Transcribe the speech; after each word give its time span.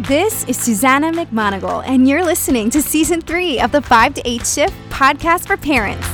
This 0.00 0.42
is 0.46 0.56
Susannah 0.56 1.12
McMonagle, 1.12 1.84
and 1.86 2.08
you're 2.08 2.24
listening 2.24 2.68
to 2.70 2.82
season 2.82 3.20
three 3.20 3.60
of 3.60 3.70
the 3.70 3.80
5 3.80 4.14
to 4.14 4.28
8 4.28 4.44
Shift 4.44 4.74
podcast 4.90 5.46
for 5.46 5.56
parents. 5.56 6.04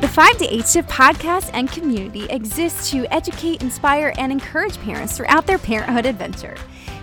The 0.00 0.08
5 0.08 0.38
to 0.38 0.54
8 0.54 0.68
Shift 0.68 0.88
podcast 0.88 1.50
and 1.52 1.68
community 1.68 2.26
exists 2.26 2.92
to 2.92 3.12
educate, 3.12 3.60
inspire, 3.60 4.14
and 4.16 4.30
encourage 4.30 4.78
parents 4.82 5.16
throughout 5.16 5.48
their 5.48 5.58
parenthood 5.58 6.06
adventure. 6.06 6.54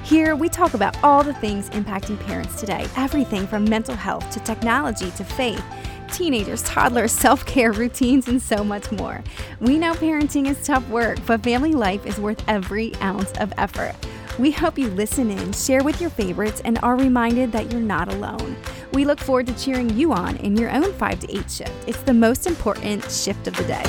Here, 0.06 0.38
we 0.38 0.48
talk 0.48 0.74
about 0.74 0.96
all 1.04 1.22
the 1.22 1.34
things 1.34 1.70
impacting 1.72 2.18
parents 2.26 2.62
today 2.62 2.88
everything 2.96 3.46
from 3.46 3.66
mental 3.66 3.96
health 3.96 4.30
to 4.32 4.40
technology 4.40 5.12
to 5.12 5.26
faith 5.26 5.64
teenagers, 6.12 6.62
toddlers, 6.64 7.12
self 7.12 7.46
care 7.46 7.72
routines, 7.72 8.28
and 8.28 8.42
so 8.42 8.64
much 8.64 8.92
more. 8.92 9.24
We 9.60 9.78
know 9.78 9.94
parenting 9.94 10.48
is 10.48 10.66
tough 10.66 10.88
work, 10.90 11.20
but 11.26 11.44
family 11.44 11.74
life 11.74 12.06
is 12.06 12.20
worth 12.20 12.44
every 12.48 12.94
ounce 12.96 13.32
of 13.34 13.54
effort. 13.58 13.96
We 14.40 14.52
hope 14.52 14.78
you 14.78 14.88
listen 14.88 15.30
in, 15.30 15.54
share 15.54 15.84
with 15.84 16.00
your 16.00 16.10
favorites, 16.10 16.62
and 16.64 16.80
are 16.82 16.96
reminded 16.96 17.52
that 17.52 17.72
you're 17.72 17.82
not 17.82 18.12
alone. 18.14 18.56
We 18.94 19.06
look 19.06 19.20
forward 19.20 19.48
to 19.48 19.58
cheering 19.58 19.90
you 19.92 20.14
on 20.14 20.38
in 20.38 20.56
your 20.58 20.72
own 20.72 20.94
5 20.94 21.20
to 21.22 21.38
8 21.38 21.52
shift. 21.52 21.72
It's 21.88 22.02
the 22.04 22.14
most 22.14 22.48
important 22.48 23.10
shift 23.12 23.48
of 23.48 23.56
the 23.56 23.64
day. 23.64 23.84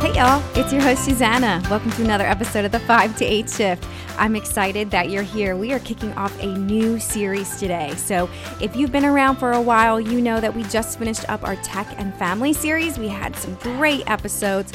Hey 0.00 0.14
y'all, 0.14 0.42
it's 0.54 0.72
your 0.72 0.82
host 0.82 1.04
Susannah. 1.04 1.62
Welcome 1.70 1.90
to 1.92 2.04
another 2.04 2.26
episode 2.26 2.64
of 2.64 2.72
the 2.72 2.80
5 2.80 3.16
to 3.16 3.24
8 3.24 3.50
shift. 3.50 3.84
I'm 4.18 4.34
excited 4.34 4.90
that 4.90 5.10
you're 5.10 5.22
here. 5.22 5.56
We 5.56 5.72
are 5.72 5.78
kicking 5.78 6.12
off 6.14 6.38
a 6.42 6.46
new 6.46 6.98
series 6.98 7.56
today. 7.58 7.94
So, 7.96 8.28
if 8.60 8.74
you've 8.74 8.92
been 8.92 9.04
around 9.04 9.36
for 9.36 9.52
a 9.52 9.60
while, 9.60 10.00
you 10.00 10.20
know 10.20 10.40
that 10.40 10.54
we 10.54 10.62
just 10.64 10.98
finished 10.98 11.28
up 11.28 11.44
our 11.44 11.56
tech 11.56 11.86
and 11.98 12.14
family 12.14 12.52
series. 12.52 12.98
We 12.98 13.08
had 13.08 13.36
some 13.36 13.54
great 13.56 14.08
episodes 14.08 14.72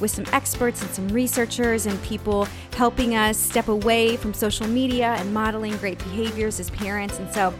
with 0.00 0.10
some 0.10 0.24
experts 0.32 0.80
and 0.80 0.90
some 0.90 1.08
researchers 1.08 1.86
and 1.86 2.00
people 2.02 2.46
helping 2.74 3.14
us 3.14 3.36
step 3.36 3.68
away 3.68 4.16
from 4.16 4.32
social 4.32 4.66
media 4.66 5.16
and 5.18 5.34
modeling 5.34 5.76
great 5.78 5.98
behaviors 5.98 6.58
as 6.58 6.70
parents. 6.70 7.18
And 7.18 7.32
so, 7.32 7.52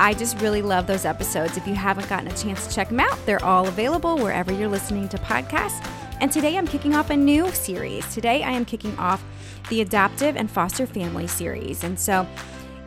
I 0.00 0.14
just 0.14 0.40
really 0.40 0.62
love 0.62 0.88
those 0.88 1.04
episodes. 1.04 1.56
If 1.56 1.66
you 1.66 1.74
haven't 1.74 2.08
gotten 2.08 2.26
a 2.26 2.36
chance 2.36 2.66
to 2.66 2.74
check 2.74 2.88
them 2.88 2.98
out, 2.98 3.24
they're 3.24 3.44
all 3.44 3.68
available 3.68 4.18
wherever 4.18 4.52
you're 4.52 4.68
listening 4.68 5.08
to 5.10 5.18
podcasts. 5.18 5.86
And 6.20 6.30
today 6.30 6.56
I'm 6.56 6.66
kicking 6.66 6.94
off 6.94 7.10
a 7.10 7.16
new 7.16 7.50
series. 7.52 8.12
Today 8.14 8.42
I 8.42 8.52
am 8.52 8.64
kicking 8.64 8.96
off 8.98 9.24
the 9.68 9.80
Adoptive 9.80 10.36
and 10.36 10.50
Foster 10.50 10.86
Family 10.86 11.26
series. 11.26 11.84
And 11.84 11.98
so, 11.98 12.26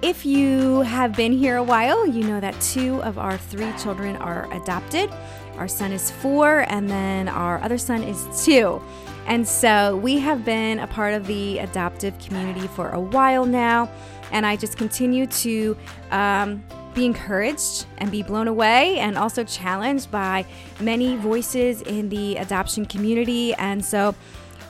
if 0.02 0.26
you 0.26 0.81
have 0.81 1.16
been 1.16 1.31
here 1.31 1.58
a 1.58 1.64
while, 1.64 2.06
you 2.06 2.23
know 2.23 2.40
that 2.40 2.59
two 2.62 3.02
of 3.02 3.18
our 3.18 3.38
three 3.38 3.72
children 3.81 4.16
are 4.18 4.52
adopted. 4.54 5.09
Our 5.58 5.68
son 5.68 5.92
is 5.92 6.12
four, 6.12 6.66
and 6.70 6.90
then 6.90 7.28
our 7.28 7.59
other 7.64 7.78
son 7.78 8.03
is 8.03 8.46
two. 8.46 8.81
And 9.28 9.48
so 9.48 9.98
we 9.98 10.20
have 10.20 10.46
been 10.46 10.80
a 10.80 10.88
part 10.88 11.14
of 11.14 11.26
the 11.26 11.58
adoptive 11.59 12.18
community 12.20 12.68
for 12.68 12.90
a 12.92 13.00
while 13.00 13.46
now. 13.46 13.90
And 14.31 14.46
I 14.46 14.56
just 14.56 14.78
continue 14.78 15.26
to 15.28 15.78
um, 16.12 16.64
be 16.94 17.06
encouraged 17.06 17.86
and 17.98 18.12
be 18.12 18.22
blown 18.22 18.48
away 18.48 19.00
and 19.00 19.18
also 19.18 19.44
challenged 19.44 20.12
by 20.12 20.46
many 20.80 21.16
voices 21.16 21.81
in 21.81 22.09
the 22.09 22.36
adoption 22.38 22.86
community. 22.86 23.53
And 23.56 23.84
so 23.84 24.14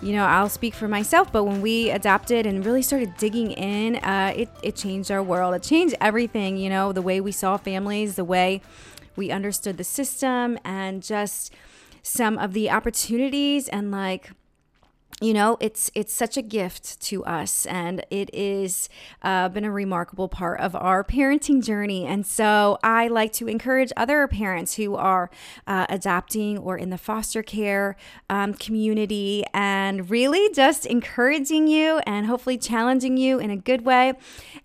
you 0.06 0.14
know, 0.14 0.24
I'll 0.24 0.50
speak 0.50 0.76
for 0.76 0.88
myself, 0.88 1.32
but 1.32 1.46
when 1.46 1.64
we 1.64 1.90
adapted 1.90 2.46
and 2.46 2.64
really 2.64 2.84
started 2.84 3.18
digging 3.18 3.50
in, 3.54 3.96
uh, 3.96 4.34
it, 4.36 4.50
it 4.62 4.76
changed 4.76 5.10
our 5.10 5.24
world. 5.24 5.56
It 5.56 5.64
changed 5.64 5.96
everything, 6.00 6.58
you 6.58 6.70
know, 6.70 6.92
the 6.92 7.02
way 7.02 7.20
we 7.20 7.32
saw 7.32 7.58
families, 7.58 8.16
the 8.16 8.24
way 8.24 8.62
we 9.16 9.32
understood 9.32 9.78
the 9.78 9.84
system, 9.84 10.60
and 10.64 11.02
just 11.02 11.52
some 12.04 12.38
of 12.38 12.54
the 12.54 12.70
opportunities 12.70 13.68
and 13.70 13.90
like 13.90 14.30
you 15.22 15.34
know 15.34 15.56
it's 15.62 15.90
it's 15.96 16.14
such 16.14 16.36
a 16.36 16.42
gift 16.42 17.00
to 17.00 17.24
us 17.24 17.66
and 17.68 18.06
it 18.10 18.30
is 18.34 18.90
uh, 19.22 19.48
been 19.48 19.64
a 19.64 19.72
remarkable 19.72 20.28
part 20.28 20.60
of 20.60 20.76
our 20.76 21.06
parenting 21.06 21.64
journey. 21.64 22.06
And 22.06 22.26
so 22.26 22.78
i 22.84 23.08
like 23.08 23.32
to 23.34 23.48
encourage 23.48 23.94
other 23.96 24.28
parents 24.28 24.76
who 24.76 24.96
are 24.96 25.30
uh, 25.68 25.86
adopting 25.90 26.58
or 26.58 26.78
in 26.78 26.90
the 26.90 26.98
foster 26.98 27.42
care 27.42 27.96
um, 28.30 28.54
community 28.56 29.46
and 29.54 30.10
really 30.10 30.54
just 30.54 30.86
encouraging 30.86 31.68
you 31.68 32.00
and 32.06 32.26
hopefully 32.26 32.58
challenging 32.58 33.16
you 33.16 33.40
in 33.40 33.50
a 33.50 33.58
good 33.58 33.86
way. 33.86 34.14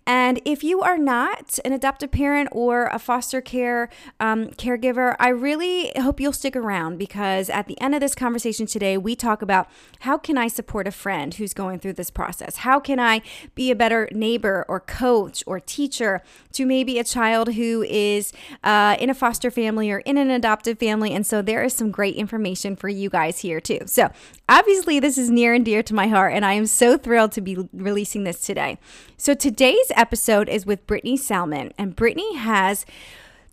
And 0.05 0.41
if 0.43 0.63
you 0.63 0.81
are 0.81 0.97
not 0.97 1.59
an 1.63 1.71
adoptive 1.71 2.11
parent 2.11 2.49
or 2.51 2.87
a 2.87 2.99
foster 2.99 3.39
care 3.39 3.89
um, 4.19 4.47
caregiver 4.51 5.15
i 5.19 5.29
really 5.29 5.91
hope 5.97 6.19
you'll 6.19 6.33
stick 6.33 6.55
around 6.55 6.97
because 6.97 7.49
at 7.49 7.67
the 7.67 7.79
end 7.79 7.93
of 7.95 8.01
this 8.01 8.15
conversation 8.15 8.65
today 8.65 8.97
we 8.97 9.15
talk 9.15 9.41
about 9.41 9.69
how 10.01 10.17
can 10.17 10.37
I 10.41 10.47
support 10.47 10.87
a 10.87 10.91
friend 10.91 11.33
who's 11.33 11.53
going 11.53 11.79
through 11.79 11.93
this 11.93 12.09
process? 12.09 12.57
How 12.57 12.79
can 12.79 12.99
I 12.99 13.21
be 13.55 13.71
a 13.71 13.75
better 13.75 14.09
neighbor 14.11 14.65
or 14.67 14.79
coach 14.79 15.43
or 15.45 15.59
teacher 15.59 16.21
to 16.53 16.65
maybe 16.65 16.99
a 16.99 17.03
child 17.03 17.53
who 17.53 17.83
is 17.83 18.33
uh, 18.63 18.97
in 18.99 19.09
a 19.09 19.13
foster 19.13 19.51
family 19.51 19.91
or 19.91 19.99
in 19.99 20.17
an 20.17 20.29
adoptive 20.29 20.79
family? 20.79 21.11
And 21.11 21.25
so 21.25 21.41
there 21.41 21.63
is 21.63 21.73
some 21.73 21.91
great 21.91 22.15
information 22.15 22.75
for 22.75 22.89
you 22.89 23.09
guys 23.09 23.39
here 23.39 23.61
too. 23.61 23.79
So 23.85 24.09
obviously, 24.49 24.99
this 24.99 25.17
is 25.17 25.29
near 25.29 25.53
and 25.53 25.63
dear 25.63 25.83
to 25.83 25.93
my 25.93 26.07
heart, 26.07 26.33
and 26.33 26.45
I 26.45 26.53
am 26.53 26.65
so 26.65 26.97
thrilled 26.97 27.31
to 27.33 27.41
be 27.41 27.69
releasing 27.71 28.23
this 28.23 28.41
today. 28.41 28.79
So 29.17 29.33
today's 29.33 29.91
episode 29.95 30.49
is 30.49 30.65
with 30.65 30.87
Brittany 30.87 31.17
Salmon, 31.17 31.71
and 31.77 31.95
Brittany 31.95 32.35
has 32.37 32.85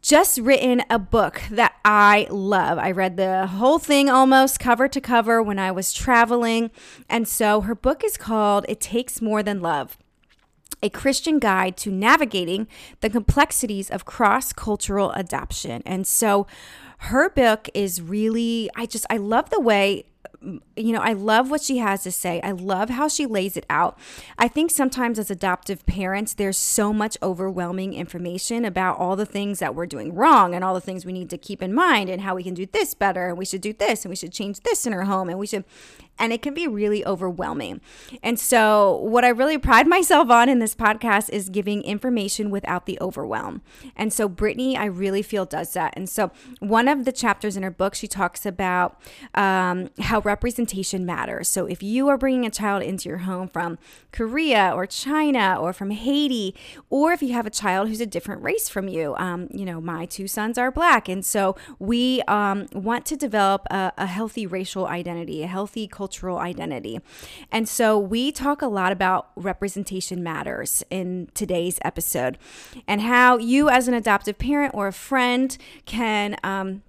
just 0.00 0.38
written 0.38 0.82
a 0.88 0.98
book 0.98 1.42
that 1.50 1.75
I 1.84 2.26
love. 2.31 2.78
I 2.78 2.91
read 2.91 3.16
the 3.16 3.47
whole 3.47 3.78
thing 3.78 4.09
almost 4.09 4.60
cover 4.60 4.88
to 4.88 5.00
cover 5.00 5.42
when 5.42 5.59
I 5.59 5.70
was 5.70 5.92
traveling. 5.92 6.70
And 7.09 7.26
so 7.26 7.62
her 7.62 7.75
book 7.75 8.04
is 8.04 8.16
called 8.16 8.64
It 8.69 8.81
Takes 8.81 9.20
More 9.20 9.42
Than 9.42 9.60
Love 9.60 9.98
a 10.82 10.88
Christian 10.88 11.38
guide 11.38 11.76
to 11.78 11.91
navigating 11.91 12.69
the 13.00 13.10
complexities 13.10 13.91
of 13.91 14.04
cross 14.04 14.53
cultural 14.53 15.10
adoption. 15.12 15.82
And 15.84 16.06
so 16.06 16.47
her 16.98 17.31
book 17.31 17.69
is 17.75 18.00
really, 18.00 18.70
I 18.76 18.87
just, 18.87 19.06
I 19.10 19.16
love 19.16 19.50
the 19.50 19.60
way 19.60 20.06
you 20.41 20.93
know, 20.93 21.00
I 21.00 21.15
love 21.15 21.50
what 21.50 21.62
she 21.62 21.78
has 21.78 22.04
to 22.04 22.12
say. 22.12 22.41
I 22.43 22.53
love 22.53 22.91
how 22.91 23.09
she 23.09 23.26
lays 23.26 23.56
it 23.56 23.66
out. 23.69 23.99
I 24.38 24.47
think 24.47 24.71
sometimes 24.71 25.19
as 25.19 25.31
adoptive 25.31 25.84
parents, 25.84 26.34
there's 26.34 26.56
so 26.56 26.93
much 26.93 27.16
overwhelming 27.22 27.94
information 27.94 28.65
about 28.65 28.99
all 28.99 29.16
the 29.16 29.26
things 29.26 29.59
that 29.59 29.75
we're 29.75 29.87
doing 29.87 30.15
wrong 30.15 30.54
and 30.54 30.62
all 30.62 30.75
the 30.75 30.81
things 30.81 31.04
we 31.04 31.12
need 31.12 31.31
to 31.31 31.38
keep 31.38 31.60
in 31.60 31.75
mind 31.75 32.09
and 32.09 32.22
how 32.22 32.37
we 32.37 32.44
can 32.44 32.54
do 32.54 32.66
this 32.66 32.94
better 32.94 33.28
and 33.28 33.37
we 33.37 33.44
should 33.44 33.60
do 33.60 33.72
this 33.72 34.04
and 34.04 34.10
we 34.10 34.16
should 34.16 34.32
change 34.32 34.60
this 34.60 34.87
in 34.87 34.93
our 34.93 35.04
home 35.04 35.28
and 35.28 35.38
we 35.38 35.47
should 35.47 35.65
and 36.19 36.33
it 36.33 36.43
can 36.43 36.55
be 36.55 36.67
really 36.67 37.05
overwhelming. 37.06 37.81
And 38.23 38.39
so, 38.39 38.97
what 38.97 39.25
I 39.25 39.29
really 39.29 39.59
pride 39.59 39.87
myself 39.87 40.31
on 40.31 40.49
in 40.49 40.59
this 40.59 40.75
podcast 40.75 41.31
is 41.31 41.49
giving 41.49 41.83
information 41.83 42.51
without 42.51 42.87
the 42.87 42.99
overwhelm. 43.01 43.62
And 43.97 44.12
so, 44.12 44.29
Brittany, 44.29 44.77
I 44.77 44.87
really 44.87 45.23
feel 45.23 45.45
does 45.45 45.73
that. 45.75 45.95
And 45.97 46.09
so, 46.09 46.31
one 46.59 46.89
of 46.89 47.05
the 47.05 47.12
chapters 47.12 47.56
in 47.56 47.62
her 47.62 47.71
book, 47.71 47.95
she 47.95 48.09
talks 48.09 48.45
about 48.45 49.01
um, 49.34 49.91
how 50.01 50.21
representation 50.21 51.06
matters. 51.06 51.49
So, 51.49 51.67
if 51.67 51.83
you 51.83 52.09
are 52.09 52.19
bringing 52.19 52.45
a 52.45 52.50
child 52.50 52.83
into 52.83 53.09
your 53.09 53.19
home 53.19 53.49
from 53.49 53.79
Korea 54.12 54.73
or 54.75 54.87
China 54.87 55.56
or 55.61 55.73
from 55.73 55.91
Haiti, 55.91 56.55
or 56.91 57.12
if 57.12 57.23
you 57.23 57.33
have 57.33 57.47
a 57.47 57.50
child 57.50 57.89
who's 57.89 58.00
a 58.00 58.06
different 58.06 58.43
race 58.43 58.69
from 58.69 58.89
you, 58.89 59.15
um, 59.17 59.49
you 59.53 59.65
know, 59.65 59.81
my 59.81 60.06
two 60.06 60.27
sons 60.27 60.59
are 60.59 60.71
black. 60.71 61.09
And 61.09 61.25
so, 61.25 61.56
we 61.79 62.23
um, 62.23 62.67
want 62.73 63.06
to 63.06 63.17
develop 63.17 63.67
a, 63.71 63.93
a 63.97 64.06
healthy 64.06 64.47
racial 64.47 64.87
identity, 64.87 65.43
a 65.43 65.47
healthy 65.47 65.87
cultural 65.87 66.07
cultural 66.08 66.38
identity. 66.38 66.98
And 67.52 67.69
so 67.69 67.98
we 67.98 68.32
talk 68.32 68.62
a 68.62 68.66
lot 68.66 68.92
about 68.92 69.28
representation 69.36 70.22
matters 70.22 70.82
in 70.88 71.28
today's 71.34 71.78
episode 71.84 72.38
and 72.86 73.02
how 73.02 73.36
you, 73.36 73.69
as 73.69 73.88
an 73.88 73.94
adoptive 73.94 74.38
parent 74.38 74.72
or 74.74 74.86
a 74.86 74.92
friend, 74.92 75.56
can. 75.84 76.36
Um, 76.42 76.82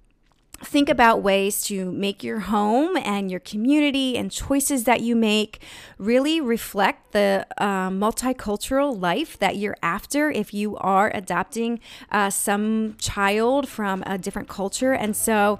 think 0.62 0.90
about 0.90 1.22
ways 1.22 1.62
to 1.62 1.90
make 1.90 2.22
your 2.22 2.40
home 2.40 2.94
and 2.98 3.30
your 3.30 3.40
community 3.40 4.18
and 4.18 4.30
choices 4.30 4.84
that 4.84 5.00
you 5.00 5.16
make 5.16 5.62
really 5.96 6.38
reflect 6.38 7.12
the 7.12 7.46
uh, 7.56 7.88
multicultural 7.88 9.00
life 9.00 9.38
that 9.38 9.56
you're 9.56 9.78
after 9.82 10.30
if 10.30 10.52
you 10.52 10.76
are 10.76 11.10
adopting 11.14 11.80
uh, 12.12 12.28
some 12.28 12.94
child 12.98 13.70
from 13.70 14.02
a 14.04 14.18
different 14.18 14.50
culture. 14.50 14.92
And 14.92 15.16
so, 15.16 15.58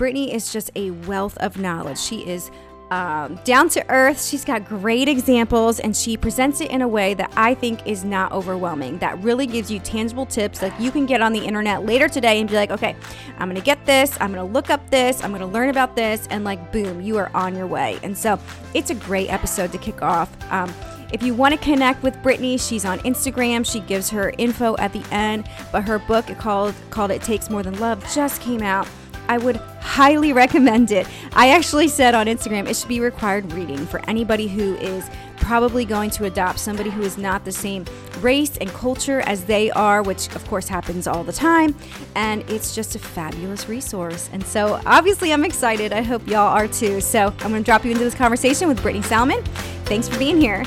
Brittany 0.00 0.32
is 0.32 0.50
just 0.50 0.70
a 0.74 0.90
wealth 0.90 1.36
of 1.38 1.58
knowledge. 1.58 1.98
She 1.98 2.26
is 2.26 2.50
um, 2.90 3.38
down 3.44 3.68
to 3.70 3.90
earth. 3.90 4.24
She's 4.24 4.44
got 4.44 4.66
great 4.66 5.08
examples 5.08 5.80
and 5.80 5.96
she 5.96 6.16
presents 6.16 6.60
it 6.60 6.70
in 6.70 6.82
a 6.82 6.88
way 6.88 7.14
that 7.14 7.32
I 7.36 7.54
think 7.54 7.86
is 7.86 8.04
not 8.04 8.32
overwhelming. 8.32 8.98
That 8.98 9.18
really 9.22 9.46
gives 9.46 9.70
you 9.70 9.78
tangible 9.78 10.26
tips 10.26 10.58
that 10.60 10.78
you 10.80 10.90
can 10.90 11.06
get 11.06 11.22
on 11.22 11.32
the 11.32 11.44
internet 11.44 11.84
later 11.84 12.08
today 12.08 12.40
and 12.40 12.48
be 12.48 12.56
like, 12.56 12.70
okay, 12.70 12.96
I'm 13.38 13.54
to 13.54 13.60
get 13.60 13.84
this. 13.86 14.16
I'm 14.20 14.34
to 14.34 14.44
look 14.44 14.70
up 14.70 14.90
this. 14.90 15.22
I'm 15.22 15.32
to 15.34 15.46
learn 15.46 15.70
about 15.70 15.94
this. 15.96 16.26
And 16.30 16.44
like, 16.44 16.72
boom, 16.72 17.00
you 17.00 17.16
are 17.16 17.30
on 17.34 17.56
your 17.56 17.66
way. 17.66 17.98
And 18.02 18.16
so 18.16 18.38
it's 18.74 18.90
a 18.90 18.94
great 18.94 19.32
episode 19.32 19.72
to 19.72 19.78
kick 19.78 20.02
off. 20.02 20.30
Um, 20.52 20.72
if 21.12 21.22
you 21.22 21.34
want 21.34 21.54
to 21.54 21.60
connect 21.60 22.02
with 22.02 22.20
Brittany, 22.22 22.56
she's 22.56 22.84
on 22.84 23.00
Instagram. 23.00 23.66
She 23.66 23.80
gives 23.80 24.10
her 24.10 24.32
info 24.38 24.76
at 24.78 24.92
the 24.92 25.04
end, 25.10 25.48
but 25.72 25.82
her 25.82 25.98
book 25.98 26.26
called 26.38 26.74
called 26.90 27.10
It 27.10 27.22
Takes 27.22 27.50
More 27.50 27.62
Than 27.64 27.78
Love 27.80 28.04
just 28.14 28.40
came 28.40 28.62
out. 28.62 28.86
I 29.30 29.38
would 29.38 29.56
highly 29.80 30.32
recommend 30.44 30.90
it. 30.90 31.06
I 31.32 31.50
actually 31.50 31.86
said 31.86 32.14
on 32.14 32.26
Instagram 32.26 32.68
it 32.68 32.76
should 32.76 32.88
be 32.88 33.00
required 33.00 33.50
reading 33.52 33.86
for 33.86 34.04
anybody 34.10 34.48
who 34.48 34.74
is 34.76 35.08
probably 35.36 35.84
going 35.84 36.10
to 36.10 36.24
adopt 36.24 36.58
somebody 36.58 36.90
who 36.90 37.02
is 37.02 37.16
not 37.16 37.44
the 37.44 37.52
same 37.52 37.84
race 38.20 38.56
and 38.58 38.68
culture 38.70 39.20
as 39.20 39.44
they 39.44 39.70
are, 39.70 40.02
which 40.02 40.34
of 40.34 40.44
course 40.48 40.68
happens 40.68 41.06
all 41.06 41.22
the 41.22 41.32
time. 41.32 41.74
And 42.16 42.42
it's 42.50 42.74
just 42.74 42.96
a 42.96 42.98
fabulous 42.98 43.68
resource. 43.68 44.28
And 44.32 44.44
so 44.44 44.80
obviously 44.84 45.32
I'm 45.32 45.44
excited. 45.44 45.92
I 45.92 46.02
hope 46.02 46.26
y'all 46.26 46.48
are 46.48 46.68
too. 46.68 47.00
So 47.00 47.26
I'm 47.26 47.50
going 47.50 47.62
to 47.62 47.64
drop 47.64 47.84
you 47.84 47.92
into 47.92 48.04
this 48.04 48.14
conversation 48.14 48.66
with 48.66 48.82
Brittany 48.82 49.04
Salmon. 49.04 49.42
Thanks 49.84 50.08
for 50.08 50.18
being 50.18 50.40
here. 50.40 50.64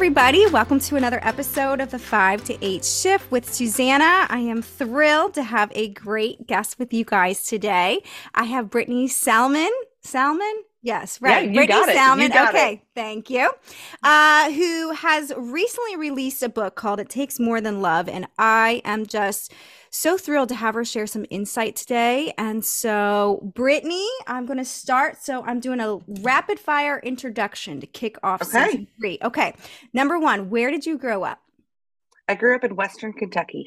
Everybody. 0.00 0.46
Welcome 0.46 0.80
to 0.80 0.96
another 0.96 1.20
episode 1.22 1.78
of 1.78 1.90
the 1.90 1.98
5 1.98 2.44
to 2.44 2.64
8 2.64 2.82
shift 2.82 3.30
with 3.30 3.52
Susannah. 3.52 4.26
I 4.30 4.38
am 4.38 4.62
thrilled 4.62 5.34
to 5.34 5.42
have 5.42 5.70
a 5.74 5.88
great 5.88 6.46
guest 6.46 6.78
with 6.78 6.94
you 6.94 7.04
guys 7.04 7.44
today. 7.44 8.02
I 8.34 8.44
have 8.44 8.70
Brittany 8.70 9.08
Salmon. 9.08 9.68
Salmon? 10.00 10.64
Yes, 10.80 11.20
right. 11.20 11.50
Yeah, 11.50 11.52
Brittany 11.52 11.92
Salmon. 11.92 12.32
okay, 12.32 12.72
it. 12.72 12.80
thank 12.94 13.28
you. 13.28 13.52
Uh, 14.02 14.50
who 14.50 14.92
has 14.92 15.34
recently 15.36 15.96
released 15.96 16.42
a 16.42 16.48
book 16.48 16.76
called 16.76 16.98
It 16.98 17.10
Takes 17.10 17.38
More 17.38 17.60
Than 17.60 17.82
Love. 17.82 18.08
And 18.08 18.26
I 18.38 18.80
am 18.86 19.04
just 19.04 19.52
so 19.90 20.16
thrilled 20.16 20.48
to 20.48 20.54
have 20.54 20.74
her 20.74 20.84
share 20.84 21.06
some 21.06 21.26
insight 21.30 21.76
today. 21.76 22.32
And 22.38 22.64
so, 22.64 23.52
Brittany, 23.54 24.08
I'm 24.26 24.46
going 24.46 24.58
to 24.58 24.64
start. 24.64 25.22
So, 25.22 25.44
I'm 25.44 25.60
doing 25.60 25.80
a 25.80 25.98
rapid 26.22 26.58
fire 26.58 27.00
introduction 27.00 27.80
to 27.80 27.86
kick 27.86 28.16
off 28.22 28.42
okay. 28.42 28.66
season 28.66 28.88
three. 28.98 29.18
Okay. 29.22 29.54
Number 29.92 30.18
one, 30.18 30.48
where 30.50 30.70
did 30.70 30.86
you 30.86 30.96
grow 30.96 31.24
up? 31.24 31.40
I 32.28 32.34
grew 32.34 32.54
up 32.54 32.64
in 32.64 32.76
Western 32.76 33.12
Kentucky. 33.12 33.66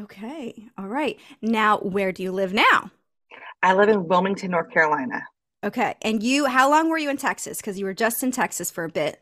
Okay. 0.00 0.54
All 0.78 0.86
right. 0.86 1.18
Now, 1.42 1.78
where 1.78 2.12
do 2.12 2.22
you 2.22 2.32
live 2.32 2.52
now? 2.52 2.90
I 3.62 3.74
live 3.74 3.88
in 3.88 4.06
Wilmington, 4.06 4.50
North 4.50 4.70
Carolina. 4.70 5.22
Okay. 5.64 5.94
And 6.02 6.22
you, 6.22 6.46
how 6.46 6.70
long 6.70 6.90
were 6.90 6.98
you 6.98 7.10
in 7.10 7.16
Texas? 7.16 7.58
Because 7.58 7.78
you 7.78 7.84
were 7.86 7.94
just 7.94 8.22
in 8.22 8.30
Texas 8.30 8.70
for 8.70 8.84
a 8.84 8.88
bit. 8.88 9.20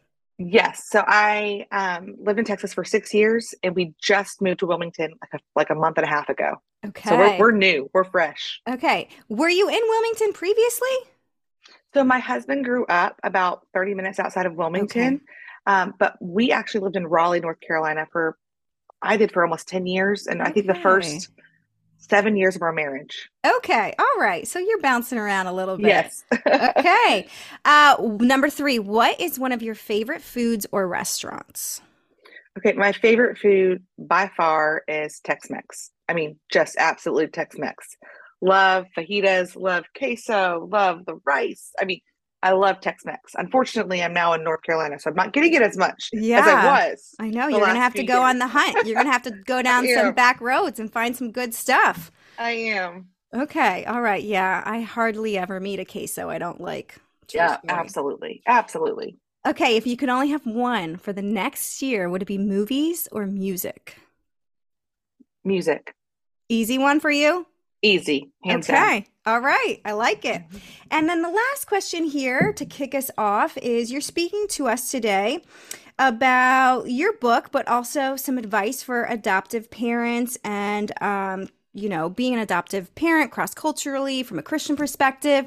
Yes. 0.51 0.89
So 0.89 1.05
I 1.07 1.67
um, 1.71 2.17
lived 2.19 2.39
in 2.39 2.45
Texas 2.45 2.73
for 2.73 2.85
six 2.85 3.13
years, 3.13 3.55
and 3.63 3.75
we 3.75 3.95
just 4.01 4.41
moved 4.41 4.61
to 4.61 4.67
Wilmington 4.67 5.13
like 5.21 5.31
a, 5.35 5.45
like 5.55 5.71
a 5.71 5.75
month 5.75 5.99
and 5.99 6.05
a 6.05 6.09
half 6.09 6.29
ago. 6.29 6.57
Okay. 6.85 7.09
So 7.09 7.17
we're, 7.17 7.39
we're 7.39 7.51
new. 7.53 7.91
We're 7.93 8.05
fresh. 8.05 8.61
Okay. 8.69 9.09
Were 9.29 9.49
you 9.49 9.69
in 9.69 9.81
Wilmington 9.81 10.33
previously? 10.33 10.89
So 11.95 12.03
my 12.03 12.19
husband 12.19 12.65
grew 12.65 12.87
up 12.87 13.21
about 13.23 13.67
30 13.75 13.95
minutes 13.95 14.19
outside 14.19 14.47
of 14.47 14.55
Wilmington, 14.55 15.15
okay. 15.15 15.23
um, 15.67 15.95
but 15.99 16.17
we 16.21 16.51
actually 16.51 16.81
lived 16.81 16.97
in 16.97 17.07
Raleigh, 17.07 17.41
North 17.41 17.61
Carolina 17.61 18.07
for, 18.11 18.39
I 19.03 19.19
did 19.19 19.31
for 19.31 19.45
almost 19.45 19.69
10 19.69 19.87
years. 19.87 20.27
And 20.27 20.41
okay. 20.41 20.51
I 20.51 20.53
think 20.53 20.67
the 20.67 20.75
first 20.75 21.29
seven 22.09 22.37
years 22.37 22.57
of 22.57 22.63
our 22.63 22.73
marriage. 22.73 23.31
Okay. 23.47 23.95
All 23.99 24.21
right. 24.21 24.47
So 24.47 24.59
you're 24.59 24.81
bouncing 24.81 25.19
around 25.19 25.47
a 25.47 25.53
little 25.53 25.77
bit. 25.77 25.87
Yes. 25.87 26.25
okay. 26.47 27.29
Uh, 27.65 27.97
number 28.21 28.51
three, 28.51 28.79
what 28.79 29.21
is 29.21 29.39
one 29.39 29.53
of 29.53 29.63
your 29.63 29.75
favorite 29.75 30.23
foods 30.23 30.67
or 30.73 30.87
restaurants? 30.87 31.81
Okay. 32.59 32.73
My 32.75 32.93
favorite 32.93 33.39
food 33.39 33.83
by 33.99 34.31
far 34.37 34.83
is 34.89 35.21
Tex 35.21 35.49
Mex. 35.51 35.91
I 36.09 36.15
mean, 36.15 36.39
just 36.51 36.77
absolutely 36.79 37.29
Tex 37.29 37.57
Mex. 37.57 37.97
Love 38.41 38.87
fajitas, 38.97 39.55
love 39.55 39.85
queso, 39.97 40.69
love 40.71 41.07
the 41.07 41.21
rice. 41.25 41.71
I 41.81 41.85
mean, 41.85 42.01
I 42.43 42.53
love 42.53 42.81
Tex 42.81 43.05
Mex. 43.05 43.35
Unfortunately, 43.37 44.03
I'm 44.03 44.13
now 44.13 44.33
in 44.33 44.43
North 44.43 44.63
Carolina, 44.63 44.99
so 44.99 45.11
I'm 45.11 45.17
not 45.17 45.33
getting 45.33 45.55
it 45.55 45.63
as 45.63 45.77
much 45.77 46.11
yeah, 46.13 46.41
as 46.41 46.47
I 46.47 46.89
was. 46.91 47.15
I 47.21 47.31
know. 47.31 47.47
You're 47.47 47.61
going 47.61 47.75
to 47.75 47.81
have 47.81 47.95
to 47.95 48.03
go 48.03 48.21
years. 48.21 48.31
on 48.31 48.39
the 48.39 48.49
hunt. 48.49 48.87
You're 48.87 48.95
going 48.95 49.07
to 49.07 49.13
have 49.13 49.23
to 49.23 49.31
go 49.31 49.63
down 49.63 49.87
some 49.87 50.13
back 50.13 50.41
roads 50.41 50.81
and 50.81 50.93
find 50.93 51.17
some 51.17 51.31
good 51.31 51.55
stuff. 51.55 52.11
I 52.39 52.51
am. 52.51 53.09
Okay. 53.33 53.85
All 53.85 54.03
right. 54.03 54.23
Yeah. 54.23 54.63
I 54.67 54.81
hardly 54.81 55.39
ever 55.39 55.61
meet 55.61 55.79
a 55.79 55.85
queso 55.85 56.29
I 56.29 56.39
don't 56.39 56.61
like. 56.61 56.97
Yeah, 57.33 57.59
absolutely. 57.69 58.43
Absolutely. 58.47 59.17
Okay. 59.47 59.77
If 59.77 59.87
you 59.87 59.97
could 59.97 60.09
only 60.09 60.29
have 60.31 60.45
one 60.45 60.97
for 60.97 61.13
the 61.13 61.23
next 61.23 61.81
year, 61.81 62.09
would 62.09 62.23
it 62.23 62.27
be 62.27 62.39
movies 62.39 63.09
or 63.13 63.27
music? 63.27 63.97
Music. 65.45 65.95
Easy 66.49 66.77
one 66.77 67.01
for 67.01 67.11
you? 67.11 67.47
Easy. 67.83 68.31
okay. 68.47 68.61
Down. 68.71 69.05
All 69.35 69.41
right. 69.41 69.81
I 69.85 69.93
like 69.93 70.25
it. 70.25 70.43
And 70.91 71.09
then 71.09 71.23
the 71.23 71.31
last 71.31 71.67
question 71.67 72.05
here 72.05 72.53
to 72.55 72.65
kick 72.65 72.95
us 72.95 73.11
off 73.19 73.57
is 73.59 73.91
you're 73.91 74.01
speaking 74.01 74.47
to 74.51 74.69
us 74.69 74.91
today 74.91 75.43
about 75.99 76.91
your 76.91 77.13
book, 77.15 77.51
but 77.53 77.67
also 77.69 78.17
some 78.17 78.39
advice 78.39 78.83
for 78.83 79.05
adoptive 79.05 79.71
parents 79.71 80.39
and, 80.45 80.93
um, 81.03 81.49
you 81.75 81.89
know, 81.89 82.09
being 82.09 82.35
an 82.35 82.41
adoptive 82.41 82.95
parent 82.95 83.31
cross 83.31 83.55
culturally 83.55 84.23
from 84.23 84.39
a 84.39 84.43
Christian 84.43 84.77
perspective. 84.77 85.47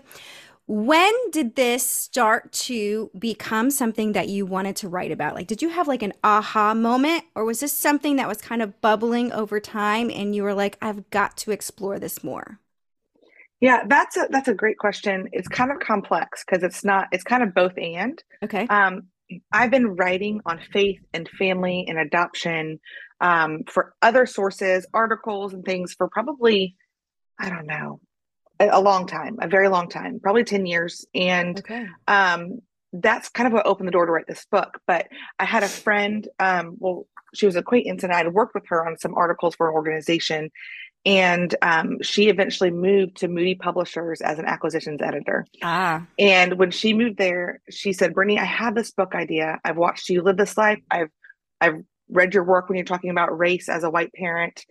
When 0.68 1.14
did 1.30 1.56
this 1.56 1.88
start 1.88 2.52
to 2.54 3.12
become 3.18 3.70
something 3.70 4.14
that 4.14 4.30
you 4.30 4.48
wanted 4.48 4.76
to 4.78 4.90
write 4.90 5.12
about? 5.12 5.36
Like, 5.36 5.46
did 5.46 5.62
you 5.62 5.70
have 5.70 5.88
like 5.88 6.02
an 6.02 6.14
aha 6.24 6.74
moment, 6.74 7.24
or 7.36 7.46
was 7.46 7.60
this 7.60 7.72
something 7.72 8.16
that 8.16 8.28
was 8.28 8.42
kind 8.42 8.64
of 8.64 8.82
bubbling 8.82 9.32
over 9.32 9.60
time 9.60 10.10
and 10.10 10.34
you 10.34 10.42
were 10.42 10.56
like, 10.56 10.78
I've 10.82 11.08
got 11.12 11.38
to 11.38 11.52
explore 11.52 12.00
this 12.00 12.24
more? 12.24 12.60
Yeah, 13.62 13.84
that's 13.88 14.18
a 14.18 14.28
that's 14.32 14.48
a 14.48 14.54
great 14.56 14.78
question. 14.78 15.30
It's 15.32 15.48
kind 15.48 15.72
of 15.72 15.80
complex 15.80 16.44
because 16.44 16.64
it's 16.64 16.84
not 16.84 17.08
it's 17.12 17.24
kind 17.24 17.44
of 17.44 17.54
both 17.54 17.78
and. 17.78 18.22
Okay. 18.44 18.66
Um, 18.68 19.04
I've 19.52 19.72
been 19.72 19.96
writing 19.96 20.42
on 20.46 20.60
faith 20.74 21.00
and 21.14 21.28
family 21.30 21.86
and 21.88 21.98
adoption 21.98 22.80
um, 23.22 23.64
for 23.68 23.94
other 24.02 24.26
sources, 24.26 24.86
articles 24.94 25.54
and 25.54 25.64
things 25.64 25.94
for 25.94 26.10
probably 26.10 26.76
I 27.40 27.50
don't 27.50 27.68
know 27.68 28.00
a 28.60 28.82
long 28.82 29.08
time, 29.08 29.38
a 29.42 29.48
very 29.48 29.68
long 29.70 29.90
time, 29.90 30.20
probably 30.20 30.44
10 30.44 30.66
years. 30.66 31.06
And 31.14 31.60
okay. 31.60 31.88
um, 32.08 32.62
that's 32.94 33.30
kind 33.30 33.48
of 33.48 33.54
what 33.54 33.66
opened 33.66 33.88
the 33.88 33.92
door 33.92 34.06
to 34.06 34.12
write 34.12 34.28
this 34.28 34.46
book. 34.50 34.80
But 34.88 35.08
I 35.40 35.46
had 35.46 35.64
a 35.64 35.68
friend, 35.68 36.28
um, 36.40 36.76
well, 36.80 37.08
she 37.34 37.46
was 37.46 37.56
an 37.56 37.60
acquaintance, 37.60 38.04
and 38.04 38.14
I 38.14 38.18
had 38.18 38.34
worked 38.34 38.56
with 38.56 38.68
her 38.68 38.88
on 38.88 38.98
some 38.98 39.14
articles 39.16 39.56
for 39.56 39.70
an 39.70 39.76
organization. 39.76 40.52
And 41.06 41.54
um, 41.62 42.02
she 42.02 42.30
eventually 42.30 42.72
moved 42.72 43.18
to 43.18 43.28
Moody 43.28 43.54
Publishers 43.54 44.22
as 44.22 44.40
an 44.40 44.46
acquisitions 44.46 45.02
editor. 45.04 45.46
Ah. 45.62 46.06
And 46.18 46.58
when 46.58 46.72
she 46.72 46.94
moved 46.94 47.18
there, 47.18 47.62
she 47.70 47.94
said, 47.94 48.14
Brittany, 48.14 48.40
I 48.40 48.46
have 48.46 48.74
this 48.74 48.92
book 48.92 49.14
idea. 49.14 49.60
I've 49.64 49.78
watched 49.78 50.10
you 50.10 50.24
live 50.24 50.38
this 50.38 50.58
life. 50.58 50.80
I've 50.90 51.10
I've 51.62 51.84
read 52.10 52.34
your 52.34 52.44
work 52.44 52.70
when 52.70 52.78
you're 52.78 52.86
talking 52.86 53.10
about 53.10 53.38
race 53.38 53.70
as 53.70 53.84
a 53.84 53.90
white 53.90 54.14
parent 54.14 54.66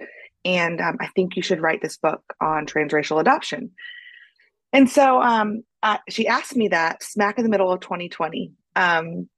and 0.44 0.80
um, 0.80 0.96
I 1.00 1.08
think 1.08 1.36
you 1.36 1.42
should 1.42 1.60
write 1.60 1.82
this 1.82 1.96
book 1.96 2.22
on 2.40 2.66
transracial 2.66 3.20
adoption. 3.20 3.70
And 4.72 4.90
so 4.90 5.22
um, 5.22 5.62
uh, 5.82 5.98
she 6.08 6.26
asked 6.26 6.56
me 6.56 6.68
that 6.68 7.02
smack 7.02 7.38
in 7.38 7.44
the 7.44 7.50
middle 7.50 7.70
of 7.70 7.80
2020. 7.80 8.52
Um, 8.76 9.28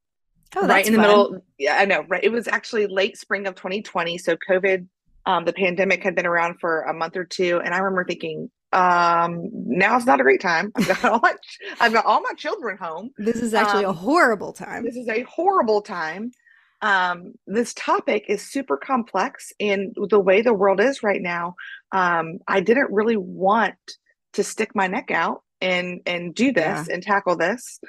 oh, 0.56 0.66
right 0.66 0.86
in 0.86 0.92
the 0.94 0.98
fun. 0.98 1.06
middle. 1.06 1.40
Yeah, 1.58 1.76
I 1.76 1.84
know. 1.84 2.04
Right, 2.08 2.24
it 2.24 2.32
was 2.32 2.48
actually 2.48 2.86
late 2.86 3.18
spring 3.18 3.46
of 3.46 3.54
2020. 3.54 4.18
So 4.18 4.36
COVID, 4.48 4.86
um, 5.26 5.44
the 5.44 5.52
pandemic 5.52 6.02
had 6.02 6.14
been 6.14 6.26
around 6.26 6.58
for 6.60 6.82
a 6.82 6.94
month 6.94 7.16
or 7.16 7.24
two, 7.24 7.60
and 7.62 7.74
I 7.74 7.78
remember 7.78 8.04
thinking, 8.04 8.50
um, 8.72 9.48
now's 9.52 10.06
not 10.06 10.20
a 10.20 10.22
great 10.22 10.40
time. 10.40 10.72
I've 10.74 10.88
got 10.88 11.04
all 11.12 11.20
my, 11.22 11.34
I've 11.80 11.92
got 11.92 12.06
all 12.06 12.20
my 12.22 12.32
children 12.36 12.78
home. 12.78 13.10
This 13.18 13.36
is 13.36 13.54
actually 13.54 13.84
a 13.84 13.90
Um, 13.90 13.96
horrible 13.96 14.52
time. 14.52 14.84
This 14.84 14.96
is 14.96 15.08
a 15.08 15.22
horrible 15.22 15.82
time. 15.82 16.30
Um, 16.82 17.34
this 17.46 17.72
topic 17.74 18.26
is 18.28 18.42
super 18.42 18.76
complex, 18.76 19.52
and 19.58 19.94
the 20.10 20.20
way 20.20 20.42
the 20.42 20.54
world 20.54 20.80
is 20.80 21.02
right 21.02 21.20
now, 21.20 21.54
um, 21.92 22.38
I 22.46 22.60
didn't 22.60 22.92
really 22.92 23.16
want 23.16 23.76
to 24.34 24.44
stick 24.44 24.74
my 24.74 24.86
neck 24.86 25.10
out 25.10 25.42
and 25.60 26.00
and 26.06 26.34
do 26.34 26.52
this 26.52 26.88
and 26.88 27.02
tackle 27.02 27.36
this. 27.36 27.80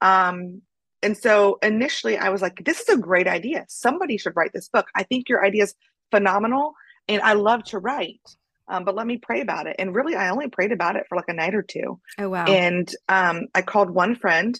Um, 0.00 0.62
and 1.02 1.16
so 1.16 1.58
initially, 1.62 2.16
I 2.16 2.30
was 2.30 2.42
like, 2.42 2.64
"This 2.64 2.80
is 2.80 2.88
a 2.88 2.96
great 2.98 3.26
idea. 3.26 3.64
Somebody 3.68 4.16
should 4.16 4.36
write 4.36 4.52
this 4.52 4.68
book. 4.68 4.86
I 4.94 5.02
think 5.02 5.28
your 5.28 5.44
idea 5.44 5.64
is 5.64 5.74
phenomenal, 6.10 6.74
and 7.08 7.20
I 7.22 7.34
love 7.34 7.64
to 7.64 7.78
write." 7.78 8.20
Um, 8.68 8.84
but 8.84 8.96
let 8.96 9.06
me 9.06 9.16
pray 9.16 9.40
about 9.40 9.66
it. 9.66 9.76
And 9.78 9.94
really, 9.94 10.16
I 10.16 10.30
only 10.30 10.48
prayed 10.48 10.72
about 10.72 10.96
it 10.96 11.04
for 11.08 11.16
like 11.16 11.28
a 11.28 11.32
night 11.32 11.54
or 11.54 11.62
two. 11.62 12.00
oh 12.18 12.28
wow. 12.28 12.46
And 12.46 12.92
um, 13.08 13.46
I 13.54 13.62
called 13.62 13.90
one 13.90 14.16
friend, 14.16 14.58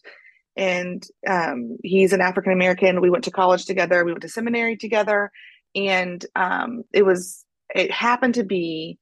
and 0.56 1.06
um, 1.26 1.76
he's 1.82 2.12
an 2.12 2.20
African 2.20 2.52
American. 2.52 3.00
We 3.00 3.10
went 3.10 3.24
to 3.24 3.30
college 3.30 3.66
together. 3.66 4.04
We 4.04 4.12
went 4.12 4.22
to 4.22 4.28
seminary 4.28 4.76
together, 4.76 5.30
and 5.74 6.24
um, 6.34 6.84
it 6.92 7.04
was 7.04 7.44
it 7.74 7.90
happened 7.90 8.34
to 8.34 8.44
be, 8.44 8.98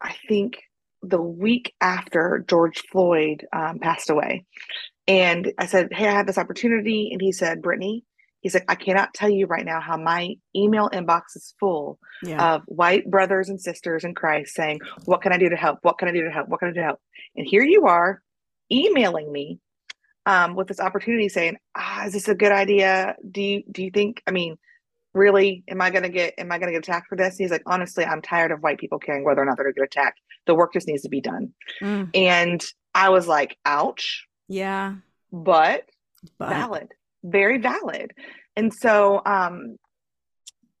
I 0.00 0.16
think, 0.28 0.58
the 1.02 1.20
week 1.20 1.74
after 1.80 2.44
George 2.48 2.82
Floyd 2.90 3.46
um, 3.52 3.78
passed 3.78 4.10
away. 4.10 4.46
And 5.06 5.52
I 5.58 5.66
said, 5.66 5.92
"Hey, 5.92 6.08
I 6.08 6.12
have 6.12 6.26
this 6.26 6.38
opportunity," 6.38 7.10
and 7.12 7.20
he 7.20 7.32
said, 7.32 7.62
"Brittany." 7.62 8.04
He's 8.42 8.54
like, 8.54 8.64
I 8.68 8.74
cannot 8.74 9.12
tell 9.12 9.28
you 9.28 9.44
right 9.44 9.66
now 9.66 9.80
how 9.80 9.98
my 9.98 10.34
email 10.56 10.88
inbox 10.88 11.36
is 11.36 11.54
full 11.60 11.98
yeah. 12.22 12.54
of 12.54 12.62
white 12.64 13.10
brothers 13.10 13.50
and 13.50 13.60
sisters 13.60 14.02
in 14.02 14.14
Christ 14.14 14.54
saying, 14.54 14.80
What 15.04 15.20
can 15.20 15.30
I 15.34 15.36
do 15.36 15.50
to 15.50 15.56
help? 15.56 15.80
What 15.82 15.98
can 15.98 16.08
I 16.08 16.12
do 16.12 16.24
to 16.24 16.30
help? 16.30 16.48
What 16.48 16.60
can 16.60 16.68
I 16.68 16.72
do 16.72 16.80
to 16.80 16.86
help? 16.86 17.00
And 17.36 17.46
here 17.46 17.62
you 17.62 17.86
are 17.86 18.22
emailing 18.72 19.30
me 19.30 19.60
um, 20.26 20.54
with 20.54 20.68
this 20.68 20.80
opportunity 20.80 21.28
saying, 21.28 21.56
ah, 21.76 22.06
is 22.06 22.12
this 22.12 22.28
a 22.28 22.34
good 22.34 22.52
idea? 22.52 23.16
Do 23.28 23.42
you 23.42 23.62
do 23.70 23.82
you 23.82 23.90
think, 23.90 24.22
I 24.26 24.30
mean, 24.30 24.56
really 25.12 25.64
am 25.68 25.80
i 25.80 25.90
going 25.90 26.04
to 26.04 26.08
get 26.08 26.34
am 26.38 26.52
i 26.52 26.58
going 26.58 26.68
to 26.68 26.78
get 26.78 26.86
attacked 26.86 27.08
for 27.08 27.16
this? 27.16 27.36
He's 27.36 27.50
like 27.50 27.64
honestly 27.66 28.04
i'm 28.04 28.22
tired 28.22 28.52
of 28.52 28.60
white 28.60 28.78
people 28.78 29.00
caring 29.00 29.24
whether 29.24 29.42
or 29.42 29.44
not 29.44 29.56
they're 29.56 29.64
going 29.64 29.74
to 29.74 29.80
get 29.80 29.86
attacked. 29.86 30.20
The 30.46 30.54
work 30.54 30.72
just 30.72 30.86
needs 30.86 31.02
to 31.02 31.08
be 31.08 31.20
done. 31.20 31.52
Mm. 31.82 32.10
and 32.14 32.64
i 32.94 33.08
was 33.08 33.26
like 33.26 33.58
ouch. 33.64 34.26
Yeah. 34.46 34.94
But, 35.32 35.84
but, 36.38 36.48
valid 36.50 36.88
very 37.22 37.58
valid. 37.58 38.12
And 38.56 38.72
so 38.72 39.20
um 39.24 39.76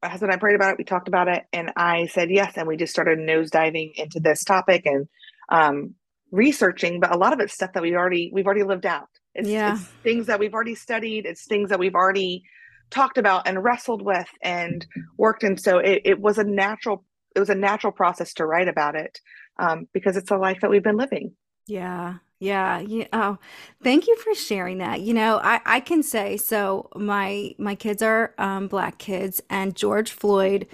my 0.02 0.08
husband 0.08 0.32
and 0.32 0.38
i 0.38 0.40
prayed 0.40 0.54
about 0.54 0.72
it 0.72 0.78
we 0.78 0.84
talked 0.84 1.08
about 1.08 1.28
it 1.28 1.44
and 1.52 1.70
i 1.76 2.06
said 2.06 2.30
yes 2.30 2.54
and 2.56 2.66
we 2.66 2.78
just 2.78 2.90
started 2.90 3.18
nose 3.18 3.50
diving 3.50 3.92
into 3.96 4.18
this 4.18 4.42
topic 4.44 4.86
and 4.86 5.06
um 5.50 5.94
researching 6.30 7.00
but 7.00 7.14
a 7.14 7.18
lot 7.18 7.34
of 7.34 7.40
it's 7.40 7.52
stuff 7.52 7.74
that 7.74 7.82
we 7.82 7.94
already 7.94 8.30
we've 8.32 8.46
already 8.46 8.62
lived 8.62 8.86
out 8.86 9.10
it's, 9.34 9.48
yeah. 9.48 9.74
it's 9.74 9.84
things 10.02 10.26
that 10.26 10.38
we've 10.38 10.54
already 10.54 10.74
studied 10.74 11.26
it's 11.26 11.44
things 11.44 11.70
that 11.70 11.78
we've 11.78 11.94
already 11.94 12.42
talked 12.90 13.18
about 13.18 13.46
and 13.46 13.62
wrestled 13.62 14.02
with 14.02 14.28
and 14.42 14.86
worked 15.16 15.44
and 15.44 15.60
so 15.60 15.78
it, 15.78 16.02
it 16.04 16.20
was 16.20 16.38
a 16.38 16.44
natural 16.44 17.04
it 17.34 17.40
was 17.40 17.50
a 17.50 17.54
natural 17.54 17.92
process 17.92 18.34
to 18.34 18.44
write 18.44 18.68
about 18.68 18.96
it 18.96 19.20
um, 19.58 19.86
because 19.92 20.16
it's 20.16 20.30
a 20.30 20.36
life 20.36 20.58
that 20.60 20.70
we've 20.70 20.82
been 20.82 20.96
living 20.96 21.32
yeah 21.66 22.16
yeah 22.40 22.80
yeah 22.80 23.06
oh 23.12 23.38
thank 23.84 24.06
you 24.06 24.16
for 24.16 24.34
sharing 24.34 24.78
that 24.78 25.00
you 25.00 25.12
know 25.12 25.38
i 25.44 25.60
i 25.66 25.78
can 25.78 26.02
say 26.02 26.36
so 26.36 26.88
my 26.96 27.54
my 27.58 27.74
kids 27.74 28.02
are 28.02 28.34
um, 28.38 28.66
black 28.66 28.98
kids 28.98 29.42
and 29.50 29.76
george 29.76 30.10
floyd 30.10 30.66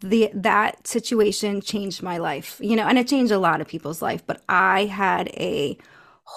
the 0.00 0.30
that 0.34 0.86
situation 0.86 1.60
changed 1.60 2.02
my 2.02 2.16
life 2.16 2.58
you 2.60 2.74
know 2.74 2.84
and 2.84 2.98
it 2.98 3.06
changed 3.06 3.30
a 3.30 3.38
lot 3.38 3.60
of 3.60 3.68
people's 3.68 4.02
life 4.02 4.26
but 4.26 4.42
i 4.48 4.86
had 4.86 5.28
a 5.36 5.76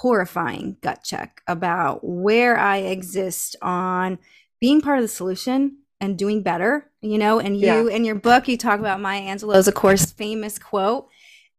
horrifying 0.01 0.77
gut 0.81 1.03
check 1.03 1.41
about 1.47 2.00
where 2.03 2.57
i 2.57 2.77
exist 2.77 3.55
on 3.62 4.17
being 4.59 4.81
part 4.81 4.97
of 4.97 5.03
the 5.03 5.09
solution 5.09 5.77
and 6.03 6.17
doing 6.17 6.41
better, 6.43 6.89
you 7.01 7.17
know, 7.17 7.39
and 7.39 7.57
you 7.57 7.89
yeah. 7.89 7.95
in 7.95 8.03
your 8.03 8.15
book 8.15 8.47
you 8.47 8.57
talk 8.57 8.79
about 8.79 9.00
Maya 9.00 9.21
Angelou's 9.21 9.67
of 9.67 9.73
course 9.73 10.12
famous 10.12 10.59
quote 10.59 11.07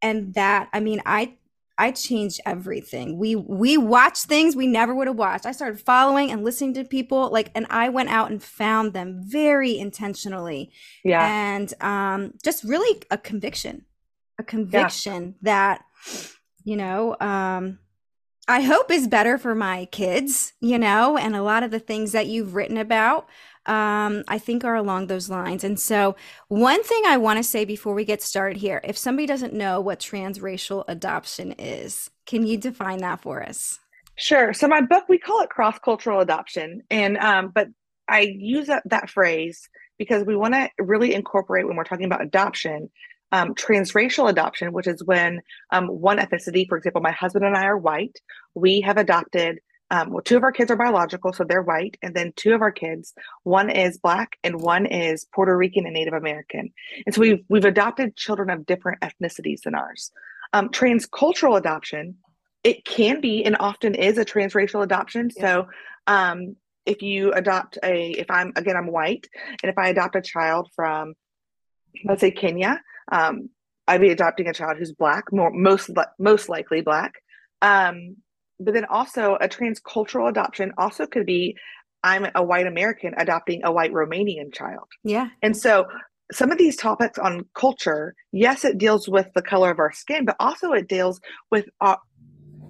and 0.03 0.35
that 0.35 0.69
I 0.73 0.81
mean 0.81 1.01
I 1.07 1.35
I 1.77 1.91
changed 1.91 2.41
everything. 2.47 3.19
We 3.19 3.37
we 3.37 3.77
watched 3.79 4.25
things 4.25 4.55
we 4.55 4.67
never 4.67 4.95
would 4.95 5.07
have 5.07 5.17
watched. 5.17 5.47
I 5.47 5.53
started 5.53 5.81
following 5.81 6.31
and 6.31 6.45
listening 6.45 6.75
to 6.75 6.85
people 6.85 7.31
like 7.31 7.51
and 7.55 7.67
I 7.71 7.89
went 7.89 8.11
out 8.11 8.31
and 8.31 8.43
found 8.43 8.93
them 8.93 9.21
very 9.23 9.79
intentionally. 9.79 10.71
Yeah. 11.03 11.27
And 11.27 11.75
um 11.83 12.35
just 12.45 12.65
really 12.65 13.03
a 13.11 13.19
conviction. 13.19 13.87
A 14.39 14.45
conviction 14.45 15.37
yeah. 15.43 15.79
that 15.79 15.85
you 16.65 16.77
know, 16.77 17.17
um 17.21 17.79
I 18.47 18.61
hope 18.61 18.91
is 18.91 19.09
better 19.09 19.39
for 19.39 19.55
my 19.55 19.87
kids, 19.87 20.53
you 20.61 20.79
know, 20.79 21.17
and 21.17 21.35
a 21.35 21.43
lot 21.43 21.63
of 21.63 21.71
the 21.71 21.79
things 21.79 22.13
that 22.13 22.27
you've 22.27 22.55
written 22.55 22.77
about, 22.77 23.27
um, 23.65 24.23
I 24.29 24.39
think 24.39 24.65
are 24.65 24.75
along 24.75 25.07
those 25.07 25.31
lines. 25.31 25.65
And 25.65 25.81
so, 25.81 26.15
one 26.49 26.83
thing 26.83 27.03
I 27.07 27.17
want 27.17 27.39
to 27.39 27.43
say 27.43 27.65
before 27.65 27.95
we 27.95 28.05
get 28.05 28.21
started 28.21 28.59
here 28.59 28.83
if 28.85 28.99
somebody 28.99 29.27
doesn't 29.27 29.55
know 29.55 29.81
what 29.81 29.99
transracial 29.99 30.85
adoption 30.89 31.53
is, 31.53 32.11
can 32.27 32.47
you 32.47 32.59
define 32.59 32.99
that 32.99 33.23
for 33.23 33.43
us? 33.43 33.79
Sure. 34.17 34.53
So, 34.53 34.69
my 34.69 34.83
book, 34.83 35.05
we 35.09 35.19
call 35.19 35.41
it 35.41 35.49
cross 35.49 35.79
cultural 35.79 36.21
adoption. 36.21 36.83
And, 36.91 37.17
um, 37.17 37.51
but 37.55 37.69
I 38.09 38.21
use 38.21 38.67
that, 38.67 38.83
that 38.87 39.09
phrase 39.09 39.71
because 39.97 40.25
we 40.25 40.37
want 40.37 40.53
to 40.53 40.69
really 40.79 41.15
incorporate 41.15 41.67
when 41.67 41.77
we're 41.77 41.85
talking 41.85 42.05
about 42.05 42.23
adoption 42.23 42.91
um, 43.35 43.53
transracial 43.57 44.31
adoption, 44.31 44.73
which 44.73 44.87
is 44.87 45.03
when 45.03 45.43
um, 45.71 45.89
one 45.89 46.19
ethnicity, 46.19 46.69
for 46.69 46.79
example, 46.79 47.03
my 47.03 47.11
husband 47.11 47.45
and 47.45 47.57
I 47.57 47.65
are 47.65 47.77
white. 47.77 48.21
We 48.55 48.81
have 48.83 48.97
adopted, 48.97 49.59
um, 49.91 50.11
well, 50.13 50.23
two 50.23 50.37
of 50.37 50.45
our 50.45 50.53
kids 50.53 50.71
are 50.71 50.77
biological, 50.77 51.33
so 51.33 51.43
they're 51.43 51.61
white. 51.61 51.97
And 52.01 52.15
then 52.15 52.33
two 52.37 52.55
of 52.55 52.63
our 52.63 52.71
kids, 52.71 53.13
one 53.43 53.71
is 53.71 53.99
black 53.99 54.39
and 54.45 54.61
one 54.61 54.87
is 54.87 55.27
Puerto 55.35 55.57
Rican 55.57 55.85
and 55.85 55.95
Native 55.95 56.15
American. 56.15 56.73
And 57.05 57.13
so 57.13 57.21
we've, 57.23 57.45
we've 57.49 57.65
adopted 57.65 58.15
children 58.15 58.51
of 58.51 58.67
different 58.67 59.01
ethnicities 59.01 59.63
than 59.63 59.75
ours. 59.75 60.13
Um, 60.53 60.69
transcultural 60.69 61.59
adoption, 61.59 62.19
it 62.63 62.85
can 62.85 63.21
be 63.21 63.45
and 63.45 63.57
often 63.59 63.97
is 63.97 64.17
a 64.17 64.25
transracial 64.25 64.85
adoption. 64.85 65.31
Yeah. 65.37 65.43
So 65.43 65.69
um, 66.07 66.55
if 66.87 67.03
you 67.03 67.33
adopt 67.33 67.79
a, 67.83 68.13
if 68.13 68.31
I'm, 68.31 68.53
again, 68.55 68.77
I'm 68.77 68.93
white, 68.93 69.27
and 69.61 69.71
if 69.71 69.77
I 69.77 69.89
adopt 69.89 70.15
a 70.15 70.23
child 70.23 70.71
from, 70.77 71.15
let's 72.05 72.21
say 72.21 72.31
Kenya, 72.31 72.81
um, 73.11 73.51
I'd 73.87 74.01
be 74.01 74.11
adopting 74.11 74.49
a 74.49 74.55
child 74.55 74.79
who's 74.79 74.93
black, 74.93 75.25
more 75.33 75.51
most 75.51 75.91
most 76.19 76.49
likely 76.49 76.81
black. 76.81 77.13
Um, 77.63 78.17
but 78.61 78.75
then 78.75 78.85
also 78.85 79.37
a 79.41 79.49
transcultural 79.49 80.29
adoption 80.29 80.73
also 80.79 81.07
could 81.07 81.27
be 81.27 81.57
I'm 82.03 82.27
a 82.35 82.45
white 82.45 82.67
American 82.67 83.15
adopting 83.17 83.63
a 83.65 83.73
white 83.73 83.93
Romanian 83.93 84.53
child. 84.53 84.87
Yeah. 85.03 85.29
And 85.43 85.57
so 85.57 85.87
some 86.33 86.51
of 86.51 86.59
these 86.59 86.77
topics 86.77 87.19
on 87.19 87.47
culture, 87.55 88.15
yes, 88.33 88.65
it 88.65 88.79
deals 88.79 89.09
with 89.09 89.27
the 89.35 89.43
color 89.43 89.71
of 89.71 89.79
our 89.79 89.93
skin, 89.93 90.25
but 90.25 90.37
also 90.39 90.73
it 90.73 90.89
deals 90.89 91.21
with 91.51 91.67
uh, 91.81 91.97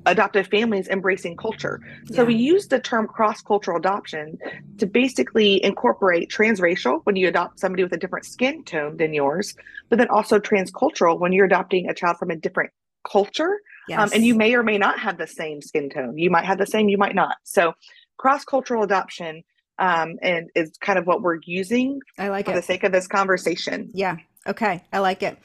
adoptive 0.06 0.46
families 0.48 0.88
embracing 0.88 1.36
culture. 1.36 1.80
So 2.06 2.22
yeah. 2.22 2.22
we 2.24 2.34
use 2.34 2.68
the 2.68 2.80
term 2.80 3.06
cross 3.06 3.42
cultural 3.42 3.78
adoption 3.78 4.38
to 4.78 4.86
basically 4.86 5.62
incorporate 5.64 6.30
transracial 6.30 7.00
when 7.04 7.16
you 7.16 7.28
adopt 7.28 7.60
somebody 7.60 7.82
with 7.82 7.92
a 7.92 7.96
different 7.96 8.26
skin 8.26 8.64
tone 8.64 8.96
than 8.96 9.14
yours, 9.14 9.54
but 9.88 9.98
then 9.98 10.08
also 10.08 10.38
transcultural 10.38 11.18
when 11.18 11.32
you're 11.32 11.46
adopting 11.46 11.88
a 11.88 11.94
child 11.94 12.18
from 12.18 12.30
a 12.30 12.36
different 12.36 12.70
culture. 13.10 13.60
Yes. 13.88 14.00
Um, 14.00 14.10
and 14.14 14.24
you 14.24 14.34
may 14.34 14.54
or 14.54 14.62
may 14.62 14.78
not 14.78 14.98
have 14.98 15.18
the 15.18 15.26
same 15.26 15.60
skin 15.60 15.90
tone. 15.90 16.16
You 16.18 16.30
might 16.30 16.44
have 16.44 16.58
the 16.58 16.66
same, 16.66 16.88
you 16.88 16.98
might 16.98 17.14
not. 17.14 17.36
So 17.44 17.74
cross 18.16 18.44
cultural 18.44 18.82
adoption 18.82 19.42
um, 19.78 20.16
and 20.22 20.50
is 20.54 20.76
kind 20.80 20.98
of 20.98 21.06
what 21.06 21.22
we're 21.22 21.40
using 21.44 22.00
I 22.18 22.28
like 22.28 22.46
it. 22.46 22.52
for 22.52 22.52
it. 22.52 22.56
the 22.56 22.62
sake 22.62 22.84
of 22.84 22.92
this 22.92 23.06
conversation. 23.06 23.90
Yeah. 23.92 24.16
Okay. 24.46 24.82
I 24.92 24.98
like 24.98 25.22
it. 25.22 25.38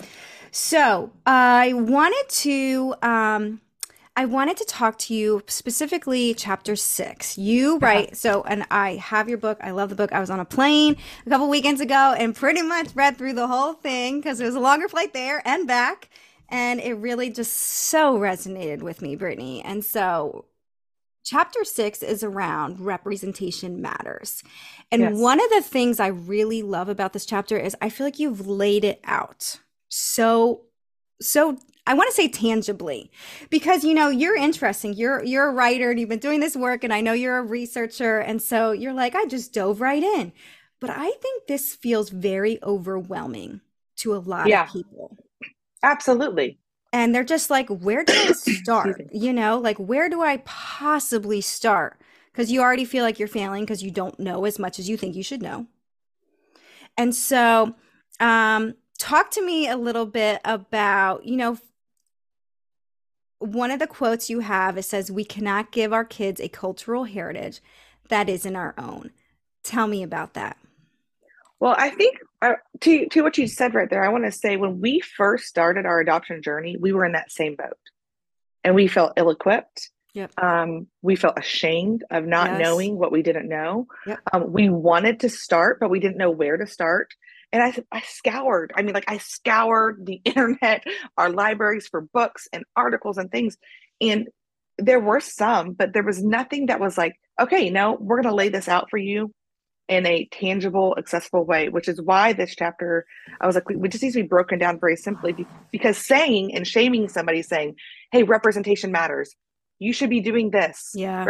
So 0.52 1.12
I 1.26 1.74
wanted 1.74 2.26
to 2.30 2.96
um, 3.02 3.62
I 4.20 4.26
wanted 4.26 4.58
to 4.58 4.66
talk 4.66 4.98
to 4.98 5.14
you 5.14 5.44
specifically 5.48 6.34
chapter 6.34 6.76
six. 6.76 7.38
You 7.38 7.78
write 7.78 8.18
so, 8.18 8.44
and 8.44 8.66
I 8.70 8.96
have 8.96 9.30
your 9.30 9.38
book. 9.38 9.58
I 9.62 9.72
love 9.72 9.88
the 9.88 9.96
book. 9.96 10.12
I 10.12 10.20
was 10.20 10.30
on 10.30 10.42
a 10.42 10.46
plane 10.46 10.98
a 11.26 11.30
couple 11.30 11.48
weekends 11.48 11.80
ago 11.80 12.14
and 12.18 12.36
pretty 12.36 12.62
much 12.62 12.90
read 12.96 13.18
through 13.18 13.32
the 13.32 13.48
whole 13.48 13.76
thing 13.76 14.20
because 14.20 14.42
it 14.42 14.46
was 14.46 14.56
a 14.56 14.60
longer 14.60 14.90
flight 14.90 15.14
there 15.14 15.42
and 15.46 15.66
back, 15.66 16.10
and 16.50 16.82
it 16.82 16.96
really 16.96 17.30
just 17.30 17.54
so 17.54 18.20
resonated 18.20 18.82
with 18.82 19.02
me, 19.02 19.16
Brittany. 19.16 19.62
And 19.64 19.86
so, 19.86 20.44
chapter 21.24 21.64
six 21.64 22.04
is 22.04 22.22
around 22.22 22.82
representation 22.82 23.82
matters. 23.82 24.44
And 24.92 25.02
yes. 25.02 25.18
one 25.18 25.40
of 25.40 25.50
the 25.50 25.62
things 25.62 25.98
I 25.98 26.08
really 26.08 26.62
love 26.62 26.90
about 26.90 27.14
this 27.14 27.26
chapter 27.26 27.58
is 27.58 27.74
I 27.82 27.88
feel 27.88 28.06
like 28.06 28.20
you've 28.20 28.46
laid 28.46 28.84
it 28.84 29.00
out 29.06 29.62
so 29.88 30.64
so 31.22 31.58
I 31.90 31.96
want 31.96 32.08
to 32.08 32.16
say 32.16 32.28
tangibly 32.28 33.10
because 33.50 33.84
you 33.84 33.96
know 33.96 34.10
you're 34.10 34.36
interesting. 34.36 34.94
You're 34.94 35.24
you're 35.24 35.48
a 35.48 35.52
writer 35.52 35.90
and 35.90 36.00
you've 36.00 36.08
been 36.08 36.20
doing 36.20 36.40
this 36.40 36.56
work 36.56 36.84
and 36.84 36.94
I 36.94 37.02
know 37.02 37.14
you're 37.14 37.40
a 37.40 37.44
researcher 37.44 38.20
and 38.20 38.40
so 38.40 38.72
you're 38.72 38.94
like 38.94 39.16
I 39.16 39.26
just 39.26 39.54
dove 39.54 39.82
right 39.82 40.04
in. 40.04 40.32
But 40.80 40.92
I 40.92 41.10
think 41.10 41.48
this 41.48 41.74
feels 41.74 42.12
very 42.12 42.60
overwhelming 42.62 43.62
to 43.98 44.14
a 44.16 44.20
lot 44.20 44.48
yeah, 44.48 44.66
of 44.66 44.70
people. 44.70 45.18
Absolutely. 45.82 46.60
And 46.94 47.14
they're 47.14 47.24
just 47.24 47.50
like 47.50 47.68
where 47.70 48.04
do 48.06 48.14
I 48.14 48.32
start? 48.34 49.02
you 49.12 49.34
know, 49.34 49.58
like 49.58 49.80
where 49.80 50.10
do 50.10 50.22
I 50.22 50.38
possibly 50.46 51.42
start? 51.42 52.00
Cuz 52.34 52.52
you 52.52 52.62
already 52.62 52.86
feel 52.86 53.04
like 53.04 53.18
you're 53.18 53.28
failing 53.28 53.66
cuz 53.66 53.82
you 53.82 53.90
don't 53.90 54.20
know 54.20 54.46
as 54.46 54.60
much 54.60 54.78
as 54.78 54.88
you 54.88 54.96
think 54.96 55.16
you 55.16 55.24
should 55.24 55.42
know. 55.42 55.66
And 56.96 57.16
so 57.16 57.74
um 58.20 58.76
talk 59.00 59.32
to 59.32 59.44
me 59.44 59.68
a 59.68 59.78
little 59.78 60.06
bit 60.06 60.40
about, 60.46 61.26
you 61.26 61.36
know, 61.36 61.58
one 63.40 63.72
of 63.72 63.80
the 63.80 63.88
quotes 63.88 64.30
you 64.30 64.42
have 64.42 64.78
it 64.78 64.84
says 64.84 65.12
we 65.12 65.24
cannot 65.24 65.72
give 65.72 65.92
our 65.94 66.06
kids 66.06 66.40
a 66.40 66.50
cultural 66.50 67.06
heritage 67.06 67.62
that 68.10 68.30
isn't 68.30 68.56
our 68.56 68.74
own 68.78 69.12
tell 69.64 69.88
me 69.88 70.04
about 70.04 70.34
that 70.34 70.58
well 71.60 71.76
i 71.78 71.90
think 71.90 72.18
uh, 72.42 72.54
to, 72.80 73.08
to 73.08 73.22
what 73.22 73.38
you 73.38 73.48
said 73.48 73.74
right 73.74 73.90
there 73.90 74.04
i 74.04 74.10
want 74.10 74.26
to 74.26 74.32
say 74.32 74.58
when 74.58 74.80
we 74.80 75.00
first 75.00 75.46
started 75.46 75.86
our 75.86 76.00
adoption 76.00 76.42
journey 76.42 76.78
we 76.80 76.92
were 76.92 77.06
in 77.06 77.14
that 77.14 77.32
same 77.32 77.56
boat 77.56 77.78
and 78.64 78.76
we 78.76 78.88
felt 78.88 79.14
ill-equipped 79.18 79.90
Yep. 80.14 80.32
Um, 80.42 80.88
we 81.02 81.16
felt 81.16 81.38
ashamed 81.38 82.04
of 82.10 82.26
not 82.26 82.52
yes. 82.52 82.62
knowing 82.62 82.98
what 82.98 83.12
we 83.12 83.22
didn't 83.22 83.48
know. 83.48 83.88
Yep. 84.08 84.20
Um, 84.34 84.52
we 84.52 84.70
wanted 84.70 85.20
to 85.22 85.30
start, 85.30 85.80
but 85.80 85.90
we 85.90 86.00
didn't 86.00 86.18
know 86.18 86.32
where 86.32 86.58
to 86.58 86.66
start 86.66 87.14
and 87.52 87.64
I, 87.64 87.74
I 87.92 88.02
scoured 88.02 88.72
i 88.76 88.82
mean 88.82 88.94
like 88.94 89.10
i 89.10 89.18
scoured 89.18 90.06
the 90.06 90.22
internet 90.26 90.84
our 91.18 91.30
libraries 91.30 91.88
for 91.88 92.02
books 92.02 92.48
and 92.54 92.64
articles 92.76 93.18
and 93.18 93.32
things. 93.32 93.58
And 94.02 94.30
there 94.78 95.00
were 95.00 95.20
some 95.20 95.74
but 95.74 95.94
there 95.94 96.04
was 96.04 96.24
nothing 96.24 96.68
that 96.68 96.80
was 96.80 96.98
like 96.98 97.20
okay 97.40 97.70
no 97.70 97.98
we're 98.00 98.22
going 98.22 98.32
to 98.32 98.36
lay 98.36 98.48
this 98.48 98.70
out 98.70 98.90
for 98.90 98.98
you 98.98 99.34
in 99.90 100.06
a 100.06 100.26
tangible 100.32 100.96
accessible 100.98 101.44
way 101.44 101.68
which 101.68 101.90
is 101.90 102.02
why 102.02 102.32
this 102.32 102.56
chapter 102.56 103.06
i 103.42 103.46
was 103.46 103.56
like 103.56 103.68
we 103.68 103.90
just 103.90 104.02
needs 104.02 104.16
to 104.16 104.22
be 104.22 104.28
broken 104.28 104.58
down 104.58 104.80
very 104.80 104.96
simply 104.96 105.46
because 105.72 105.98
saying 105.98 106.56
and 106.56 106.66
shaming 106.66 107.10
somebody 107.10 107.42
saying 107.42 107.76
hey 108.12 108.24
representation 108.24 108.92
matters. 108.92 109.36
You 109.82 109.94
should 109.94 110.10
be 110.10 110.20
doing 110.20 110.52
this 110.52 110.92
yeah. 110.94 111.26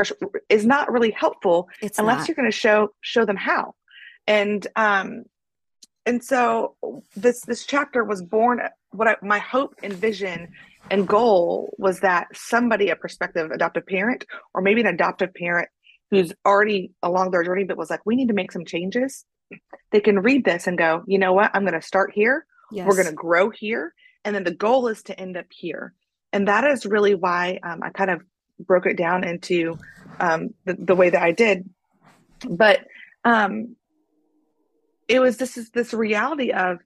is 0.50 0.66
not 0.66 0.92
really 0.92 1.12
helpful 1.12 1.70
it's 1.82 2.00
unless 2.00 2.20
not. 2.20 2.28
you're 2.28 2.36
going 2.36 2.50
to 2.50 2.58
show 2.58 2.90
show 3.02 3.26
them 3.26 3.38
how. 3.38 3.76
And 4.26 4.66
um 4.76 5.24
and 6.10 6.24
so 6.24 6.76
this 7.16 7.42
this 7.42 7.66
chapter 7.66 8.04
was 8.04 8.24
born 8.24 8.60
what 8.90 9.08
I, 9.08 9.16
my 9.22 9.38
hope 9.38 9.76
and 9.84 9.94
vision 9.94 10.50
and 10.90 11.08
goal 11.08 11.72
was 11.78 12.00
that 12.00 12.28
somebody 12.34 12.90
a 12.90 12.96
prospective 12.96 13.52
adoptive 13.52 13.86
parent 13.86 14.26
or 14.56 14.62
maybe 14.64 14.82
an 14.82 14.88
adoptive 14.88 15.36
parent 15.36 15.70
who's 16.10 16.34
already 16.48 16.92
along 17.04 17.30
their 17.30 17.44
journey 17.44 17.64
but 17.64 17.78
was 17.78 17.92
like 17.92 18.06
we 18.08 18.16
need 18.16 18.30
to 18.30 18.34
make 18.34 18.52
some 18.52 18.66
changes. 18.66 19.24
They 19.92 20.00
can 20.00 20.20
read 20.20 20.46
this 20.46 20.66
and 20.66 20.80
go 20.80 21.04
you 21.06 21.20
know 21.20 21.34
what? 21.34 21.52
I'm 21.54 21.62
going 21.62 21.80
to 21.80 21.82
start 21.82 22.12
here. 22.14 22.46
Yes. 22.72 22.88
we're 22.88 22.96
going 22.96 23.08
to 23.08 23.14
grow 23.14 23.52
here. 23.52 23.94
And 24.26 24.36
then 24.36 24.44
the 24.44 24.54
goal 24.54 24.88
is 24.88 25.04
to 25.04 25.20
end 25.20 25.38
up 25.38 25.46
here. 25.52 25.94
And 26.34 26.48
that 26.48 26.64
is 26.64 26.86
really 26.88 27.14
why 27.14 27.60
um, 27.64 27.82
i 27.84 27.90
kind 27.90 28.10
of 28.10 28.22
broke 28.60 28.88
it 28.88 28.98
down 28.98 29.24
into 29.24 29.78
um, 30.20 30.56
the, 30.66 30.74
the 30.74 30.96
way 30.96 31.12
that 31.12 31.22
i 31.22 31.32
did. 31.32 31.70
But 32.50 32.80
um, 33.24 33.76
it 35.10 35.20
was 35.20 35.38
this 35.38 35.58
is 35.58 35.72
this 35.72 35.94
reality 35.94 36.52
of 36.52 36.78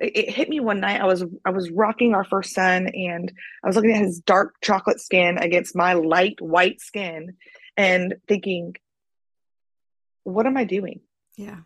it 0.00 0.30
hit 0.30 0.48
me 0.48 0.60
one 0.60 0.80
night. 0.80 1.00
I 1.00 1.06
was 1.06 1.24
I 1.44 1.50
was 1.50 1.70
rocking 1.70 2.14
our 2.14 2.24
first 2.24 2.54
son, 2.54 2.88
and 2.88 3.32
I 3.64 3.66
was 3.66 3.76
looking 3.76 3.92
at 3.92 4.02
his 4.02 4.20
dark 4.20 4.54
chocolate 4.60 5.00
skin 5.00 5.38
against 5.38 5.74
my 5.74 5.94
light 5.94 6.40
white 6.40 6.80
skin, 6.80 7.36
and 7.76 8.16
thinking, 8.26 8.76
"What 10.24 10.46
am 10.46 10.56
I 10.56 10.64
doing? 10.64 11.00
Yeah, 11.36 11.60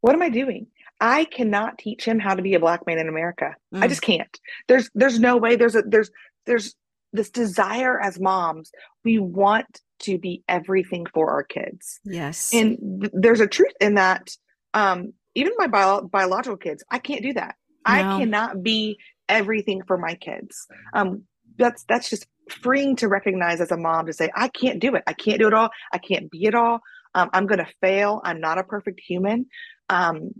what 0.00 0.14
am 0.14 0.22
I 0.22 0.30
doing? 0.30 0.66
I 1.00 1.24
cannot 1.24 1.78
teach 1.78 2.04
him 2.04 2.18
how 2.18 2.34
to 2.34 2.42
be 2.42 2.54
a 2.54 2.60
black 2.60 2.86
man 2.86 2.98
in 2.98 3.08
America. 3.08 3.54
Mm. 3.74 3.82
I 3.82 3.88
just 3.88 4.02
can't. 4.02 4.38
There's 4.68 4.90
there's 4.94 5.18
no 5.18 5.36
way. 5.36 5.56
There's 5.56 5.76
a 5.76 5.82
there's 5.82 6.10
there's 6.46 6.74
this 7.12 7.30
desire 7.30 8.00
as 8.00 8.20
moms. 8.20 8.70
We 9.04 9.18
want 9.18 9.80
to 10.00 10.18
be 10.18 10.42
everything 10.48 11.06
for 11.12 11.30
our 11.30 11.42
kids. 11.42 12.00
Yes, 12.04 12.52
and 12.52 13.00
th- 13.00 13.12
there's 13.14 13.40
a 13.40 13.46
truth 13.46 13.72
in 13.80 13.94
that. 13.94 14.28
Um, 14.74 15.14
even 15.34 15.52
my 15.56 15.66
bio- 15.66 16.02
biological 16.02 16.56
kids, 16.56 16.84
I 16.90 16.98
can't 16.98 17.22
do 17.22 17.32
that. 17.34 17.54
No. 17.86 17.94
I 17.94 18.02
cannot 18.18 18.62
be 18.62 18.98
everything 19.28 19.82
for 19.86 19.96
my 19.96 20.14
kids. 20.14 20.66
Um, 20.92 21.24
that's 21.56 21.84
that's 21.84 22.10
just 22.10 22.26
freeing 22.48 22.96
to 22.96 23.08
recognize 23.08 23.60
as 23.60 23.70
a 23.70 23.76
mom 23.76 24.06
to 24.06 24.12
say, 24.12 24.30
I 24.34 24.48
can't 24.48 24.80
do 24.80 24.94
it. 24.94 25.02
I 25.06 25.12
can't 25.12 25.38
do 25.38 25.46
it 25.46 25.54
all. 25.54 25.70
I 25.92 25.98
can't 25.98 26.30
be 26.30 26.44
it 26.44 26.54
all. 26.54 26.80
Um, 27.14 27.30
I'm 27.32 27.46
going 27.46 27.58
to 27.58 27.68
fail. 27.80 28.20
I'm 28.24 28.40
not 28.40 28.58
a 28.58 28.64
perfect 28.64 29.00
human. 29.00 29.46
Um, 29.88 30.30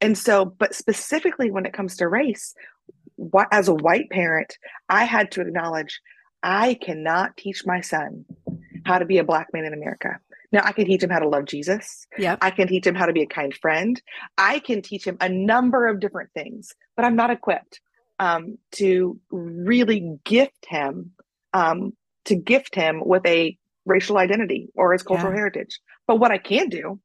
and 0.00 0.16
so, 0.18 0.44
but 0.44 0.74
specifically 0.74 1.50
when 1.50 1.66
it 1.66 1.72
comes 1.72 1.96
to 1.96 2.08
race, 2.08 2.54
what 3.16 3.48
as 3.52 3.68
a 3.68 3.74
white 3.74 4.10
parent, 4.10 4.56
I 4.88 5.04
had 5.04 5.30
to 5.32 5.40
acknowledge 5.40 6.00
I 6.42 6.74
cannot 6.74 7.36
teach 7.36 7.64
my 7.64 7.80
son 7.80 8.24
how 8.84 8.98
to 8.98 9.04
be 9.04 9.18
a 9.18 9.24
black 9.24 9.52
man 9.52 9.64
in 9.64 9.74
America. 9.74 10.18
Now 10.52 10.62
I 10.64 10.72
can 10.72 10.86
teach 10.86 11.02
him 11.02 11.10
how 11.10 11.18
to 11.18 11.28
love 11.28 11.46
Jesus. 11.46 12.06
Yeah. 12.18 12.36
I 12.40 12.50
can 12.50 12.68
teach 12.68 12.86
him 12.86 12.94
how 12.94 13.06
to 13.06 13.12
be 13.12 13.22
a 13.22 13.26
kind 13.26 13.54
friend. 13.54 14.00
I 14.36 14.58
can 14.58 14.82
teach 14.82 15.04
him 15.04 15.16
a 15.20 15.28
number 15.28 15.86
of 15.86 16.00
different 16.00 16.30
things, 16.34 16.74
but 16.96 17.04
I'm 17.04 17.16
not 17.16 17.30
equipped 17.30 17.80
um, 18.18 18.58
to 18.72 19.18
really 19.30 20.18
gift 20.24 20.66
him, 20.68 21.12
um, 21.52 21.94
to 22.26 22.36
gift 22.36 22.74
him 22.74 23.02
with 23.04 23.26
a 23.26 23.56
racial 23.84 24.18
identity 24.18 24.68
or 24.74 24.92
his 24.92 25.02
cultural 25.02 25.32
yeah. 25.32 25.38
heritage. 25.38 25.80
But 26.06 26.16
what 26.16 26.30
I 26.30 26.38
can 26.38 26.68
do 26.68 27.00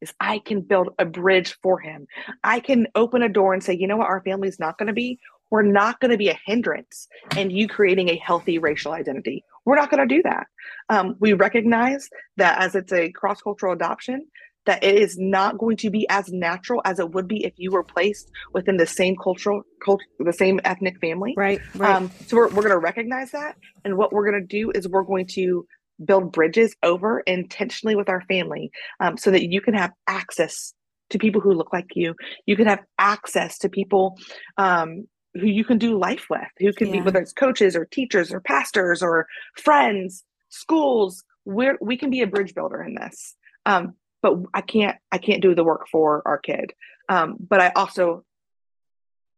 is 0.00 0.12
I 0.20 0.38
can 0.38 0.60
build 0.60 0.90
a 0.98 1.04
bridge 1.04 1.56
for 1.62 1.78
him. 1.80 2.06
I 2.44 2.60
can 2.60 2.86
open 2.94 3.22
a 3.22 3.28
door 3.28 3.54
and 3.54 3.62
say, 3.62 3.74
you 3.74 3.86
know 3.86 3.96
what, 3.96 4.08
our 4.08 4.22
family's 4.22 4.58
not 4.58 4.78
going 4.78 4.88
to 4.88 4.92
be. 4.92 5.18
We're 5.50 5.62
not 5.62 6.00
going 6.00 6.10
to 6.10 6.16
be 6.16 6.28
a 6.28 6.38
hindrance 6.46 7.08
in 7.36 7.50
you 7.50 7.68
creating 7.68 8.08
a 8.08 8.16
healthy 8.16 8.58
racial 8.58 8.92
identity. 8.92 9.44
We're 9.66 9.76
not 9.76 9.90
going 9.90 10.08
to 10.08 10.14
do 10.14 10.22
that. 10.22 10.46
Um, 10.88 11.16
we 11.20 11.34
recognize 11.34 12.08
that 12.38 12.58
as 12.58 12.74
it's 12.74 12.92
a 12.92 13.12
cross 13.12 13.42
cultural 13.42 13.74
adoption, 13.74 14.26
that 14.64 14.82
it 14.82 14.96
is 14.96 15.16
not 15.18 15.58
going 15.58 15.76
to 15.76 15.90
be 15.90 16.08
as 16.08 16.28
natural 16.32 16.82
as 16.84 16.98
it 16.98 17.10
would 17.10 17.28
be 17.28 17.44
if 17.44 17.52
you 17.56 17.70
were 17.70 17.84
placed 17.84 18.30
within 18.52 18.76
the 18.76 18.86
same 18.86 19.14
cultural 19.16 19.62
culture, 19.84 20.04
the 20.18 20.32
same 20.32 20.60
ethnic 20.64 20.98
family. 21.00 21.34
Right. 21.36 21.60
Right. 21.74 21.94
Um, 21.94 22.10
so 22.26 22.36
we're, 22.36 22.48
we're 22.48 22.62
going 22.62 22.70
to 22.70 22.78
recognize 22.78 23.30
that, 23.32 23.56
and 23.84 23.96
what 23.96 24.12
we're 24.12 24.28
going 24.28 24.40
to 24.40 24.46
do 24.46 24.72
is 24.74 24.88
we're 24.88 25.04
going 25.04 25.26
to 25.34 25.66
build 26.04 26.32
bridges 26.32 26.74
over 26.82 27.20
intentionally 27.20 27.96
with 27.96 28.08
our 28.08 28.22
family, 28.22 28.70
um, 29.00 29.16
so 29.16 29.30
that 29.30 29.50
you 29.50 29.60
can 29.60 29.74
have 29.74 29.92
access 30.06 30.74
to 31.10 31.18
people 31.18 31.40
who 31.40 31.52
look 31.52 31.72
like 31.72 31.86
you. 31.94 32.14
You 32.46 32.56
can 32.56 32.66
have 32.66 32.82
access 32.98 33.58
to 33.58 33.68
people 33.68 34.18
um, 34.58 35.06
who 35.38 35.46
you 35.46 35.64
can 35.64 35.78
do 35.78 35.98
life 35.98 36.26
with, 36.30 36.48
who 36.58 36.72
can 36.72 36.88
yeah. 36.88 36.94
be 36.94 37.00
whether 37.02 37.20
it's 37.20 37.32
coaches 37.32 37.76
or 37.76 37.84
teachers 37.84 38.32
or 38.32 38.40
pastors 38.40 39.02
or 39.02 39.26
friends, 39.56 40.24
schools. 40.48 41.24
Where 41.44 41.78
we 41.80 41.96
can 41.96 42.10
be 42.10 42.22
a 42.22 42.26
bridge 42.26 42.54
builder 42.54 42.82
in 42.82 42.96
this. 42.96 43.36
Um, 43.64 43.94
but 44.20 44.34
I 44.52 44.62
can't 44.62 44.96
I 45.12 45.18
can't 45.18 45.42
do 45.42 45.54
the 45.54 45.62
work 45.64 45.86
for 45.88 46.22
our 46.26 46.38
kid. 46.38 46.72
Um, 47.08 47.36
but 47.38 47.60
I 47.60 47.72
also 47.76 48.24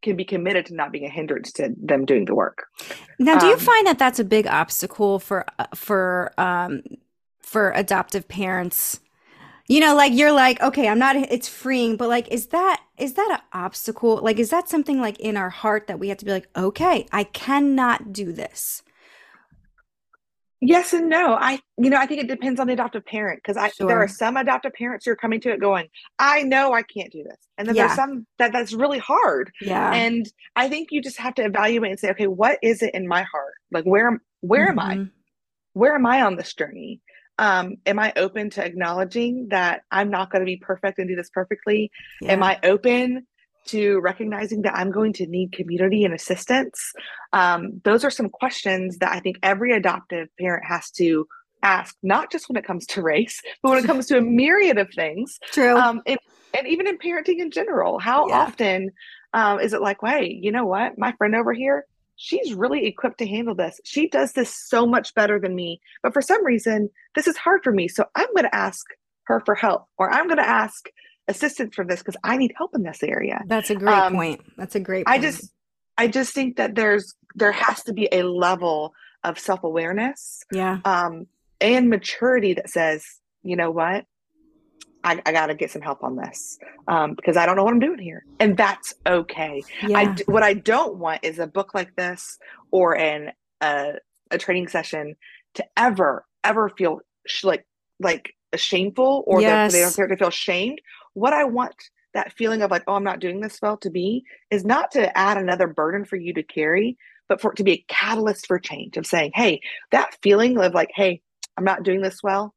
can 0.00 0.16
be 0.16 0.24
committed 0.24 0.66
to 0.66 0.74
not 0.74 0.92
being 0.92 1.04
a 1.04 1.10
hindrance 1.10 1.52
to 1.52 1.74
them 1.76 2.04
doing 2.04 2.24
the 2.24 2.34
work. 2.34 2.66
Now, 3.18 3.38
do 3.38 3.46
you 3.46 3.54
um, 3.54 3.58
find 3.58 3.86
that 3.86 3.98
that's 3.98 4.18
a 4.18 4.24
big 4.24 4.46
obstacle 4.46 5.18
for 5.18 5.44
uh, 5.58 5.66
for 5.74 6.32
um, 6.38 6.82
for 7.40 7.72
adoptive 7.72 8.28
parents 8.28 9.00
you 9.68 9.80
know 9.80 9.94
like 9.94 10.12
you're 10.14 10.32
like 10.32 10.60
okay 10.60 10.88
i'm 10.88 10.98
not 10.98 11.14
it's 11.14 11.48
freeing 11.48 11.96
but 11.96 12.08
like 12.08 12.26
is 12.28 12.48
that 12.48 12.82
is 12.98 13.14
that 13.14 13.30
an 13.30 13.60
obstacle 13.60 14.16
like 14.22 14.38
is 14.38 14.50
that 14.50 14.68
something 14.68 15.00
like 15.00 15.18
in 15.20 15.36
our 15.36 15.50
heart 15.50 15.86
that 15.86 15.98
we 15.98 16.08
have 16.08 16.18
to 16.18 16.24
be 16.24 16.32
like 16.32 16.48
okay 16.56 17.06
i 17.12 17.22
cannot 17.22 18.12
do 18.12 18.32
this 18.32 18.82
yes 20.60 20.92
and 20.92 21.08
no 21.08 21.34
i 21.34 21.60
you 21.76 21.88
know 21.88 21.98
i 21.98 22.06
think 22.06 22.20
it 22.20 22.26
depends 22.26 22.58
on 22.58 22.66
the 22.66 22.72
adoptive 22.72 23.04
parent 23.04 23.38
because 23.40 23.56
i 23.56 23.68
sure. 23.68 23.86
there 23.86 23.98
are 24.02 24.08
some 24.08 24.36
adoptive 24.36 24.72
parents 24.72 25.04
who 25.04 25.12
are 25.12 25.16
coming 25.16 25.40
to 25.40 25.50
it 25.50 25.60
going 25.60 25.86
i 26.18 26.42
know 26.42 26.72
i 26.72 26.82
can't 26.82 27.12
do 27.12 27.22
this 27.22 27.36
and 27.56 27.68
then 27.68 27.76
yeah. 27.76 27.86
there's 27.86 27.96
some 27.96 28.26
that 28.38 28.52
that's 28.52 28.72
really 28.72 28.98
hard 28.98 29.52
yeah 29.60 29.92
and 29.92 30.26
i 30.56 30.68
think 30.68 30.88
you 30.90 31.00
just 31.00 31.16
have 31.16 31.34
to 31.34 31.44
evaluate 31.44 31.90
and 31.90 32.00
say 32.00 32.10
okay 32.10 32.26
what 32.26 32.58
is 32.60 32.82
it 32.82 32.92
in 32.92 33.06
my 33.06 33.22
heart 33.22 33.54
like 33.70 33.84
where 33.84 34.20
where 34.40 34.68
mm-hmm. 34.70 34.78
am 34.80 34.90
i 34.90 34.94
mm-hmm. 34.96 35.10
where 35.74 35.94
am 35.94 36.06
i 36.06 36.22
on 36.22 36.34
this 36.34 36.52
journey 36.54 37.00
um, 37.38 37.76
am 37.86 37.98
I 37.98 38.12
open 38.16 38.50
to 38.50 38.64
acknowledging 38.64 39.48
that 39.50 39.82
I'm 39.90 40.10
not 40.10 40.30
going 40.30 40.40
to 40.40 40.46
be 40.46 40.56
perfect 40.56 40.98
and 40.98 41.08
do 41.08 41.16
this 41.16 41.30
perfectly? 41.30 41.90
Yeah. 42.20 42.32
Am 42.32 42.42
I 42.42 42.58
open 42.62 43.26
to 43.66 44.00
recognizing 44.00 44.62
that 44.62 44.74
I'm 44.74 44.90
going 44.90 45.12
to 45.14 45.26
need 45.26 45.52
community 45.52 46.04
and 46.04 46.14
assistance? 46.14 46.92
Um, 47.32 47.80
those 47.84 48.04
are 48.04 48.10
some 48.10 48.28
questions 48.28 48.98
that 48.98 49.12
I 49.12 49.20
think 49.20 49.38
every 49.42 49.72
adoptive 49.72 50.28
parent 50.38 50.64
has 50.66 50.90
to 50.92 51.26
ask, 51.62 51.96
not 52.02 52.30
just 52.30 52.48
when 52.48 52.56
it 52.56 52.64
comes 52.64 52.86
to 52.86 53.02
race, 53.02 53.40
but 53.62 53.70
when 53.70 53.84
it 53.84 53.86
comes 53.86 54.06
to 54.06 54.18
a 54.18 54.22
myriad 54.22 54.78
of 54.78 54.88
things. 54.94 55.38
True. 55.52 55.76
Um, 55.76 56.02
and, 56.06 56.18
and 56.56 56.66
even 56.66 56.86
in 56.86 56.98
parenting 56.98 57.38
in 57.38 57.50
general, 57.50 57.98
how 57.98 58.28
yeah. 58.28 58.38
often 58.40 58.90
um, 59.32 59.60
is 59.60 59.72
it 59.72 59.82
like, 59.82 60.02
wait, 60.02 60.42
you 60.42 60.50
know 60.50 60.64
what? 60.66 60.98
My 60.98 61.12
friend 61.12 61.34
over 61.34 61.52
here, 61.52 61.84
she's 62.18 62.52
really 62.52 62.84
equipped 62.84 63.18
to 63.18 63.26
handle 63.26 63.54
this. 63.54 63.80
She 63.84 64.08
does 64.08 64.32
this 64.32 64.54
so 64.54 64.86
much 64.86 65.14
better 65.14 65.38
than 65.40 65.54
me. 65.54 65.80
But 66.02 66.12
for 66.12 66.20
some 66.20 66.44
reason, 66.44 66.90
this 67.14 67.26
is 67.26 67.36
hard 67.38 67.62
for 67.62 67.72
me. 67.72 67.88
So 67.88 68.04
I'm 68.14 68.26
going 68.34 68.44
to 68.44 68.54
ask 68.54 68.84
her 69.24 69.40
for 69.46 69.54
help, 69.54 69.86
or 69.96 70.12
I'm 70.12 70.26
going 70.26 70.38
to 70.38 70.48
ask 70.48 70.88
assistance 71.28 71.74
for 71.74 71.84
this 71.84 72.00
because 72.00 72.16
I 72.24 72.36
need 72.36 72.52
help 72.56 72.74
in 72.74 72.82
this 72.82 73.02
area. 73.02 73.40
That's 73.46 73.70
a 73.70 73.76
great 73.76 73.94
um, 73.94 74.14
point. 74.14 74.40
That's 74.56 74.74
a 74.74 74.80
great 74.80 75.06
point. 75.06 75.16
I 75.16 75.22
just 75.22 75.52
I 75.96 76.08
just 76.08 76.34
think 76.34 76.56
that 76.56 76.74
there's 76.74 77.14
there 77.34 77.52
has 77.52 77.84
to 77.84 77.92
be 77.92 78.08
a 78.10 78.22
level 78.22 78.94
of 79.22 79.38
self-awareness. 79.38 80.42
Yeah. 80.52 80.78
Um 80.84 81.26
and 81.60 81.88
maturity 81.88 82.54
that 82.54 82.70
says, 82.70 83.04
you 83.42 83.56
know 83.56 83.70
what? 83.70 84.06
I, 85.08 85.22
I 85.24 85.32
got 85.32 85.46
to 85.46 85.54
get 85.54 85.70
some 85.70 85.80
help 85.80 86.04
on 86.04 86.16
this 86.16 86.58
um, 86.86 87.14
because 87.14 87.36
I 87.38 87.46
don't 87.46 87.56
know 87.56 87.64
what 87.64 87.72
I'm 87.72 87.80
doing 87.80 87.98
here, 87.98 88.24
and 88.38 88.56
that's 88.56 88.94
okay. 89.06 89.62
Yeah. 89.86 89.98
I 89.98 90.16
what 90.26 90.42
I 90.42 90.52
don't 90.52 90.98
want 90.98 91.24
is 91.24 91.38
a 91.38 91.46
book 91.46 91.72
like 91.74 91.96
this 91.96 92.38
or 92.70 92.96
an 92.96 93.32
uh, 93.60 93.92
a 94.30 94.38
training 94.38 94.68
session 94.68 95.16
to 95.54 95.64
ever 95.76 96.26
ever 96.44 96.68
feel 96.68 97.00
sh- 97.26 97.44
like 97.44 97.66
like 97.98 98.34
a 98.52 98.58
shameful 98.58 99.24
or 99.26 99.40
yes. 99.40 99.72
that 99.72 99.76
they 99.76 99.82
don't 99.82 99.92
start 99.92 100.10
to 100.10 100.16
feel 100.16 100.30
shamed. 100.30 100.80
What 101.14 101.32
I 101.32 101.44
want 101.44 101.74
that 102.12 102.34
feeling 102.34 102.60
of 102.60 102.70
like 102.70 102.84
oh 102.86 102.94
I'm 102.94 103.04
not 103.04 103.20
doing 103.20 103.40
this 103.40 103.58
well 103.62 103.78
to 103.78 103.90
be 103.90 104.24
is 104.50 104.64
not 104.64 104.90
to 104.92 105.16
add 105.16 105.38
another 105.38 105.68
burden 105.68 106.04
for 106.04 106.16
you 106.16 106.34
to 106.34 106.42
carry, 106.42 106.98
but 107.30 107.40
for 107.40 107.52
it 107.52 107.56
to 107.56 107.64
be 107.64 107.72
a 107.72 107.84
catalyst 107.88 108.46
for 108.46 108.58
change 108.58 108.98
of 108.98 109.06
saying 109.06 109.32
hey 109.34 109.62
that 109.90 110.16
feeling 110.22 110.58
of 110.58 110.74
like 110.74 110.90
hey 110.94 111.22
I'm 111.56 111.64
not 111.64 111.82
doing 111.82 112.02
this 112.02 112.22
well 112.22 112.54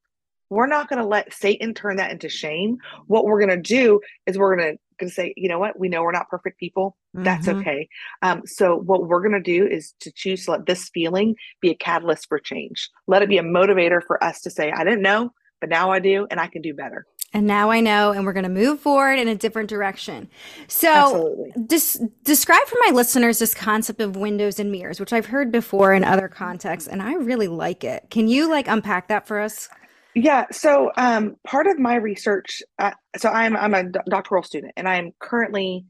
we're 0.51 0.67
not 0.67 0.89
going 0.89 1.01
to 1.01 1.07
let 1.07 1.33
Satan 1.33 1.73
turn 1.73 1.95
that 1.95 2.11
into 2.11 2.27
shame. 2.27 2.77
What 3.07 3.23
we're 3.23 3.39
going 3.39 3.57
to 3.57 3.69
do 3.75 4.01
is 4.27 4.37
we're 4.37 4.57
going 4.57 4.77
to 4.99 5.09
say, 5.09 5.33
you 5.37 5.47
know 5.47 5.57
what? 5.57 5.79
We 5.79 5.87
know 5.87 6.03
we're 6.03 6.11
not 6.11 6.29
perfect 6.29 6.59
people. 6.59 6.97
That's 7.13 7.47
mm-hmm. 7.47 7.59
okay. 7.59 7.87
Um, 8.21 8.43
so 8.45 8.75
what 8.75 9.07
we're 9.07 9.21
going 9.21 9.31
to 9.31 9.39
do 9.39 9.65
is 9.65 9.93
to 10.01 10.11
choose 10.11 10.45
to 10.45 10.51
let 10.51 10.65
this 10.65 10.89
feeling 10.93 11.35
be 11.61 11.69
a 11.71 11.75
catalyst 11.75 12.27
for 12.27 12.37
change. 12.37 12.89
Let 13.07 13.21
it 13.21 13.29
be 13.29 13.37
a 13.37 13.43
motivator 13.43 14.01
for 14.05 14.21
us 14.21 14.41
to 14.41 14.49
say, 14.49 14.71
I 14.71 14.83
didn't 14.83 15.01
know, 15.01 15.31
but 15.61 15.69
now 15.69 15.89
I 15.89 15.99
do, 15.99 16.27
and 16.29 16.37
I 16.37 16.47
can 16.47 16.61
do 16.61 16.73
better. 16.73 17.05
And 17.33 17.47
now 17.47 17.71
I 17.71 17.79
know, 17.79 18.11
and 18.11 18.25
we're 18.25 18.33
going 18.33 18.43
to 18.43 18.49
move 18.49 18.81
forward 18.81 19.17
in 19.17 19.29
a 19.29 19.35
different 19.35 19.69
direction. 19.69 20.29
So, 20.67 21.47
des- 21.65 22.05
describe 22.23 22.63
for 22.67 22.77
my 22.87 22.91
listeners 22.93 23.39
this 23.39 23.53
concept 23.53 24.01
of 24.01 24.17
windows 24.17 24.59
and 24.59 24.69
mirrors, 24.69 24.99
which 24.99 25.13
I've 25.13 25.27
heard 25.27 25.49
before 25.49 25.93
in 25.93 26.03
other 26.03 26.27
contexts, 26.27 26.89
and 26.89 27.01
I 27.01 27.13
really 27.13 27.47
like 27.47 27.85
it. 27.85 28.07
Can 28.09 28.27
you 28.27 28.49
like 28.49 28.67
unpack 28.67 29.07
that 29.07 29.27
for 29.27 29.39
us? 29.39 29.69
Yeah, 30.13 30.47
so 30.51 30.91
um, 30.97 31.37
part 31.45 31.67
of 31.67 31.79
my 31.79 31.95
research, 31.95 32.61
uh, 32.79 32.91
so 33.17 33.29
I'm 33.29 33.55
I'm 33.55 33.73
a 33.73 33.83
doctoral 33.83 34.43
student, 34.43 34.73
and 34.75 34.87
I'm 34.87 35.13
currently 35.19 35.85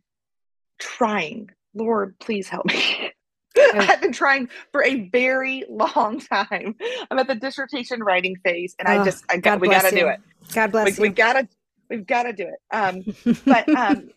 trying. 0.79 1.49
Lord, 1.73 2.19
please 2.19 2.47
help 2.47 2.65
me. 2.67 3.11
I've 3.73 4.01
been 4.01 4.11
trying 4.11 4.49
for 4.71 4.83
a 4.83 5.09
very 5.09 5.63
long 5.69 6.19
time. 6.19 6.75
I'm 7.09 7.19
at 7.19 7.27
the 7.27 7.35
dissertation 7.35 8.01
writing 8.03 8.35
phase, 8.43 8.75
and 8.77 8.87
oh, 8.87 9.01
I 9.01 9.03
just 9.03 9.25
I 9.29 9.37
got 9.37 9.59
we 9.59 9.69
got 9.69 9.89
to 9.89 9.95
do 9.95 10.07
it. 10.07 10.19
God 10.53 10.71
bless 10.71 10.85
we, 10.85 10.91
you. 10.93 11.01
We 11.01 11.15
gotta 11.15 11.47
we've 11.89 12.05
got 12.05 12.23
to 12.23 12.33
do 12.33 12.47
it. 12.47 12.75
Um, 12.75 13.03
but 13.45 13.69
um, 13.69 14.09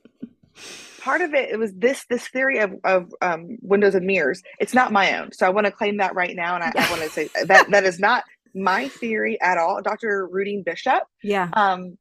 part 1.01 1.21
of 1.21 1.35
it 1.35 1.51
it 1.51 1.59
was 1.59 1.73
this 1.75 2.05
this 2.09 2.29
theory 2.29 2.59
of 2.59 2.75
of 2.85 3.13
um, 3.21 3.59
windows 3.63 3.95
and 3.95 4.07
mirrors. 4.07 4.43
It's 4.61 4.75
not 4.75 4.93
my 4.93 5.19
own, 5.19 5.33
so 5.33 5.47
I 5.47 5.51
want 5.51 5.67
to 5.67 5.73
claim 5.73 5.99
that 5.99 6.15
right 6.15 6.35
now, 6.35 6.55
and 6.55 6.65
I, 6.65 6.73
I 6.77 6.91
want 6.91 7.03
to 7.03 7.11
say 7.11 7.29
that 7.47 7.71
that 7.71 7.85
is 7.85 7.99
not 7.99 8.25
my 8.55 8.89
theory 8.89 9.41
at 9.41 9.59
all. 9.59 9.83
Dr. 9.83 10.29
Rudine 10.33 10.65
Bishop. 10.65 11.03
Yeah. 11.23 11.51
Um, 11.53 11.99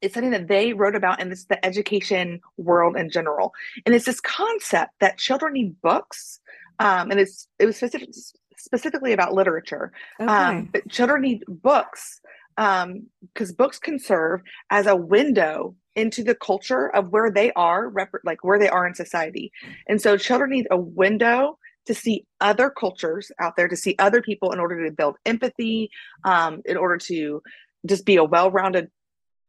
it's 0.00 0.14
something 0.14 0.32
that 0.32 0.48
they 0.48 0.72
wrote 0.72 0.96
about 0.96 1.20
in 1.20 1.30
this 1.30 1.44
the 1.44 1.64
education 1.64 2.40
world 2.56 2.96
in 2.96 3.08
general, 3.08 3.54
and 3.86 3.94
it's 3.94 4.04
this 4.04 4.20
concept 4.20 4.92
that 5.00 5.16
children 5.16 5.52
need 5.52 5.80
books, 5.80 6.40
um, 6.80 7.10
and 7.10 7.20
it's 7.20 7.48
it 7.60 7.66
was 7.66 7.76
specific, 7.76 8.10
specifically 8.56 9.12
about 9.12 9.32
literature. 9.32 9.92
Um, 10.18 10.28
okay. 10.28 10.34
Um, 10.34 10.68
but 10.72 10.88
children 10.90 11.22
need 11.22 11.44
books 11.48 12.20
um 12.58 13.06
because 13.32 13.50
um, 13.50 13.56
books 13.56 13.78
can 13.78 13.98
serve 13.98 14.42
as 14.68 14.86
a 14.86 14.94
window 14.94 15.74
into 15.94 16.22
the 16.22 16.34
culture 16.34 16.94
of 16.94 17.08
where 17.08 17.30
they 17.30 17.50
are, 17.52 17.88
rep- 17.88 18.12
like 18.24 18.44
where 18.44 18.58
they 18.58 18.68
are 18.68 18.86
in 18.86 18.94
society, 18.94 19.52
and 19.86 20.02
so 20.02 20.16
children 20.16 20.50
need 20.50 20.66
a 20.70 20.76
window 20.76 21.58
to 21.86 21.94
see 21.94 22.24
other 22.40 22.70
cultures 22.70 23.30
out 23.38 23.56
there, 23.56 23.68
to 23.68 23.76
see 23.76 23.94
other 23.98 24.22
people 24.22 24.52
in 24.52 24.60
order 24.60 24.84
to 24.84 24.92
build 24.92 25.16
empathy, 25.26 25.90
um, 26.24 26.62
in 26.64 26.76
order 26.76 26.96
to 26.96 27.42
just 27.86 28.06
be 28.06 28.16
a 28.16 28.24
well-rounded 28.24 28.90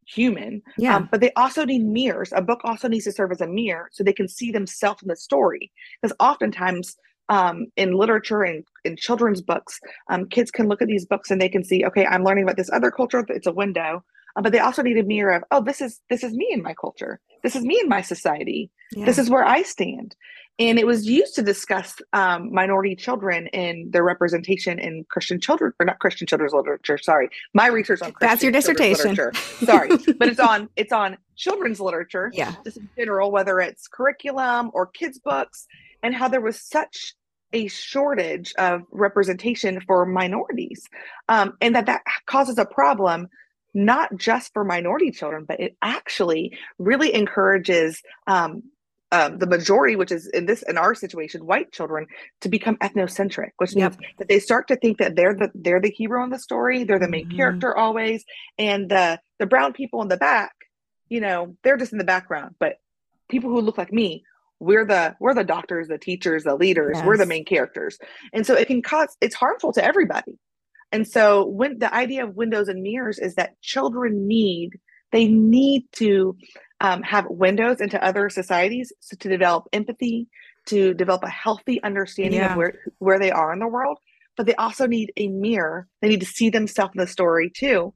human. 0.06 0.62
Yeah. 0.78 0.96
Um, 0.96 1.10
but 1.12 1.22
they 1.22 1.32
also 1.34 1.66
need 1.66 1.84
mirrors. 1.84 2.34
A 2.36 2.42
book 2.42 2.62
also 2.64 2.88
needs 2.88 3.06
to 3.06 3.12
serve 3.12 3.32
as 3.32 3.42
a 3.42 3.48
mirror 3.48 3.90
so 3.92 4.04
they 4.04 4.14
can 4.14 4.28
see 4.28 4.52
themselves 4.52 5.02
in 5.02 5.08
the 5.08 5.16
story. 5.16 5.72
Because 6.02 6.16
oftentimes 6.20 6.96
um, 7.30 7.68
in 7.78 7.94
literature 7.94 8.44
and 8.44 8.66
in 8.84 8.98
children's 8.98 9.42
books, 9.42 9.80
um, 10.10 10.28
kids 10.28 10.52
can 10.52 10.68
look 10.68 10.82
at 10.82 10.88
these 10.88 11.06
books 11.06 11.32
and 11.32 11.40
they 11.40 11.50
can 11.50 11.64
see, 11.64 11.86
okay, 11.86 12.06
I'm 12.06 12.24
learning 12.24 12.44
about 12.44 12.58
this 12.58 12.72
other 12.72 12.92
culture. 12.92 13.26
It's 13.30 13.48
a 13.48 13.54
window. 13.54 14.04
Uh, 14.36 14.42
but 14.42 14.52
they 14.52 14.60
also 14.60 14.82
need 14.82 14.98
a 14.98 15.04
mirror 15.04 15.34
of, 15.34 15.44
oh, 15.52 15.62
this 15.62 15.80
is 15.80 16.02
this 16.10 16.24
is 16.24 16.34
me 16.34 16.50
in 16.52 16.64
my 16.64 16.74
culture. 16.74 17.20
This 17.44 17.56
is 17.56 17.64
me 17.64 17.80
in 17.80 17.88
my 17.88 18.02
society. 18.02 18.72
Yeah. 18.92 19.06
This 19.06 19.20
is 19.20 19.30
where 19.30 19.46
I 19.46 19.62
stand 19.62 20.16
and 20.60 20.78
it 20.78 20.86
was 20.86 21.08
used 21.08 21.36
to 21.36 21.42
discuss 21.42 21.96
um, 22.14 22.54
minority 22.54 22.96
children 22.96 23.48
and 23.48 23.92
their 23.92 24.04
representation 24.04 24.78
in 24.80 25.06
Christian 25.10 25.40
children 25.40 25.74
or 25.80 25.86
not 25.86 26.00
Christian 26.00 26.28
children's 26.28 26.54
literature. 26.54 26.98
Sorry, 26.98 27.30
my 27.54 27.68
research 27.68 28.02
on 28.02 28.12
Christian 28.12 28.30
that's 28.30 28.44
your 28.44 28.52
dissertation. 28.52 29.16
Sorry, 29.66 29.90
but 30.18 30.28
it's 30.28 30.40
on 30.40 30.70
it's 30.76 30.92
on 30.92 31.18
children's 31.36 31.80
literature. 31.80 32.32
Yeah, 32.34 32.54
just 32.64 32.78
in 32.78 32.90
general, 32.98 33.32
whether 33.32 33.60
it's 33.60 33.88
curriculum 33.88 34.70
or 34.74 34.88
kids 34.88 35.20
books, 35.20 35.66
and 36.04 36.14
how 36.14 36.28
there 36.28 36.42
was 36.42 36.60
such 36.60 37.16
a 37.52 37.68
shortage 37.68 38.54
of 38.58 38.82
representation 38.92 39.80
for 39.82 40.06
minorities, 40.06 40.88
um, 41.30 41.58
and 41.62 41.76
that 41.76 41.88
that 41.88 42.04
causes 42.28 42.58
a 42.58 42.66
problem 42.66 43.28
not 43.74 44.16
just 44.16 44.54
for 44.54 44.64
minority 44.64 45.10
children, 45.10 45.46
but 45.48 45.60
it 45.60 45.76
actually 45.82 46.56
really 46.78 47.12
encourages 47.14 48.04
um, 48.28 48.62
um, 49.14 49.38
the 49.38 49.46
majority, 49.46 49.96
which 49.96 50.12
is 50.12 50.26
in 50.28 50.48
this 50.48 50.64
in 50.64 50.76
our 50.76 50.96
situation, 50.96 51.46
white 51.46 51.72
children, 51.72 52.08
to 52.42 52.50
become 52.50 52.78
ethnocentric, 52.78 53.52
which 53.58 53.76
means 53.76 53.96
yep. 54.02 54.16
that 54.18 54.28
they 54.28 54.40
start 54.40 54.68
to 54.70 54.76
think 54.76 54.98
that 54.98 55.16
they're 55.16 55.36
the 55.36 55.52
they're 55.54 55.80
the 55.80 55.92
hero 55.92 56.24
in 56.24 56.32
the 56.32 56.40
story, 56.40 56.84
they're 56.84 56.98
the 56.98 57.08
main 57.08 57.28
mm-hmm. 57.28 57.38
character 57.38 57.78
always, 57.78 58.26
and 58.58 58.90
the 58.90 59.20
the 59.38 59.46
brown 59.46 59.72
people 59.72 60.02
in 60.02 60.08
the 60.08 60.18
back, 60.18 60.54
you 61.10 61.22
know, 61.22 61.56
they're 61.64 61.78
just 61.78 61.92
in 61.92 62.00
the 62.00 62.04
background. 62.04 62.56
But 62.60 62.78
people 63.30 63.52
who 63.52 63.62
look 63.62 63.78
like 63.78 63.94
me, 63.94 64.24
we're 64.60 64.86
the 64.86 65.16
we're 65.20 65.36
the 65.36 65.44
doctors, 65.44 65.90
the 65.90 66.00
teachers, 66.00 66.44
the 66.44 66.56
leaders, 66.56 66.94
yes. 66.96 67.06
we're 67.06 67.18
the 67.18 67.28
main 67.28 67.46
characters, 67.46 68.00
and 68.34 68.48
so 68.48 68.56
it 68.56 68.66
can 68.66 68.82
cause 68.82 69.16
it's 69.22 69.36
harmful 69.36 69.74
to 69.74 69.86
everybody. 69.86 70.40
And 70.92 71.08
so 71.08 71.46
when 71.46 71.78
the 71.78 71.94
idea 71.94 72.24
of 72.24 72.36
windows 72.36 72.68
and 72.68 72.82
mirrors 72.82 73.20
is 73.20 73.36
that 73.36 73.62
children 73.62 74.28
need 74.28 74.72
they 75.12 75.28
need 75.28 75.86
to 75.94 76.36
um, 76.84 77.02
have 77.02 77.26
windows 77.30 77.82
into 77.82 78.04
other 78.04 78.30
societies 78.30 78.94
so 79.00 79.16
to 79.18 79.30
develop 79.30 79.68
empathy, 79.74 80.28
to 80.68 80.94
develop 80.94 81.24
a 81.24 81.30
healthy 81.30 81.82
understanding 81.82 82.40
yeah. 82.40 82.52
of 82.52 82.58
where 82.58 82.74
where 83.00 83.20
they 83.20 83.32
are 83.32 83.52
in 83.54 83.60
the 83.60 83.68
world. 83.68 83.98
But 84.36 84.46
they 84.46 84.56
also 84.56 84.86
need 84.88 85.12
a 85.16 85.28
mirror. 85.28 85.88
They 86.02 86.10
need 86.10 86.20
to 86.20 86.26
see 86.26 86.50
themselves 86.50 86.94
in 86.96 87.02
the 87.02 87.08
story 87.08 87.52
too, 87.56 87.94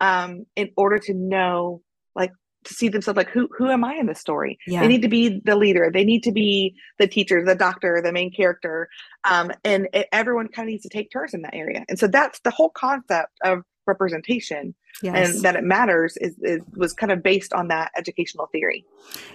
um, 0.00 0.46
in 0.56 0.70
order 0.76 0.98
to 0.98 1.14
know, 1.14 1.82
like, 2.14 2.32
to 2.64 2.74
see 2.74 2.88
themselves 2.88 3.18
like 3.18 3.28
who 3.28 3.48
who 3.56 3.70
am 3.70 3.84
I 3.84 3.94
in 3.94 4.06
the 4.06 4.14
story? 4.14 4.58
Yeah. 4.66 4.80
They 4.80 4.88
need 4.88 5.02
to 5.02 5.08
be 5.08 5.40
the 5.44 5.56
leader. 5.56 5.90
They 5.92 6.04
need 6.04 6.22
to 6.22 6.32
be 6.32 6.74
the 6.98 7.06
teacher, 7.06 7.44
the 7.44 7.54
doctor, 7.54 8.00
the 8.02 8.12
main 8.12 8.32
character, 8.32 8.88
um, 9.24 9.52
and 9.62 9.88
it, 9.92 10.08
everyone 10.10 10.48
kind 10.48 10.68
of 10.68 10.72
needs 10.72 10.84
to 10.84 10.88
take 10.88 11.10
turns 11.10 11.34
in 11.34 11.42
that 11.42 11.54
area. 11.54 11.84
And 11.88 11.98
so 11.98 12.06
that's 12.06 12.40
the 12.40 12.50
whole 12.50 12.70
concept 12.70 13.32
of 13.44 13.62
representation 13.86 14.74
yes. 15.02 15.34
and 15.34 15.44
that 15.44 15.56
it 15.56 15.64
matters 15.64 16.16
is, 16.18 16.36
is 16.40 16.60
was 16.76 16.92
kind 16.92 17.12
of 17.12 17.22
based 17.22 17.52
on 17.52 17.68
that 17.68 17.90
educational 17.96 18.46
theory 18.46 18.84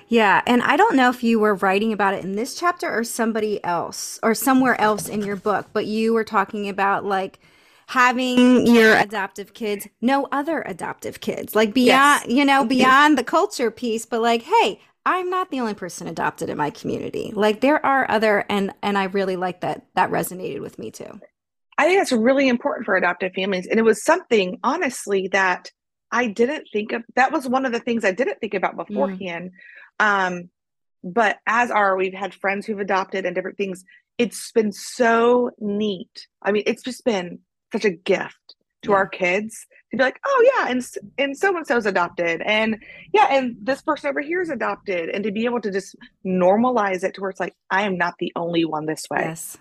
yeah 0.07 0.41
and 0.47 0.61
i 0.63 0.75
don't 0.75 0.95
know 0.95 1.09
if 1.09 1.23
you 1.23 1.39
were 1.39 1.55
writing 1.55 1.93
about 1.93 2.13
it 2.13 2.23
in 2.23 2.35
this 2.35 2.55
chapter 2.55 2.89
or 2.89 3.03
somebody 3.03 3.63
else 3.63 4.19
or 4.23 4.33
somewhere 4.33 4.79
else 4.79 5.07
in 5.07 5.21
your 5.21 5.35
book 5.35 5.67
but 5.73 5.85
you 5.85 6.13
were 6.13 6.23
talking 6.23 6.69
about 6.69 7.05
like 7.05 7.39
having 7.87 8.67
your 8.67 8.95
adoptive 8.97 9.53
kids 9.53 9.87
no 9.99 10.27
other 10.31 10.61
adoptive 10.67 11.19
kids 11.21 11.55
like 11.55 11.73
beyond 11.73 12.21
yes. 12.25 12.31
you 12.31 12.45
know 12.45 12.59
mm-hmm. 12.59 12.69
beyond 12.69 13.17
the 13.17 13.23
culture 13.23 13.71
piece 13.71 14.05
but 14.05 14.21
like 14.21 14.43
hey 14.43 14.79
i'm 15.07 15.27
not 15.29 15.49
the 15.49 15.59
only 15.59 15.73
person 15.73 16.07
adopted 16.07 16.49
in 16.49 16.57
my 16.57 16.69
community 16.69 17.31
like 17.35 17.61
there 17.61 17.83
are 17.83 18.09
other 18.09 18.45
and 18.47 18.71
and 18.83 18.95
i 18.95 19.05
really 19.05 19.35
like 19.35 19.61
that 19.61 19.85
that 19.95 20.11
resonated 20.11 20.61
with 20.61 20.77
me 20.77 20.91
too 20.91 21.19
I 21.79 21.85
think 21.85 22.01
that's 22.01 22.11
really 22.11 22.49
important 22.49 22.85
for 22.85 22.97
adoptive 22.97 23.31
families. 23.33 23.65
And 23.65 23.79
it 23.79 23.83
was 23.83 24.03
something, 24.03 24.59
honestly, 24.65 25.29
that 25.29 25.71
I 26.11 26.27
didn't 26.27 26.67
think 26.73 26.91
of. 26.91 27.03
That 27.15 27.31
was 27.31 27.47
one 27.47 27.65
of 27.65 27.71
the 27.71 27.79
things 27.79 28.03
I 28.03 28.11
didn't 28.11 28.39
think 28.41 28.53
about 28.53 28.75
mm. 28.75 28.85
beforehand. 28.85 29.51
Mm. 29.97 30.05
Um, 30.05 30.49
but 31.01 31.37
as 31.47 31.71
our, 31.71 31.95
we've 31.95 32.13
had 32.13 32.33
friends 32.33 32.65
who've 32.65 32.81
adopted 32.81 33.25
and 33.25 33.33
different 33.33 33.57
things. 33.57 33.85
It's 34.17 34.51
been 34.51 34.73
so 34.73 35.51
neat. 35.57 36.27
I 36.41 36.51
mean, 36.51 36.63
it's 36.65 36.83
just 36.83 37.05
been 37.05 37.39
such 37.71 37.85
a 37.85 37.91
gift 37.91 38.55
to 38.81 38.91
yeah. 38.91 38.97
our 38.97 39.07
kids 39.07 39.65
to 39.91 39.97
be 39.97 40.03
like, 40.03 40.19
oh 40.25 40.51
yeah, 40.57 40.69
and 40.69 40.85
and 41.17 41.37
so 41.37 41.55
and 41.55 41.65
so's 41.65 41.85
adopted, 41.85 42.41
and 42.41 42.83
yeah, 43.13 43.27
and 43.31 43.55
this 43.61 43.81
person 43.81 44.09
over 44.09 44.19
here 44.21 44.41
is 44.41 44.49
adopted, 44.49 45.09
and 45.09 45.23
to 45.23 45.31
be 45.31 45.45
able 45.45 45.61
to 45.61 45.71
just 45.71 45.95
normalize 46.25 47.03
it 47.03 47.13
to 47.15 47.21
where 47.21 47.29
it's 47.29 47.39
like, 47.39 47.55
I 47.71 47.83
am 47.83 47.97
not 47.97 48.15
the 48.19 48.33
only 48.35 48.65
one 48.65 48.85
this 48.85 49.05
way. 49.09 49.21
Yes 49.21 49.57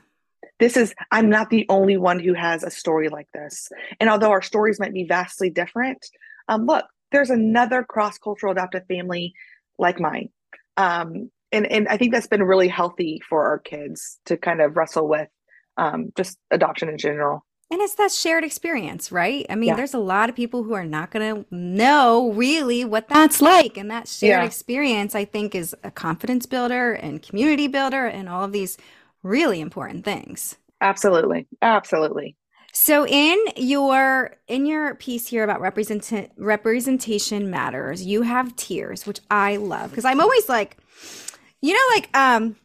this 0.59 0.77
is 0.77 0.95
i'm 1.11 1.29
not 1.29 1.51
the 1.51 1.67
only 1.69 1.97
one 1.97 2.19
who 2.19 2.35
has 2.35 2.63
a 2.63 2.71
story 2.71 3.09
like 3.09 3.29
this 3.33 3.69
and 4.01 4.11
although 4.11 4.31
our 4.31 4.43
stories 4.43 4.81
might 4.81 4.95
be 4.95 5.05
vastly 5.05 5.51
different 5.51 6.07
um, 6.49 6.67
look 6.67 6.85
there's 7.13 7.31
another 7.31 7.83
cross-cultural 7.83 8.53
adoptive 8.53 8.87
family 8.87 9.35
like 9.79 10.01
mine 10.01 10.29
um, 10.77 11.31
and 11.53 11.67
and 11.67 11.89
i 11.89 11.97
think 11.97 12.13
that's 12.13 12.27
been 12.27 12.43
really 12.43 12.69
healthy 12.69 13.21
for 13.29 13.47
our 13.47 13.59
kids 13.59 14.19
to 14.27 14.37
kind 14.37 14.61
of 14.61 14.77
wrestle 14.77 15.09
with 15.09 15.29
um, 15.77 16.13
just 16.17 16.39
adoption 16.51 16.89
in 16.89 16.99
general 16.99 17.45
and 17.71 17.83
it's 17.83 17.97
that 17.97 18.11
shared 18.11 18.45
experience, 18.45 19.13
right? 19.13 19.45
I 19.51 19.55
mean, 19.55 19.69
yeah. 19.69 19.77
there's 19.77 19.93
a 19.93 19.99
lot 19.99 20.31
of 20.31 20.35
people 20.35 20.63
who 20.63 20.73
are 20.73 20.87
not 20.87 21.11
going 21.11 21.45
to 21.45 21.55
know 21.55 22.33
really 22.33 22.83
what 22.87 23.09
that's 23.09 23.43
like. 23.43 23.77
And 23.77 23.91
that 23.91 24.09
shared 24.09 24.41
yeah. 24.41 24.47
experience, 24.47 25.15
I 25.15 25.27
think, 25.27 25.55
is 25.55 25.77
a 25.85 25.91
confidence 25.91 26.47
builder 26.47 26.93
and 26.93 27.21
community 27.21 27.67
builder 27.67 28.07
and 28.07 28.27
all 28.27 28.43
of 28.43 28.53
these 28.53 28.79
really 29.23 29.61
important 29.61 30.05
things. 30.05 30.57
Absolutely. 30.81 31.47
Absolutely. 31.63 32.37
So 32.73 33.07
in 33.07 33.39
your 33.57 34.37
in 34.47 34.67
your 34.67 34.95
piece 34.95 35.27
here 35.27 35.43
about 35.43 35.61
represent 35.61 36.31
representation 36.37 37.51
matters, 37.51 38.05
you 38.05 38.23
have 38.23 38.55
tiers, 38.57 39.07
which 39.07 39.21
I 39.31 39.57
love 39.57 39.91
because 39.91 40.05
I'm 40.05 40.21
always 40.21 40.49
like, 40.49 40.77
you 41.61 41.73
know, 41.73 41.95
like 41.95 42.17
um 42.17 42.57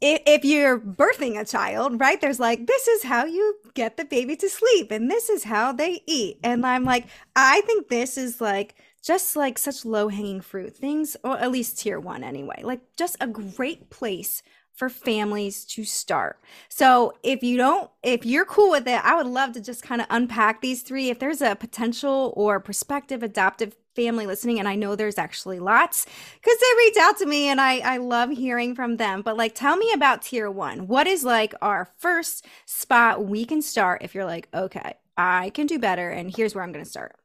if, 0.00 0.22
if 0.26 0.44
you're 0.44 0.78
birthing 0.78 1.38
a 1.38 1.44
child, 1.44 2.00
right? 2.00 2.20
There's 2.20 2.40
like, 2.40 2.66
this 2.66 2.88
is 2.88 3.02
how 3.02 3.26
you 3.26 3.56
get 3.74 3.96
the 3.96 4.04
baby 4.04 4.36
to 4.36 4.48
sleep, 4.48 4.90
and 4.90 5.10
this 5.10 5.28
is 5.28 5.44
how 5.44 5.72
they 5.72 6.00
eat. 6.06 6.38
And 6.42 6.64
I'm 6.64 6.84
like, 6.84 7.06
I 7.36 7.60
think 7.62 7.88
this 7.88 8.16
is 8.16 8.40
like 8.40 8.74
just 9.02 9.36
like 9.36 9.58
such 9.58 9.84
low 9.84 10.08
hanging 10.08 10.40
fruit 10.40 10.74
things, 10.76 11.16
or 11.24 11.38
at 11.38 11.50
least 11.50 11.78
tier 11.78 12.00
one 12.00 12.24
anyway. 12.24 12.60
Like 12.62 12.80
just 12.96 13.16
a 13.20 13.26
great 13.26 13.90
place 13.90 14.42
for 14.80 14.88
families 14.88 15.66
to 15.66 15.84
start. 15.84 16.40
So 16.70 17.12
if 17.22 17.42
you 17.42 17.58
don't, 17.58 17.90
if 18.02 18.24
you're 18.24 18.46
cool 18.46 18.70
with 18.70 18.88
it, 18.88 19.04
I 19.04 19.14
would 19.14 19.26
love 19.26 19.52
to 19.52 19.60
just 19.60 19.82
kind 19.82 20.00
of 20.00 20.06
unpack 20.08 20.62
these 20.62 20.80
three. 20.80 21.10
If 21.10 21.18
there's 21.18 21.42
a 21.42 21.54
potential 21.54 22.32
or 22.34 22.58
prospective 22.60 23.22
adoptive 23.22 23.76
family 23.94 24.26
listening, 24.26 24.58
and 24.58 24.66
I 24.66 24.76
know 24.76 24.96
there's 24.96 25.18
actually 25.18 25.58
lots 25.58 26.06
because 26.06 26.58
they 26.58 26.78
reach 26.78 26.96
out 26.96 27.18
to 27.18 27.26
me 27.26 27.48
and 27.48 27.60
I, 27.60 27.80
I 27.80 27.96
love 27.98 28.30
hearing 28.30 28.74
from 28.74 28.96
them. 28.96 29.20
But 29.20 29.36
like, 29.36 29.54
tell 29.54 29.76
me 29.76 29.92
about 29.92 30.22
tier 30.22 30.50
one. 30.50 30.86
What 30.86 31.06
is 31.06 31.24
like 31.24 31.52
our 31.60 31.90
first 31.98 32.46
spot 32.64 33.26
we 33.26 33.44
can 33.44 33.60
start 33.60 34.00
if 34.02 34.14
you're 34.14 34.24
like, 34.24 34.48
okay, 34.54 34.94
I 35.18 35.50
can 35.50 35.66
do 35.66 35.78
better, 35.78 36.08
and 36.08 36.34
here's 36.34 36.54
where 36.54 36.64
I'm 36.64 36.72
going 36.72 36.86
to 36.86 36.90
start. 36.90 37.16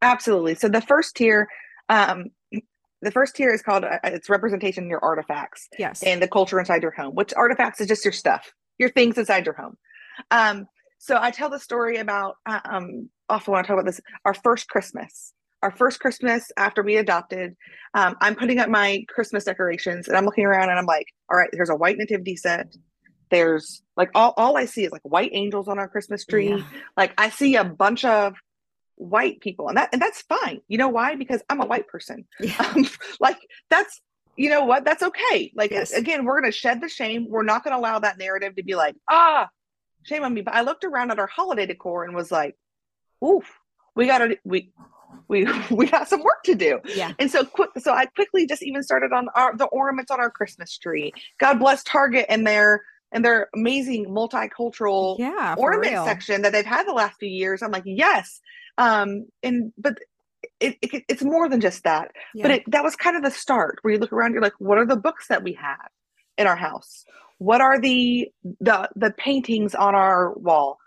Absolutely. 0.00 0.54
So 0.54 0.68
the 0.68 0.80
first 0.80 1.16
tier, 1.16 1.48
um, 1.88 2.26
the 3.04 3.10
first 3.10 3.36
tier 3.36 3.52
is 3.52 3.62
called 3.62 3.84
uh, 3.84 3.98
it's 4.04 4.28
representation 4.28 4.84
in 4.84 4.90
your 4.90 5.04
artifacts. 5.04 5.68
Yes. 5.78 6.02
And 6.02 6.22
the 6.22 6.28
culture 6.28 6.58
inside 6.58 6.82
your 6.82 6.90
home. 6.90 7.14
Which 7.14 7.32
artifacts 7.34 7.80
is 7.80 7.86
just 7.86 8.04
your 8.04 8.12
stuff, 8.12 8.52
your 8.78 8.90
things 8.90 9.18
inside 9.18 9.46
your 9.46 9.54
home. 9.54 9.76
Um, 10.30 10.66
so 10.98 11.18
I 11.20 11.30
tell 11.30 11.50
the 11.50 11.60
story 11.60 11.98
about 11.98 12.36
um, 12.46 13.10
often 13.28 13.52
when 13.52 13.62
I 13.62 13.66
talk 13.66 13.74
about 13.74 13.86
this, 13.86 14.00
our 14.24 14.34
first 14.34 14.68
Christmas. 14.68 15.32
Our 15.62 15.70
first 15.70 15.98
Christmas 15.98 16.50
after 16.58 16.82
we 16.82 16.96
adopted, 16.96 17.54
um, 17.94 18.16
I'm 18.20 18.34
putting 18.34 18.58
up 18.58 18.68
my 18.68 19.02
Christmas 19.08 19.44
decorations 19.44 20.08
and 20.08 20.16
I'm 20.16 20.26
looking 20.26 20.44
around 20.44 20.68
and 20.68 20.78
I'm 20.78 20.84
like, 20.84 21.06
all 21.30 21.38
right, 21.38 21.48
there's 21.52 21.70
a 21.70 21.74
white 21.74 21.96
nativity 21.96 22.36
set. 22.36 22.74
There's 23.30 23.82
like 23.96 24.10
all, 24.14 24.34
all 24.36 24.58
I 24.58 24.66
see 24.66 24.84
is 24.84 24.92
like 24.92 25.00
white 25.04 25.30
angels 25.32 25.66
on 25.68 25.78
our 25.78 25.88
Christmas 25.88 26.26
tree. 26.26 26.50
Yeah. 26.50 26.62
Like 26.98 27.14
I 27.16 27.30
see 27.30 27.56
a 27.56 27.64
bunch 27.64 28.04
of 28.04 28.34
white 28.96 29.40
people 29.40 29.68
and 29.68 29.76
that 29.76 29.90
and 29.92 30.00
that's 30.00 30.22
fine. 30.22 30.60
You 30.68 30.78
know 30.78 30.88
why? 30.88 31.16
Because 31.16 31.42
i'm 31.48 31.60
a 31.60 31.66
white 31.66 31.88
person. 31.88 32.26
Yeah. 32.40 32.72
um, 32.74 32.86
like 33.20 33.38
that's 33.70 34.00
you 34.36 34.50
know 34.50 34.64
what? 34.64 34.84
That's 34.84 35.02
okay. 35.02 35.52
Like 35.54 35.70
yes. 35.70 35.92
again 35.92 36.24
we're 36.24 36.40
going 36.40 36.50
to 36.50 36.56
shed 36.56 36.80
the 36.80 36.88
shame. 36.88 37.26
We're 37.28 37.44
not 37.44 37.62
going 37.64 37.72
to 37.72 37.78
allow 37.78 37.98
that 38.00 38.18
narrative 38.18 38.56
to 38.56 38.62
be 38.62 38.74
like 38.74 38.96
ah 39.08 39.48
shame 40.02 40.24
on 40.24 40.34
me. 40.34 40.42
But 40.42 40.54
i 40.54 40.62
looked 40.62 40.84
around 40.84 41.10
at 41.10 41.18
our 41.18 41.26
holiday 41.26 41.66
decor 41.66 42.04
and 42.04 42.14
was 42.14 42.30
like 42.30 42.56
oof 43.24 43.50
we 43.94 44.06
got 44.06 44.18
to 44.18 44.36
we 44.44 44.72
we 45.28 45.46
we 45.70 45.86
got 45.86 46.08
some 46.08 46.22
work 46.22 46.42
to 46.44 46.54
do. 46.54 46.80
Yeah. 46.84 47.12
And 47.18 47.30
so 47.30 47.44
quick 47.44 47.70
so 47.78 47.92
i 47.92 48.06
quickly 48.06 48.46
just 48.46 48.62
even 48.62 48.82
started 48.82 49.12
on 49.12 49.28
our 49.34 49.56
the 49.56 49.66
ornaments 49.66 50.10
on 50.10 50.20
our 50.20 50.30
christmas 50.30 50.76
tree. 50.78 51.12
God 51.38 51.58
bless 51.58 51.82
target 51.82 52.26
and 52.28 52.46
their 52.46 52.82
and 53.14 53.24
their 53.24 53.48
amazing 53.54 54.06
multicultural 54.06 55.18
yeah, 55.18 55.54
ornament 55.56 55.92
real. 55.92 56.04
section 56.04 56.42
that 56.42 56.52
they've 56.52 56.66
had 56.66 56.86
the 56.86 56.92
last 56.92 57.18
few 57.18 57.28
years. 57.28 57.62
I'm 57.62 57.70
like 57.70 57.84
yes. 57.86 58.40
Um 58.76 59.26
and 59.42 59.72
but 59.78 59.98
it, 60.60 60.76
it, 60.82 61.04
it's 61.08 61.22
more 61.22 61.48
than 61.48 61.60
just 61.60 61.84
that. 61.84 62.10
Yeah. 62.34 62.42
but 62.42 62.50
it, 62.50 62.70
that 62.70 62.84
was 62.84 62.96
kind 62.96 63.16
of 63.16 63.22
the 63.22 63.30
start 63.30 63.78
where 63.80 63.94
you 63.94 64.00
look 64.00 64.12
around 64.12 64.32
you're 64.32 64.42
like 64.42 64.58
what 64.58 64.78
are 64.78 64.86
the 64.86 64.96
books 64.96 65.28
that 65.28 65.42
we 65.42 65.54
have 65.54 65.88
in 66.36 66.46
our 66.46 66.56
house? 66.56 67.04
What 67.38 67.60
are 67.60 67.80
the 67.80 68.28
the 68.60 68.90
the 68.96 69.12
paintings 69.12 69.74
on 69.74 69.94
our 69.94 70.34
wall? 70.34 70.78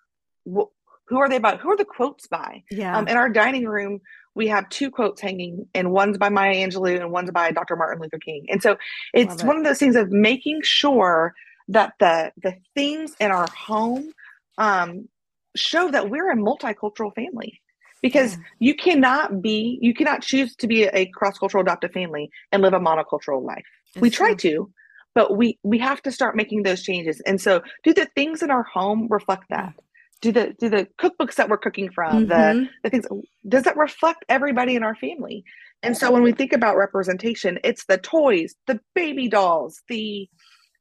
Wh- 0.45 0.71
who 1.07 1.19
are 1.19 1.29
they 1.29 1.39
by 1.39 1.55
who 1.55 1.71
are 1.71 1.77
the 1.77 1.85
quotes 1.85 2.27
by? 2.27 2.63
Yeah. 2.69 2.97
Um, 2.97 3.07
in 3.07 3.17
our 3.17 3.29
dining 3.29 3.65
room 3.65 4.01
we 4.35 4.47
have 4.49 4.69
two 4.69 4.91
quotes 4.91 5.19
hanging 5.19 5.67
and 5.73 5.91
one's 5.91 6.17
by 6.17 6.29
maya 6.29 6.53
angelou 6.53 6.99
and 6.99 7.11
one's 7.11 7.31
by 7.31 7.51
dr 7.51 7.75
martin 7.75 8.01
luther 8.01 8.19
king. 8.19 8.45
And 8.49 8.61
so 8.61 8.77
it's 9.13 9.43
one 9.43 9.57
of 9.57 9.63
those 9.63 9.79
things 9.79 9.95
of 9.95 10.11
making 10.11 10.61
sure 10.63 11.33
that 11.67 11.93
the 11.99 12.31
the 12.41 12.55
things 12.75 13.15
in 13.19 13.31
our 13.31 13.47
home 13.49 14.11
um, 14.57 15.07
show 15.55 15.91
that 15.91 16.09
we're 16.09 16.31
a 16.31 16.35
multicultural 16.35 17.13
family 17.13 17.61
because 18.01 18.33
yeah. 18.33 18.43
you 18.59 18.75
cannot 18.75 19.41
be 19.41 19.79
you 19.81 19.93
cannot 19.93 20.21
choose 20.21 20.55
to 20.55 20.67
be 20.67 20.83
a 20.83 21.05
cross-cultural 21.07 21.63
adoptive 21.63 21.91
family 21.91 22.29
and 22.51 22.61
live 22.61 22.73
a 22.73 22.79
monocultural 22.79 23.43
life 23.43 23.65
That's 23.93 24.01
we 24.01 24.09
try 24.09 24.33
true. 24.33 24.51
to 24.51 24.71
but 25.15 25.35
we 25.35 25.57
we 25.63 25.79
have 25.79 26.01
to 26.03 26.11
start 26.11 26.35
making 26.35 26.63
those 26.63 26.83
changes 26.83 27.21
and 27.21 27.41
so 27.41 27.61
do 27.83 27.93
the 27.93 28.05
things 28.15 28.43
in 28.43 28.51
our 28.51 28.63
home 28.63 29.07
reflect 29.09 29.45
that 29.49 29.73
do 30.21 30.31
the 30.31 30.55
do 30.59 30.69
the 30.69 30.87
cookbooks 30.99 31.35
that 31.35 31.49
we're 31.49 31.57
cooking 31.57 31.89
from 31.91 32.27
mm-hmm. 32.27 32.29
the 32.29 32.69
the 32.83 32.89
things 32.89 33.05
does 33.47 33.63
that 33.63 33.77
reflect 33.77 34.23
everybody 34.29 34.75
in 34.75 34.83
our 34.83 34.95
family 34.95 35.43
and 35.83 35.97
so 35.97 36.11
when 36.11 36.23
we 36.23 36.31
think 36.31 36.53
about 36.53 36.77
representation 36.77 37.59
it's 37.63 37.85
the 37.85 37.97
toys 37.97 38.55
the 38.67 38.79
baby 38.95 39.27
dolls 39.27 39.81
the 39.89 40.27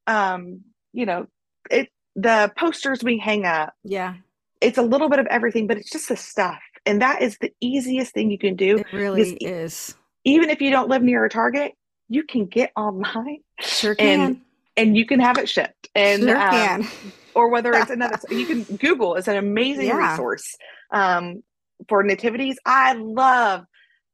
um 0.07 0.61
you 0.97 1.07
know 1.07 1.27
it 1.71 1.89
the 2.17 2.51
posters 2.57 3.05
we 3.05 3.19
hang 3.19 3.45
up 3.45 3.75
yeah 3.85 4.15
it's 4.61 4.79
a 4.79 4.83
little 4.83 5.09
bit 5.09 5.19
of 5.19 5.27
everything 5.27 5.67
but 5.67 5.77
it's 5.77 5.91
just 5.91 6.09
the 6.09 6.17
stuff 6.17 6.61
and 6.87 7.03
that 7.03 7.21
is 7.21 7.37
the 7.39 7.53
easiest 7.61 8.15
thing 8.15 8.31
you 8.31 8.39
can 8.39 8.55
do. 8.55 8.79
It 8.79 8.87
really 8.93 9.33
is. 9.33 9.95
Even 10.25 10.49
if 10.49 10.61
you 10.61 10.71
don't 10.71 10.89
live 10.89 11.03
near 11.03 11.25
a 11.25 11.29
Target, 11.29 11.73
you 12.09 12.23
can 12.23 12.47
get 12.47 12.71
online. 12.77 13.41
Sure 13.61 13.95
can. 13.97 14.21
And, 14.21 14.41
and 14.77 14.97
you 14.97 15.05
can 15.05 15.19
have 15.19 15.37
it 15.37 15.49
shipped. 15.49 15.89
And 15.95 16.23
sure 16.23 16.37
um, 16.37 16.51
can. 16.51 16.89
Or 17.35 17.51
whether 17.51 17.73
it's 17.73 17.91
another, 17.91 18.19
you 18.31 18.47
can 18.47 18.63
Google 18.77 19.17
is 19.17 19.27
an 19.27 19.37
amazing 19.37 19.89
yeah. 19.89 20.11
resource 20.11 20.57
um, 20.93 21.43
for 21.89 22.05
nativities. 22.05 22.57
I 22.65 22.95
love 22.95 23.65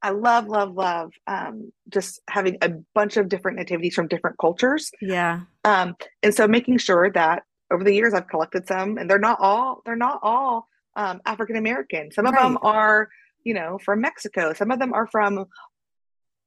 I 0.03 0.11
love, 0.11 0.49
love, 0.49 0.75
love 0.75 1.13
um, 1.27 1.73
just 1.89 2.21
having 2.29 2.59
a 2.61 2.71
bunch 2.95 3.17
of 3.17 3.29
different 3.29 3.59
nativities 3.59 3.95
from 3.95 4.09
different 4.09 4.37
cultures. 4.39 4.91
Yeah. 5.01 5.43
Um, 5.65 5.97
and 6.23 6.35
so 6.35 6.49
making 6.49 6.79
sure 6.79 7.11
that 7.13 7.45
over 7.71 7.85
the 7.85 7.95
years 7.95 8.13
I've 8.13 8.29
collected 8.29 8.67
some, 8.67 8.99
and 8.99 9.09
they're 9.09 9.19
not 9.19 9.39
all 9.41 9.83
they're 9.87 9.97
not 9.97 10.21
all 10.23 10.69
um, 10.97 11.21
African 11.25 11.57
American. 11.57 12.11
Some 12.11 12.27
of 12.27 12.35
right. 12.35 12.43
them 12.43 12.59
are, 12.63 13.09
you 13.45 13.55
know, 13.55 13.79
from 13.79 14.01
Mexico. 14.01 14.53
Some 14.53 14.71
of 14.71 14.79
them 14.79 14.93
are 14.93 15.07
from. 15.07 15.47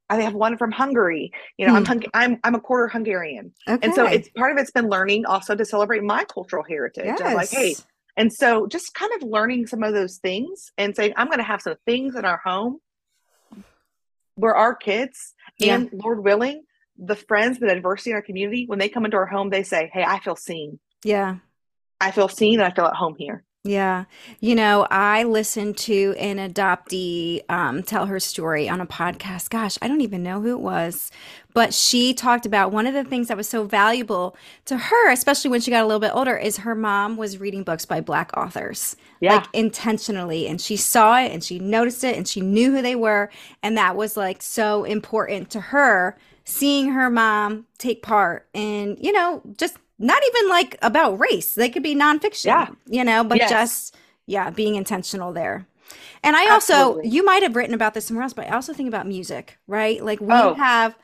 I 0.08 0.22
have 0.22 0.36
one 0.36 0.56
from 0.58 0.72
Hungary. 0.72 1.32
You 1.58 1.66
know, 1.66 1.72
hmm. 1.72 1.78
I'm 1.78 1.86
hung- 1.86 2.04
I'm 2.14 2.40
I'm 2.44 2.56
a 2.56 2.60
quarter 2.60 2.88
Hungarian, 2.88 3.54
okay. 3.68 3.80
and 3.84 3.96
so 3.96 4.06
it's 4.06 4.30
part 4.38 4.52
of 4.52 4.58
it's 4.60 4.70
been 4.70 4.88
learning 4.88 5.26
also 5.26 5.56
to 5.56 5.66
celebrate 5.66 6.04
my 6.04 6.26
cultural 6.26 6.64
heritage. 6.64 7.06
Yes. 7.06 7.36
like, 7.36 7.50
hey, 7.50 7.76
and 8.18 8.32
so 8.32 8.68
just 8.68 8.94
kind 8.94 9.12
of 9.16 9.28
learning 9.28 9.68
some 9.68 9.84
of 9.84 9.94
those 9.94 10.18
things 10.18 10.72
and 10.78 10.96
saying, 10.96 11.14
I'm 11.18 11.28
going 11.28 11.40
to 11.40 11.44
have 11.44 11.62
some 11.62 11.76
things 11.86 12.16
in 12.16 12.24
our 12.24 12.40
home 12.44 12.80
where 14.36 14.56
our 14.56 14.76
kids 14.76 15.34
yeah. 15.58 15.76
and 15.76 15.90
Lord 15.94 16.24
willing, 16.24 16.64
the 16.98 17.16
friends, 17.16 17.60
the 17.60 17.68
diversity 17.68 18.12
in 18.12 18.16
our 18.16 18.22
community, 18.22 18.66
when 18.68 18.80
they 18.80 18.90
come 18.90 19.06
into 19.06 19.18
our 19.18 19.26
home, 19.26 19.50
they 19.50 19.64
say, 19.64 19.90
Hey, 19.94 20.04
I 20.04 20.20
feel 20.20 20.36
seen. 20.36 20.80
Yeah. 21.04 21.38
I 22.00 22.12
feel 22.12 22.28
seen 22.28 22.60
and 22.60 22.72
I 22.72 22.76
feel 22.76 22.86
at 22.86 22.96
home 22.96 23.16
here. 23.18 23.44
Yeah. 23.66 24.06
You 24.40 24.54
know, 24.54 24.86
I 24.92 25.24
listened 25.24 25.76
to 25.80 26.14
an 26.20 26.38
adoptee 26.38 27.42
um, 27.50 27.82
tell 27.82 28.06
her 28.06 28.20
story 28.20 28.70
on 28.70 28.80
a 28.80 28.86
podcast. 28.86 29.50
Gosh, 29.50 29.80
I 29.82 29.88
don't 29.88 30.02
even 30.02 30.22
know 30.22 30.40
who 30.40 30.52
it 30.52 30.62
was, 30.62 31.12
but 31.56 31.74
she 31.74 32.14
talked 32.14 32.46
about 32.46 32.72
one 32.72 32.86
of 32.86 32.94
the 32.94 33.04
things 33.04 33.28
that 33.28 33.38
was 33.38 33.50
so 33.50 33.64
valuable 33.64 34.38
to 34.66 34.78
her, 34.78 35.12
especially 35.12 35.50
when 35.50 35.62
she 35.62 35.72
got 35.72 35.84
a 35.84 35.88
little 35.88 36.00
bit 36.00 36.12
older, 36.14 36.38
is 36.38 36.58
her 36.58 36.76
mom 36.76 37.18
was 37.18 37.40
reading 37.40 37.64
books 37.64 37.86
by 37.86 38.02
Black 38.02 38.30
authors, 38.38 38.96
yeah. 39.20 39.38
like 39.38 39.48
intentionally. 39.52 40.48
And 40.48 40.62
she 40.62 40.78
saw 40.78 41.18
it 41.18 41.32
and 41.32 41.44
she 41.44 41.58
noticed 41.58 42.04
it 42.04 42.16
and 42.16 42.28
she 42.28 42.42
knew 42.42 42.72
who 42.72 42.84
they 42.84 42.96
were. 42.96 43.32
And 43.64 43.76
that 43.78 43.96
was 43.96 44.16
like 44.16 44.44
so 44.44 44.84
important 44.84 45.50
to 45.52 45.60
her 45.60 46.16
seeing 46.44 46.92
her 46.92 47.10
mom 47.10 47.66
take 47.80 48.04
part 48.04 48.48
in, 48.54 48.96
you 49.02 49.12
know, 49.12 49.42
just 49.58 49.78
not 49.98 50.22
even 50.28 50.50
like 50.50 50.78
about 50.82 51.20
race. 51.20 51.54
They 51.54 51.70
could 51.70 51.84
be 51.84 51.96
nonfiction, 51.96 52.46
yeah. 52.46 52.70
you 52.88 53.04
know, 53.04 53.24
but 53.24 53.38
yes. 53.38 53.50
just, 53.50 53.96
yeah, 54.26 54.50
being 54.50 54.76
intentional 54.76 55.34
there. 55.34 55.68
And 56.24 56.36
I 56.36 56.50
also, 56.50 57.00
you 57.02 57.24
might 57.24 57.44
have 57.44 57.56
written 57.56 57.76
about 57.76 57.94
this 57.94 58.06
somewhere 58.06 58.24
else, 58.24 58.34
but 58.34 58.48
I 58.48 58.56
also 58.56 58.74
think 58.74 58.88
about 58.88 59.08
music, 59.08 59.58
right? 59.68 60.04
Like 60.04 60.20
we 60.20 60.34
oh. 60.34 60.56
have, 60.56 60.96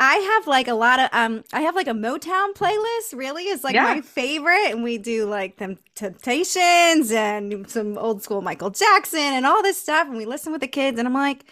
I 0.00 0.16
have 0.16 0.46
like 0.46 0.68
a 0.68 0.74
lot 0.74 1.00
of, 1.00 1.08
um, 1.12 1.44
I 1.52 1.62
have 1.62 1.76
like 1.76 1.86
a 1.86 1.92
Motown 1.92 2.52
playlist. 2.54 3.14
Really, 3.14 3.44
is 3.44 3.62
like 3.62 3.74
yeah. 3.74 3.94
my 3.94 4.00
favorite, 4.00 4.70
and 4.70 4.82
we 4.82 4.98
do 4.98 5.26
like 5.26 5.58
them 5.58 5.78
Temptations 5.94 7.12
and 7.12 7.70
some 7.70 7.96
old 7.96 8.22
school 8.22 8.42
Michael 8.42 8.70
Jackson 8.70 9.20
and 9.20 9.46
all 9.46 9.62
this 9.62 9.80
stuff, 9.80 10.08
and 10.08 10.16
we 10.16 10.24
listen 10.24 10.50
with 10.50 10.60
the 10.60 10.68
kids. 10.68 10.98
And 10.98 11.06
I'm 11.06 11.14
like, 11.14 11.44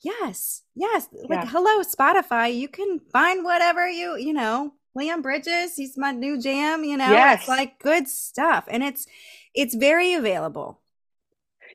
yes, 0.00 0.62
yes, 0.74 1.08
like 1.28 1.44
yeah. 1.44 1.46
hello 1.46 1.82
Spotify, 1.82 2.56
you 2.56 2.68
can 2.68 2.98
find 3.12 3.44
whatever 3.44 3.88
you 3.88 4.16
you 4.16 4.32
know 4.32 4.72
Leon 4.96 5.20
Bridges, 5.20 5.76
he's 5.76 5.96
my 5.98 6.10
new 6.10 6.40
jam, 6.40 6.82
you 6.82 6.96
know. 6.96 7.10
Yes. 7.10 7.40
It's 7.40 7.48
like 7.48 7.78
good 7.78 8.08
stuff. 8.08 8.64
And 8.68 8.82
it's 8.82 9.06
it's 9.54 9.74
very 9.74 10.14
available. 10.14 10.80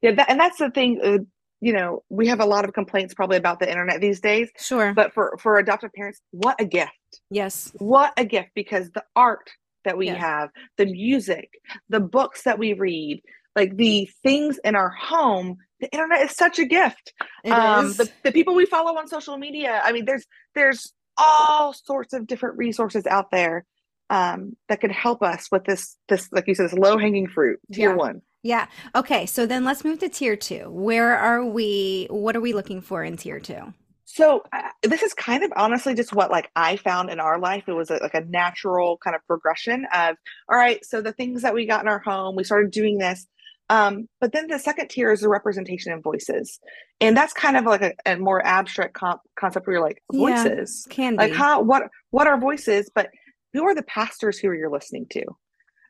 Yeah, 0.02 0.14
that, 0.16 0.30
and 0.30 0.40
that's 0.40 0.58
the 0.58 0.72
thing 0.72 1.00
uh, 1.04 1.20
you 1.64 1.74
know, 1.74 2.04
we 2.10 2.28
have 2.28 2.40
a 2.40 2.46
lot 2.46 2.66
of 2.66 2.74
complaints 2.74 3.14
probably 3.14 3.38
about 3.38 3.60
the 3.60 3.70
internet 3.70 4.02
these 4.02 4.20
days. 4.20 4.50
Sure. 4.58 4.94
But 4.94 5.14
for 5.14 5.38
for 5.40 5.60
adoptive 5.60 5.94
parents, 5.94 6.20
what 6.32 6.60
a 6.60 6.66
gift. 6.66 6.92
Yes. 7.30 7.72
What 7.78 8.14
a 8.18 8.26
gift 8.26 8.50
because 8.56 8.90
the 8.90 9.04
art 9.16 9.52
that 9.86 9.98
we 9.98 10.08
have, 10.08 10.50
the 10.78 10.86
music, 10.86 11.50
the 11.90 12.00
books 12.00 12.44
that 12.44 12.58
we 12.58 12.74
read, 12.74 13.22
like 13.56 13.78
the 13.78 14.10
things 14.24 14.60
in 14.64 14.76
our 14.76 14.90
home 14.90 15.58
the 15.80 15.92
internet 15.92 16.22
is 16.22 16.32
such 16.36 16.60
a 16.60 16.66
gift 16.66 17.12
um. 17.46 17.92
The, 17.94 18.10
the 18.24 18.32
people 18.32 18.54
we 18.54 18.68
follow 18.68 18.98
on 18.98 19.08
social 19.08 19.38
media 19.38 19.82
i 19.84 19.92
mean 19.92 20.06
there's 20.06 20.26
there's 20.54 20.94
all 21.22 21.74
sorts 21.74 22.14
of 22.14 22.28
different 22.28 22.58
resources 22.58 23.06
out 23.06 23.32
there 23.32 23.66
um, 24.10 24.58
that 24.68 24.82
could 24.82 24.92
help 24.92 25.24
us 25.24 25.48
with 25.52 25.64
this 25.64 25.98
this 26.10 26.30
like 26.32 26.48
you 26.48 26.56
said 26.56 26.66
this 26.66 26.74
low 26.74 26.98
hanging 26.98 27.28
fruit 27.28 27.60
tier 27.72 27.92
yeah. 27.92 27.96
one. 27.96 28.22
Yeah. 28.44 28.68
Okay 28.96 29.26
so 29.26 29.46
then 29.46 29.64
let's 29.64 29.84
move 29.84 30.00
to 30.00 30.10
tier 30.10 30.36
two. 30.36 30.70
Where 30.70 31.18
are 31.18 31.46
we 31.46 32.08
what 32.10 32.36
are 32.36 32.42
we 32.42 32.54
looking 32.54 32.82
for 32.82 33.04
in 33.04 33.18
tier 33.18 33.40
two? 33.40 33.74
So 34.06 34.44
uh, 34.52 34.70
this 34.84 35.02
is 35.02 35.14
kind 35.14 35.44
of 35.44 35.54
honestly 35.56 35.94
just 35.94 36.14
what 36.14 36.30
like 36.30 36.50
i 36.58 36.76
found 36.76 37.10
in 37.10 37.22
our 37.22 37.40
life. 37.40 37.64
It 37.68 37.74
was 37.74 37.90
a, 37.90 38.00
like 38.02 38.14
a 38.14 38.26
natural 38.26 38.98
kind 39.02 39.16
of 39.16 39.26
progression 39.26 39.86
of 39.94 40.18
all 40.50 40.58
right 40.58 40.84
so 40.84 41.02
the 41.02 41.14
things 41.14 41.44
that 41.44 41.54
we 41.54 41.66
got 41.66 41.82
in 41.82 41.88
our 41.88 42.00
home 42.00 42.36
we 42.36 42.44
started 42.44 42.72
doing 42.72 42.98
this 42.98 43.28
um, 43.72 44.10
but 44.20 44.34
then 44.34 44.48
the 44.48 44.60
second 44.60 44.90
tier 44.90 45.14
is 45.14 45.22
the 45.22 45.30
representation 45.30 45.94
in 45.94 46.02
voices. 46.02 46.60
And 47.00 47.16
that's 47.16 47.32
kind 47.32 47.56
of 47.56 47.64
like 47.64 47.82
a, 47.82 47.94
a 48.06 48.18
more 48.18 48.46
abstract 48.46 48.94
comp- 48.94 49.22
concept 49.40 49.66
where 49.66 49.78
you're 49.78 49.86
like, 49.86 50.04
voices. 50.12 50.86
Yeah, 50.90 50.94
can 50.94 51.14
be. 51.14 51.24
Like 51.24 51.32
how 51.32 51.62
what 51.62 51.84
what 52.10 52.28
are 52.28 52.38
voices? 52.38 52.92
But 52.94 53.08
who 53.54 53.64
are 53.64 53.74
the 53.74 53.84
pastors 53.84 54.38
who 54.38 54.52
you're 54.52 54.70
listening 54.70 55.06
to? 55.12 55.24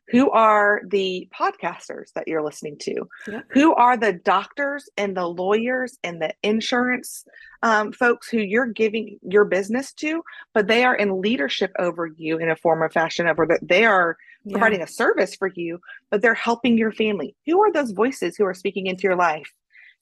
Who 0.09 0.29
are 0.31 0.81
the 0.87 1.29
podcasters 1.33 2.11
that 2.15 2.27
you're 2.27 2.43
listening 2.43 2.77
to 2.79 3.07
yep. 3.27 3.45
who 3.49 3.73
are 3.75 3.95
the 3.97 4.13
doctors 4.13 4.89
and 4.97 5.15
the 5.15 5.27
lawyers 5.27 5.97
and 6.03 6.21
the 6.21 6.33
insurance 6.43 7.25
um, 7.63 7.91
folks 7.91 8.29
who 8.29 8.39
you're 8.39 8.67
giving 8.67 9.17
your 9.21 9.45
business 9.45 9.93
to 9.93 10.23
but 10.53 10.67
they 10.67 10.83
are 10.83 10.95
in 10.95 11.21
leadership 11.21 11.71
over 11.79 12.07
you 12.07 12.37
in 12.37 12.49
a 12.49 12.55
form 12.55 12.81
of 12.81 12.91
fashion 12.91 13.27
over 13.27 13.45
that 13.45 13.59
they 13.61 13.85
are 13.85 14.17
yeah. 14.43 14.53
providing 14.53 14.81
a 14.81 14.87
service 14.87 15.35
for 15.35 15.51
you 15.55 15.79
but 16.09 16.21
they're 16.21 16.33
helping 16.33 16.77
your 16.77 16.91
family 16.91 17.35
who 17.45 17.61
are 17.61 17.71
those 17.71 17.91
voices 17.91 18.35
who 18.35 18.45
are 18.45 18.53
speaking 18.53 18.87
into 18.87 19.03
your 19.03 19.15
life 19.15 19.51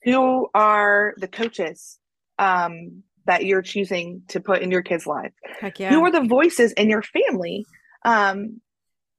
who 0.03 0.47
are 0.53 1.13
the 1.17 1.27
coaches 1.27 1.99
um, 2.38 3.03
that 3.25 3.45
you're 3.45 3.62
choosing 3.62 4.23
to 4.29 4.39
put 4.39 4.62
in 4.62 4.71
your 4.71 4.81
kids' 4.81 5.05
life? 5.05 5.33
Yeah. 5.77 5.89
Who 5.89 6.03
are 6.03 6.12
the 6.12 6.23
voices 6.23 6.71
in 6.73 6.89
your 6.89 7.03
family? 7.03 7.65
Um, 8.03 8.62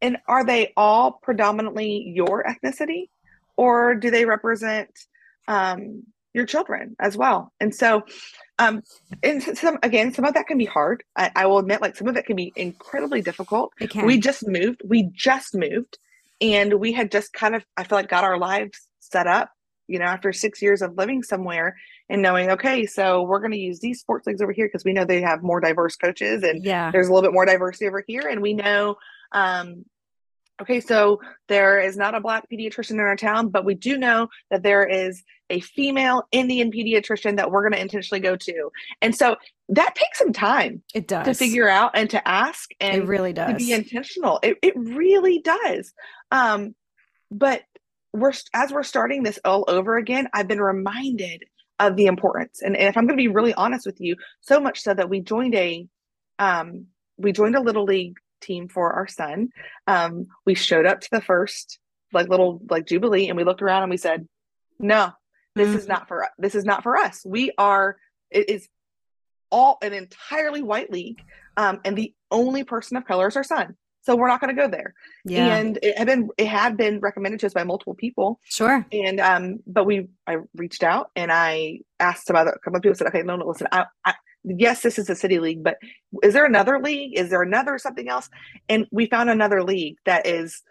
and 0.02 0.18
are 0.26 0.44
they 0.44 0.72
all 0.76 1.12
predominantly 1.12 2.12
your 2.14 2.44
ethnicity, 2.44 3.08
or 3.56 3.94
do 3.94 4.10
they 4.10 4.24
represent 4.24 4.90
um, 5.48 6.04
your 6.32 6.46
children 6.46 6.96
as 6.98 7.16
well? 7.16 7.52
And 7.60 7.74
so, 7.74 8.02
um, 8.58 8.82
and 9.22 9.42
some 9.42 9.78
again, 9.82 10.12
some 10.14 10.24
of 10.24 10.34
that 10.34 10.46
can 10.46 10.58
be 10.58 10.64
hard. 10.64 11.04
I, 11.16 11.30
I 11.34 11.46
will 11.46 11.58
admit, 11.58 11.80
like 11.80 11.96
some 11.96 12.08
of 12.08 12.16
it 12.16 12.26
can 12.26 12.36
be 12.36 12.52
incredibly 12.56 13.22
difficult. 13.22 13.72
We 14.06 14.18
just 14.18 14.46
moved. 14.46 14.82
We 14.84 15.10
just 15.12 15.54
moved, 15.54 15.98
and 16.40 16.74
we 16.74 16.92
had 16.92 17.10
just 17.10 17.32
kind 17.32 17.54
of, 17.54 17.64
I 17.76 17.84
feel 17.84 17.98
like, 17.98 18.08
got 18.08 18.24
our 18.24 18.38
lives 18.38 18.78
set 19.00 19.26
up 19.26 19.50
you 19.90 19.98
know, 19.98 20.04
after 20.04 20.32
six 20.32 20.62
years 20.62 20.82
of 20.82 20.96
living 20.96 21.20
somewhere 21.20 21.76
and 22.08 22.22
knowing, 22.22 22.48
okay, 22.48 22.86
so 22.86 23.22
we're 23.22 23.40
going 23.40 23.50
to 23.50 23.58
use 23.58 23.80
these 23.80 23.98
sports 23.98 24.24
leagues 24.24 24.40
over 24.40 24.52
here 24.52 24.66
because 24.66 24.84
we 24.84 24.92
know 24.92 25.04
they 25.04 25.20
have 25.20 25.42
more 25.42 25.60
diverse 25.60 25.96
coaches 25.96 26.44
and 26.44 26.64
yeah. 26.64 26.92
there's 26.92 27.08
a 27.08 27.12
little 27.12 27.28
bit 27.28 27.34
more 27.34 27.44
diversity 27.44 27.88
over 27.88 28.04
here. 28.06 28.22
And 28.30 28.40
we 28.40 28.54
know, 28.54 28.94
um, 29.32 29.84
okay, 30.60 30.80
so 30.80 31.20
there 31.48 31.80
is 31.80 31.96
not 31.96 32.14
a 32.14 32.20
black 32.20 32.48
pediatrician 32.50 32.92
in 32.92 33.00
our 33.00 33.16
town, 33.16 33.48
but 33.48 33.64
we 33.64 33.74
do 33.74 33.96
know 33.96 34.28
that 34.50 34.62
there 34.62 34.84
is 34.84 35.22
a 35.48 35.60
female 35.60 36.26
Indian 36.32 36.70
pediatrician 36.70 37.36
that 37.36 37.50
we're 37.50 37.62
going 37.62 37.72
to 37.72 37.80
intentionally 37.80 38.20
go 38.20 38.36
to. 38.36 38.70
And 39.02 39.14
so 39.14 39.36
that 39.70 39.94
takes 39.94 40.18
some 40.18 40.32
time. 40.32 40.82
It 40.94 41.08
does 41.08 41.26
to 41.26 41.34
figure 41.34 41.68
out 41.68 41.92
and 41.94 42.08
to 42.10 42.28
ask 42.28 42.70
and 42.80 43.02
it 43.02 43.06
really 43.06 43.32
does 43.32 43.52
to 43.52 43.56
be 43.56 43.72
intentional. 43.72 44.38
It, 44.42 44.58
it 44.62 44.74
really 44.76 45.40
does. 45.40 45.92
Um, 46.30 46.74
but 47.30 47.62
we're 48.12 48.32
as 48.54 48.72
we're 48.72 48.82
starting 48.82 49.22
this 49.22 49.38
all 49.44 49.64
over 49.68 49.96
again, 49.96 50.28
I've 50.32 50.48
been 50.48 50.60
reminded 50.60 51.44
of 51.78 51.96
the 51.96 52.06
importance. 52.06 52.60
And, 52.62 52.76
and 52.76 52.88
if 52.88 52.96
I'm 52.96 53.06
going 53.06 53.16
to 53.16 53.22
be 53.22 53.28
really 53.28 53.54
honest 53.54 53.86
with 53.86 54.00
you, 54.00 54.16
so 54.40 54.60
much 54.60 54.82
so 54.82 54.94
that 54.94 55.08
we 55.08 55.20
joined 55.20 55.54
a 55.54 55.86
um, 56.38 56.86
we 57.16 57.32
joined 57.32 57.56
a 57.56 57.60
little 57.60 57.84
league 57.84 58.16
team 58.40 58.68
for 58.68 58.92
our 58.92 59.06
son. 59.06 59.50
Um, 59.86 60.28
we 60.46 60.54
showed 60.54 60.86
up 60.86 61.00
to 61.00 61.08
the 61.10 61.20
first 61.20 61.78
like 62.12 62.28
little 62.28 62.60
like 62.68 62.86
jubilee, 62.86 63.28
and 63.28 63.36
we 63.36 63.44
looked 63.44 63.62
around 63.62 63.82
and 63.82 63.90
we 63.90 63.96
said, 63.96 64.26
"No, 64.78 65.12
this 65.54 65.68
mm-hmm. 65.68 65.78
is 65.78 65.88
not 65.88 66.08
for 66.08 66.28
this 66.38 66.54
is 66.54 66.64
not 66.64 66.82
for 66.82 66.96
us. 66.96 67.22
We 67.24 67.52
are 67.58 67.96
it 68.30 68.48
is 68.48 68.68
all 69.50 69.78
an 69.82 69.92
entirely 69.92 70.62
white 70.62 70.90
league, 70.90 71.22
um, 71.56 71.80
and 71.84 71.96
the 71.96 72.14
only 72.30 72.64
person 72.64 72.96
of 72.96 73.06
color 73.06 73.28
is 73.28 73.36
our 73.36 73.44
son 73.44 73.76
so 74.02 74.16
we're 74.16 74.28
not 74.28 74.40
going 74.40 74.54
to 74.54 74.60
go 74.60 74.68
there 74.68 74.94
yeah. 75.24 75.56
and 75.56 75.78
it 75.82 75.96
had 75.96 76.06
been 76.06 76.28
it 76.38 76.46
had 76.46 76.76
been 76.76 77.00
recommended 77.00 77.40
to 77.40 77.46
us 77.46 77.54
by 77.54 77.64
multiple 77.64 77.94
people 77.94 78.40
sure 78.44 78.84
and 78.92 79.20
um 79.20 79.60
but 79.66 79.84
we 79.84 80.08
i 80.26 80.36
reached 80.54 80.82
out 80.82 81.10
and 81.16 81.30
i 81.30 81.78
asked 81.98 82.26
some 82.26 82.36
other 82.36 82.50
a 82.50 82.58
couple 82.58 82.76
of 82.76 82.82
people 82.82 82.94
said 82.94 83.06
okay 83.06 83.22
no 83.22 83.36
no 83.36 83.46
listen 83.46 83.66
I, 83.70 83.86
I 84.04 84.14
yes 84.44 84.82
this 84.82 84.98
is 84.98 85.10
a 85.10 85.14
city 85.14 85.38
league 85.38 85.62
but 85.62 85.76
is 86.22 86.34
there 86.34 86.46
another 86.46 86.80
league? 86.80 87.18
Is 87.18 87.30
there 87.30 87.42
another 87.42 87.78
something 87.78 88.08
else? 88.08 88.28
And 88.68 88.86
we 88.90 89.06
found 89.06 89.30
another 89.30 89.62
league 89.62 89.96
that 90.06 90.26
is 90.26 90.62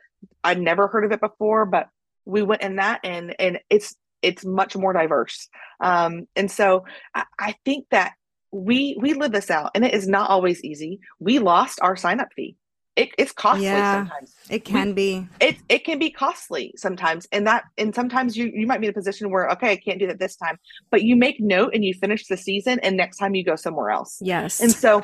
i'd 0.44 0.60
never 0.60 0.88
heard 0.88 1.06
of 1.06 1.12
it 1.14 1.22
before 1.22 1.66
but 1.66 1.88
we 2.26 2.42
went 2.42 2.62
in 2.62 2.78
that 2.78 3.00
and 3.04 3.36
and 3.40 3.60
it's 3.70 3.96
it's 4.22 4.46
much 4.46 4.76
more 4.76 4.94
diverse. 4.94 5.48
Um 5.80 6.28
and 6.36 6.52
so 6.52 6.86
I, 7.16 7.24
I 7.40 7.56
think 7.66 7.86
that 7.92 8.14
we 8.52 8.98
we 9.00 9.14
live 9.14 9.32
this 9.32 9.50
out 9.50 9.72
and 9.76 9.86
it 9.86 9.94
is 9.94 10.08
not 10.08 10.30
always 10.30 10.64
easy. 10.64 11.00
We 11.20 11.40
lost 11.40 11.80
our 11.82 11.96
sign 11.96 12.20
up 12.20 12.30
fee 12.36 12.56
it, 13.00 13.10
it's 13.18 13.32
costly 13.32 13.64
yeah, 13.64 14.02
sometimes. 14.04 14.36
It 14.50 14.66
can 14.66 14.88
we, 14.88 14.94
be. 14.94 15.28
It 15.40 15.58
it 15.70 15.86
can 15.86 16.00
be 16.00 16.12
costly 16.12 16.74
sometimes, 16.76 17.28
and 17.32 17.48
that 17.48 17.64
and 17.78 17.96
sometimes 17.96 18.36
you 18.36 18.52
you 18.54 18.68
might 18.68 18.82
be 18.82 18.88
in 18.88 18.92
a 18.92 18.94
position 18.94 19.32
where 19.32 19.50
okay, 19.52 19.72
I 19.72 19.78
can't 19.78 20.00
do 20.00 20.08
that 20.08 20.20
this 20.20 20.36
time, 20.36 20.60
but 20.90 21.04
you 21.04 21.16
make 21.16 21.40
note 21.40 21.74
and 21.74 21.86
you 21.86 21.94
finish 21.94 22.28
the 22.28 22.36
season, 22.36 22.78
and 22.80 22.98
next 22.98 23.16
time 23.18 23.36
you 23.36 23.46
go 23.46 23.56
somewhere 23.56 23.90
else. 23.90 24.18
Yes. 24.20 24.60
And 24.60 24.72
so, 24.72 25.04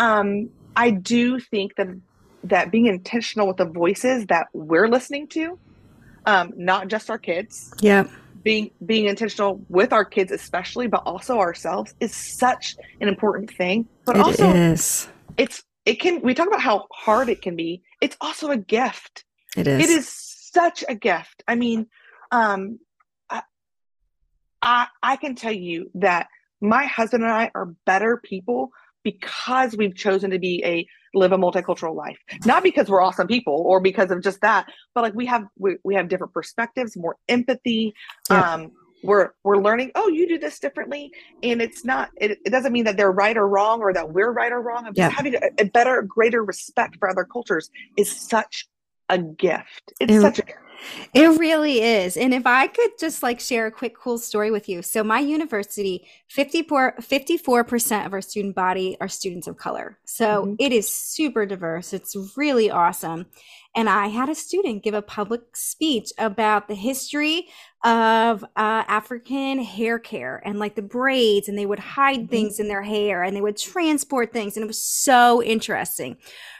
um, 0.00 0.50
I 0.74 0.90
do 0.90 1.38
think 1.38 1.76
that 1.76 1.86
that 2.42 2.72
being 2.72 2.86
intentional 2.86 3.46
with 3.46 3.58
the 3.58 3.64
voices 3.66 4.26
that 4.26 4.48
we're 4.52 4.88
listening 4.88 5.28
to, 5.28 5.56
um, 6.26 6.52
not 6.56 6.88
just 6.88 7.10
our 7.10 7.18
kids. 7.18 7.72
Yeah. 7.80 8.08
Being 8.42 8.70
being 8.84 9.06
intentional 9.06 9.64
with 9.68 9.92
our 9.92 10.04
kids, 10.04 10.32
especially, 10.32 10.88
but 10.88 11.02
also 11.06 11.38
ourselves, 11.38 11.94
is 12.00 12.14
such 12.14 12.76
an 13.00 13.08
important 13.08 13.52
thing. 13.52 13.88
But 14.04 14.16
it 14.16 14.22
also, 14.22 14.52
is. 14.52 15.08
it's 15.36 15.64
it 15.86 16.00
can 16.00 16.20
we 16.20 16.34
talk 16.34 16.48
about 16.48 16.60
how 16.60 16.86
hard 16.92 17.28
it 17.28 17.40
can 17.40 17.56
be. 17.56 17.82
It's 18.02 18.16
also 18.20 18.50
a 18.50 18.56
gift. 18.56 19.24
It 19.56 19.66
is. 19.66 19.84
It 19.84 19.90
is 19.90 20.08
such 20.08 20.84
a 20.86 20.94
gift. 20.94 21.42
I 21.48 21.54
mean 21.54 21.86
um 22.32 22.80
I, 23.30 23.42
I 24.60 24.86
i 25.02 25.16
can 25.16 25.36
tell 25.36 25.52
you 25.52 25.90
that 25.94 26.26
my 26.60 26.84
husband 26.84 27.22
and 27.22 27.32
i 27.32 27.52
are 27.54 27.66
better 27.86 28.16
people 28.16 28.70
because 29.04 29.76
we've 29.76 29.94
chosen 29.94 30.32
to 30.32 30.38
be 30.40 30.62
a 30.64 30.86
live 31.14 31.30
a 31.30 31.38
multicultural 31.38 31.94
life. 31.94 32.18
Not 32.44 32.64
because 32.64 32.90
we're 32.90 33.00
awesome 33.00 33.28
people 33.28 33.62
or 33.64 33.80
because 33.80 34.10
of 34.10 34.22
just 34.22 34.40
that 34.40 34.66
but 34.94 35.02
like 35.02 35.14
we 35.14 35.26
have 35.26 35.44
we, 35.56 35.76
we 35.84 35.94
have 35.94 36.08
different 36.08 36.32
perspectives 36.32 36.96
more 36.96 37.16
empathy 37.28 37.94
yeah. 38.28 38.54
um 38.54 38.72
we're 39.06 39.30
we're 39.44 39.58
learning 39.58 39.92
oh 39.94 40.08
you 40.08 40.28
do 40.28 40.38
this 40.38 40.58
differently. 40.58 41.12
And 41.42 41.60
it's 41.62 41.84
not 41.84 42.10
it, 42.16 42.38
it 42.44 42.50
doesn't 42.50 42.72
mean 42.72 42.84
that 42.84 42.96
they're 42.96 43.12
right 43.12 43.36
or 43.36 43.48
wrong 43.48 43.80
or 43.80 43.92
that 43.92 44.12
we're 44.12 44.32
right 44.32 44.52
or 44.52 44.60
wrong. 44.60 44.86
I'm 44.86 44.92
yeah. 44.96 45.10
having 45.10 45.34
a, 45.34 45.40
a, 45.58 45.64
better 45.64 46.02
greater 46.02 46.44
respect 46.44 46.96
for 46.98 47.08
other 47.08 47.24
cultures 47.24 47.70
is 47.96 48.10
such 48.10 48.66
a 49.08 49.18
gift. 49.18 49.92
It's 50.00 50.12
it, 50.12 50.20
such 50.20 50.38
a 50.38 50.42
gift 50.42 50.58
it 51.14 51.38
really 51.38 51.80
is. 51.80 52.16
And 52.16 52.34
if 52.34 52.46
I 52.46 52.66
could 52.66 52.90
just 52.98 53.22
like 53.22 53.40
share 53.40 53.66
a 53.66 53.70
quick 53.70 53.96
cool 53.96 54.18
story 54.18 54.50
with 54.50 54.68
you. 54.68 54.82
So 54.82 55.02
my 55.02 55.20
university, 55.20 56.06
54, 56.28 56.96
54% 57.00 58.06
of 58.06 58.12
our 58.12 58.20
student 58.20 58.54
body 58.54 58.96
are 59.00 59.08
students 59.08 59.46
of 59.46 59.56
color. 59.56 59.98
So 60.04 60.44
mm-hmm. 60.44 60.54
it 60.58 60.72
is 60.72 60.92
super 60.92 61.46
diverse. 61.46 61.92
It's 61.92 62.16
really 62.36 62.70
awesome. 62.70 63.26
And 63.74 63.90
I 63.90 64.06
had 64.06 64.30
a 64.30 64.34
student 64.34 64.82
give 64.82 64.94
a 64.94 65.02
public 65.02 65.54
speech 65.54 66.10
about 66.16 66.66
the 66.66 66.74
history 66.74 67.48
of 67.84 68.42
uh, 68.42 68.84
African 68.88 69.62
hair 69.62 69.98
care 69.98 70.40
and 70.46 70.58
like 70.58 70.76
the 70.76 70.82
braids, 70.82 71.46
and 71.48 71.58
they 71.58 71.66
would 71.66 71.78
hide 71.78 72.20
mm-hmm. 72.20 72.28
things 72.28 72.58
in 72.58 72.68
their 72.68 72.82
hair 72.82 73.22
and 73.22 73.36
they 73.36 73.42
would 73.42 73.58
transport 73.58 74.32
things. 74.32 74.56
And 74.56 74.64
it 74.64 74.66
was 74.66 74.82
so 74.82 75.42
interesting. 75.42 76.16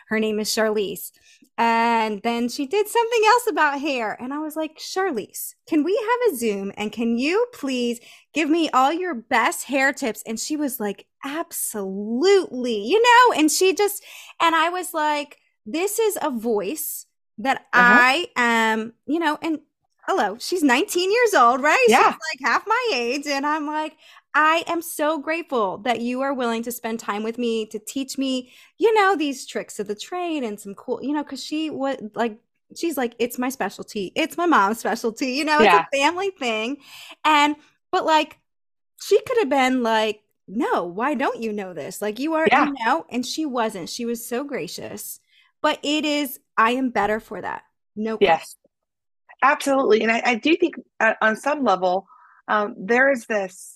Her 0.08 0.20
name 0.20 0.38
is 0.38 0.50
Charlize. 0.50 1.10
And 1.58 2.20
then 2.22 2.48
she 2.50 2.66
did 2.66 2.86
something 2.86 3.22
else 3.26 3.46
about 3.48 3.80
hair. 3.80 4.16
And 4.20 4.34
I 4.34 4.40
was 4.40 4.56
like, 4.56 4.78
Charlize, 4.78 5.54
can 5.66 5.84
we 5.84 5.96
have 5.96 6.32
a 6.32 6.36
Zoom? 6.36 6.72
And 6.76 6.92
can 6.92 7.18
you 7.18 7.46
please 7.54 7.98
give 8.34 8.50
me 8.50 8.68
all 8.70 8.92
your 8.92 9.14
best 9.14 9.64
hair 9.64 9.92
tips? 9.92 10.22
And 10.26 10.38
she 10.38 10.56
was 10.56 10.78
like, 10.78 11.06
absolutely, 11.24 12.82
you 12.84 13.02
know? 13.02 13.40
And 13.40 13.50
she 13.50 13.74
just, 13.74 14.04
and 14.40 14.54
I 14.54 14.68
was 14.68 14.92
like, 14.92 15.38
this 15.64 15.98
is 15.98 16.18
a 16.20 16.30
voice 16.30 17.06
that 17.38 17.66
uh-huh. 17.72 17.98
I 18.00 18.26
am, 18.36 18.92
you 19.06 19.18
know, 19.18 19.38
and 19.40 19.60
hello, 20.06 20.36
she's 20.38 20.62
19 20.62 21.10
years 21.10 21.34
old, 21.34 21.62
right? 21.62 21.84
Yeah. 21.88 22.12
She's 22.12 22.18
like 22.34 22.50
half 22.50 22.66
my 22.66 22.90
age. 22.94 23.26
And 23.26 23.46
I'm 23.46 23.66
like, 23.66 23.94
I 24.38 24.64
am 24.66 24.82
so 24.82 25.16
grateful 25.18 25.78
that 25.78 26.02
you 26.02 26.20
are 26.20 26.34
willing 26.34 26.62
to 26.64 26.70
spend 26.70 27.00
time 27.00 27.22
with 27.22 27.38
me 27.38 27.64
to 27.68 27.78
teach 27.78 28.18
me, 28.18 28.52
you 28.76 28.92
know, 28.92 29.16
these 29.16 29.46
tricks 29.46 29.80
of 29.80 29.86
the 29.86 29.94
trade 29.94 30.42
and 30.44 30.60
some 30.60 30.74
cool, 30.74 31.02
you 31.02 31.14
know, 31.14 31.22
because 31.22 31.42
she 31.42 31.70
would 31.70 32.10
like, 32.14 32.38
she's 32.76 32.98
like, 32.98 33.14
it's 33.18 33.38
my 33.38 33.48
specialty. 33.48 34.12
It's 34.14 34.36
my 34.36 34.44
mom's 34.44 34.78
specialty. 34.78 35.28
You 35.28 35.46
know, 35.46 35.60
yeah. 35.60 35.76
it's 35.76 35.88
a 35.90 35.98
family 35.98 36.28
thing. 36.38 36.76
And, 37.24 37.56
but 37.90 38.04
like, 38.04 38.38
she 39.00 39.18
could 39.22 39.38
have 39.38 39.48
been 39.48 39.82
like, 39.82 40.20
no, 40.46 40.84
why 40.84 41.14
don't 41.14 41.42
you 41.42 41.54
know 41.54 41.72
this? 41.72 42.02
Like, 42.02 42.18
you 42.18 42.34
are, 42.34 42.46
yeah. 42.46 42.66
you 42.66 42.74
know, 42.84 43.06
and 43.08 43.24
she 43.24 43.46
wasn't. 43.46 43.88
She 43.88 44.04
was 44.04 44.22
so 44.22 44.44
gracious. 44.44 45.18
But 45.62 45.78
it 45.82 46.04
is, 46.04 46.38
I 46.58 46.72
am 46.72 46.90
better 46.90 47.20
for 47.20 47.40
that. 47.40 47.62
No 47.96 48.18
question. 48.18 48.34
Yes, 48.34 48.56
absolutely. 49.42 50.02
And 50.02 50.12
I, 50.12 50.20
I 50.26 50.34
do 50.34 50.54
think 50.56 50.74
uh, 51.00 51.14
on 51.22 51.36
some 51.36 51.64
level, 51.64 52.06
um, 52.48 52.74
there 52.78 53.10
is 53.10 53.24
this 53.24 53.75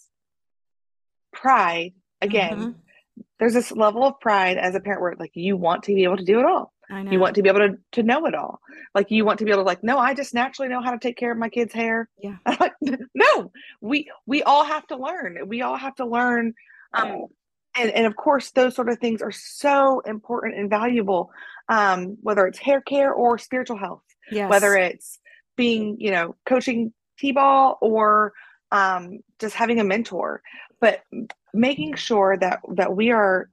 pride 1.32 1.92
again 2.20 2.58
mm-hmm. 2.58 3.24
there's 3.38 3.54
this 3.54 3.72
level 3.72 4.04
of 4.04 4.20
pride 4.20 4.56
as 4.56 4.74
a 4.74 4.80
parent 4.80 5.02
where 5.02 5.16
like 5.18 5.32
you 5.34 5.56
want 5.56 5.84
to 5.84 5.94
be 5.94 6.04
able 6.04 6.16
to 6.16 6.24
do 6.24 6.40
it 6.40 6.46
all. 6.46 6.72
You 7.12 7.20
want 7.20 7.36
to 7.36 7.42
be 7.42 7.48
able 7.48 7.60
to, 7.60 7.78
to 7.92 8.02
know 8.02 8.26
it 8.26 8.34
all. 8.34 8.60
Like 8.96 9.12
you 9.12 9.24
want 9.24 9.38
to 9.38 9.44
be 9.44 9.52
able 9.52 9.62
to 9.62 9.66
like 9.66 9.84
no 9.84 9.96
i 9.96 10.12
just 10.12 10.34
naturally 10.34 10.68
know 10.68 10.82
how 10.82 10.90
to 10.90 10.98
take 10.98 11.16
care 11.16 11.30
of 11.30 11.38
my 11.38 11.48
kids 11.48 11.72
hair. 11.72 12.08
Yeah. 12.18 12.36
Like, 12.58 12.72
no 13.14 13.52
we 13.80 14.10
we 14.26 14.42
all 14.42 14.64
have 14.64 14.86
to 14.88 14.96
learn. 14.96 15.38
We 15.46 15.62
all 15.62 15.76
have 15.76 15.94
to 15.96 16.06
learn 16.06 16.54
um 16.92 17.26
and 17.76 17.90
and 17.90 18.06
of 18.06 18.16
course 18.16 18.50
those 18.50 18.74
sort 18.74 18.88
of 18.88 18.98
things 18.98 19.22
are 19.22 19.32
so 19.32 20.00
important 20.00 20.56
and 20.56 20.70
valuable 20.70 21.30
um, 21.68 22.16
whether 22.22 22.46
it's 22.46 22.58
hair 22.58 22.80
care 22.80 23.12
or 23.12 23.38
spiritual 23.38 23.76
health 23.76 24.02
yes. 24.30 24.50
whether 24.50 24.74
it's 24.74 25.18
being 25.56 25.96
you 26.00 26.10
know 26.10 26.34
coaching 26.46 26.92
t-ball 27.18 27.78
or 27.80 28.32
um, 28.72 29.20
just 29.38 29.54
having 29.54 29.80
a 29.80 29.84
mentor 29.84 30.42
but 30.80 31.02
making 31.52 31.94
sure 31.94 32.36
that 32.36 32.60
that 32.74 32.94
we 32.94 33.10
are 33.10 33.48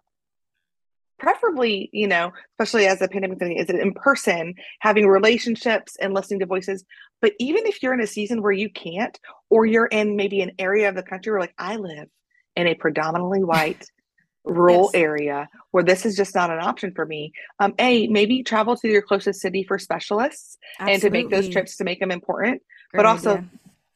preferably 1.19 1.89
you 1.93 2.07
know 2.07 2.31
especially 2.53 2.85
as 2.85 3.01
a 3.01 3.07
pandemic 3.07 3.39
thing 3.39 3.57
is 3.57 3.69
it 3.69 3.79
in 3.79 3.93
person 3.93 4.53
having 4.79 5.07
relationships 5.07 5.95
and 5.99 6.13
listening 6.13 6.39
to 6.39 6.45
voices 6.45 6.83
but 7.21 7.33
even 7.39 7.65
if 7.65 7.81
you're 7.81 7.93
in 7.93 8.01
a 8.01 8.07
season 8.07 8.41
where 8.41 8.51
you 8.51 8.69
can't 8.69 9.19
or 9.49 9.65
you're 9.65 9.87
in 9.87 10.15
maybe 10.15 10.41
an 10.41 10.51
area 10.59 10.87
of 10.87 10.95
the 10.95 11.03
country 11.03 11.31
where 11.31 11.41
like 11.41 11.55
i 11.57 11.75
live 11.75 12.07
in 12.55 12.67
a 12.67 12.75
predominantly 12.75 13.43
white 13.43 13.85
rural 14.45 14.89
yes. 14.93 15.01
area 15.01 15.47
where 15.71 15.83
this 15.83 16.05
is 16.05 16.15
just 16.15 16.33
not 16.33 16.49
an 16.49 16.59
option 16.59 16.93
for 16.93 17.05
me 17.05 17.33
um 17.59 17.73
a 17.79 18.07
maybe 18.07 18.43
travel 18.43 18.77
to 18.77 18.87
your 18.87 19.01
closest 19.01 19.41
city 19.41 19.63
for 19.63 19.77
specialists 19.77 20.57
Absolutely. 20.79 20.93
and 20.93 21.01
to 21.01 21.09
make 21.09 21.29
those 21.29 21.49
trips 21.49 21.77
to 21.77 21.83
make 21.83 21.99
them 21.99 22.11
important 22.11 22.61
Great 22.91 22.99
but 22.99 23.05
also 23.05 23.31
idea. 23.37 23.49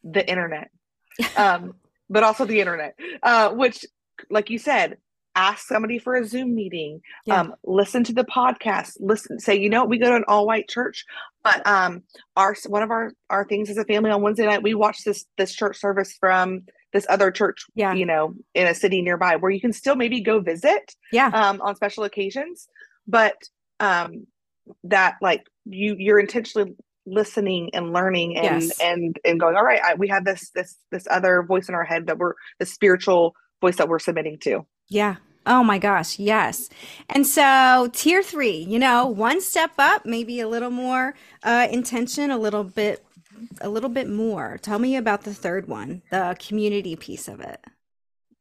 the 0.03 0.29
internet 0.29 0.71
um 1.37 1.75
but 2.11 2.23
also 2.23 2.45
the 2.45 2.59
internet 2.59 2.95
uh 3.23 3.49
which 3.49 3.85
like 4.29 4.49
you 4.49 4.59
said 4.59 4.97
ask 5.33 5.65
somebody 5.65 5.97
for 5.97 6.15
a 6.15 6.25
zoom 6.25 6.53
meeting 6.53 7.01
yeah. 7.25 7.39
um 7.39 7.55
listen 7.63 8.03
to 8.03 8.13
the 8.13 8.25
podcast 8.25 8.97
listen 8.99 9.39
say 9.39 9.57
you 9.57 9.69
know 9.69 9.85
we 9.85 9.97
go 9.97 10.09
to 10.09 10.15
an 10.15 10.25
all 10.27 10.45
white 10.45 10.67
church 10.67 11.05
but 11.43 11.65
um 11.65 12.03
our 12.35 12.55
one 12.67 12.83
of 12.83 12.91
our 12.91 13.11
our 13.29 13.45
things 13.45 13.69
as 13.69 13.77
a 13.77 13.85
family 13.85 14.11
on 14.11 14.21
wednesday 14.21 14.45
night 14.45 14.61
we 14.61 14.73
watch 14.73 15.03
this 15.05 15.25
this 15.37 15.53
church 15.53 15.77
service 15.79 16.13
from 16.19 16.61
this 16.93 17.05
other 17.09 17.31
church, 17.31 17.65
yeah. 17.75 17.93
you 17.93 18.05
know, 18.05 18.33
in 18.53 18.67
a 18.67 18.75
city 18.75 19.01
nearby 19.01 19.35
where 19.35 19.51
you 19.51 19.61
can 19.61 19.73
still 19.73 19.95
maybe 19.95 20.21
go 20.21 20.39
visit, 20.39 20.95
yeah, 21.11 21.27
um, 21.27 21.61
on 21.61 21.75
special 21.75 22.03
occasions, 22.03 22.67
but 23.07 23.35
um, 23.79 24.27
that 24.83 25.15
like 25.21 25.45
you 25.65 25.95
you're 25.97 26.19
intentionally 26.19 26.75
listening 27.05 27.69
and 27.73 27.93
learning 27.93 28.37
and 28.37 28.63
yes. 28.63 28.79
and 28.79 29.17
and 29.25 29.39
going, 29.39 29.55
all 29.55 29.63
right, 29.63 29.81
I, 29.83 29.95
we 29.95 30.07
have 30.09 30.25
this 30.25 30.49
this 30.51 30.77
this 30.91 31.07
other 31.09 31.43
voice 31.43 31.69
in 31.69 31.75
our 31.75 31.83
head 31.83 32.07
that 32.07 32.17
we're 32.17 32.33
the 32.59 32.65
spiritual 32.65 33.35
voice 33.61 33.77
that 33.77 33.87
we're 33.87 33.99
submitting 33.99 34.37
to. 34.39 34.65
Yeah, 34.89 35.15
Oh 35.45 35.63
my 35.63 35.79
gosh, 35.79 36.19
yes. 36.19 36.69
And 37.09 37.25
so 37.25 37.89
tier 37.93 38.21
three, 38.21 38.57
you 38.57 38.77
know, 38.77 39.07
one 39.07 39.41
step 39.41 39.71
up, 39.79 40.05
maybe 40.05 40.39
a 40.39 40.47
little 40.47 40.69
more 40.69 41.15
uh, 41.43 41.67
intention, 41.71 42.29
a 42.29 42.37
little 42.37 42.63
bit 42.63 43.03
a 43.59 43.69
little 43.69 43.89
bit 43.89 44.07
more. 44.07 44.59
Tell 44.61 44.77
me 44.77 44.95
about 44.95 45.23
the 45.23 45.33
third 45.33 45.67
one, 45.67 46.03
the 46.11 46.37
community 46.39 46.95
piece 46.95 47.27
of 47.27 47.39
it. 47.39 47.59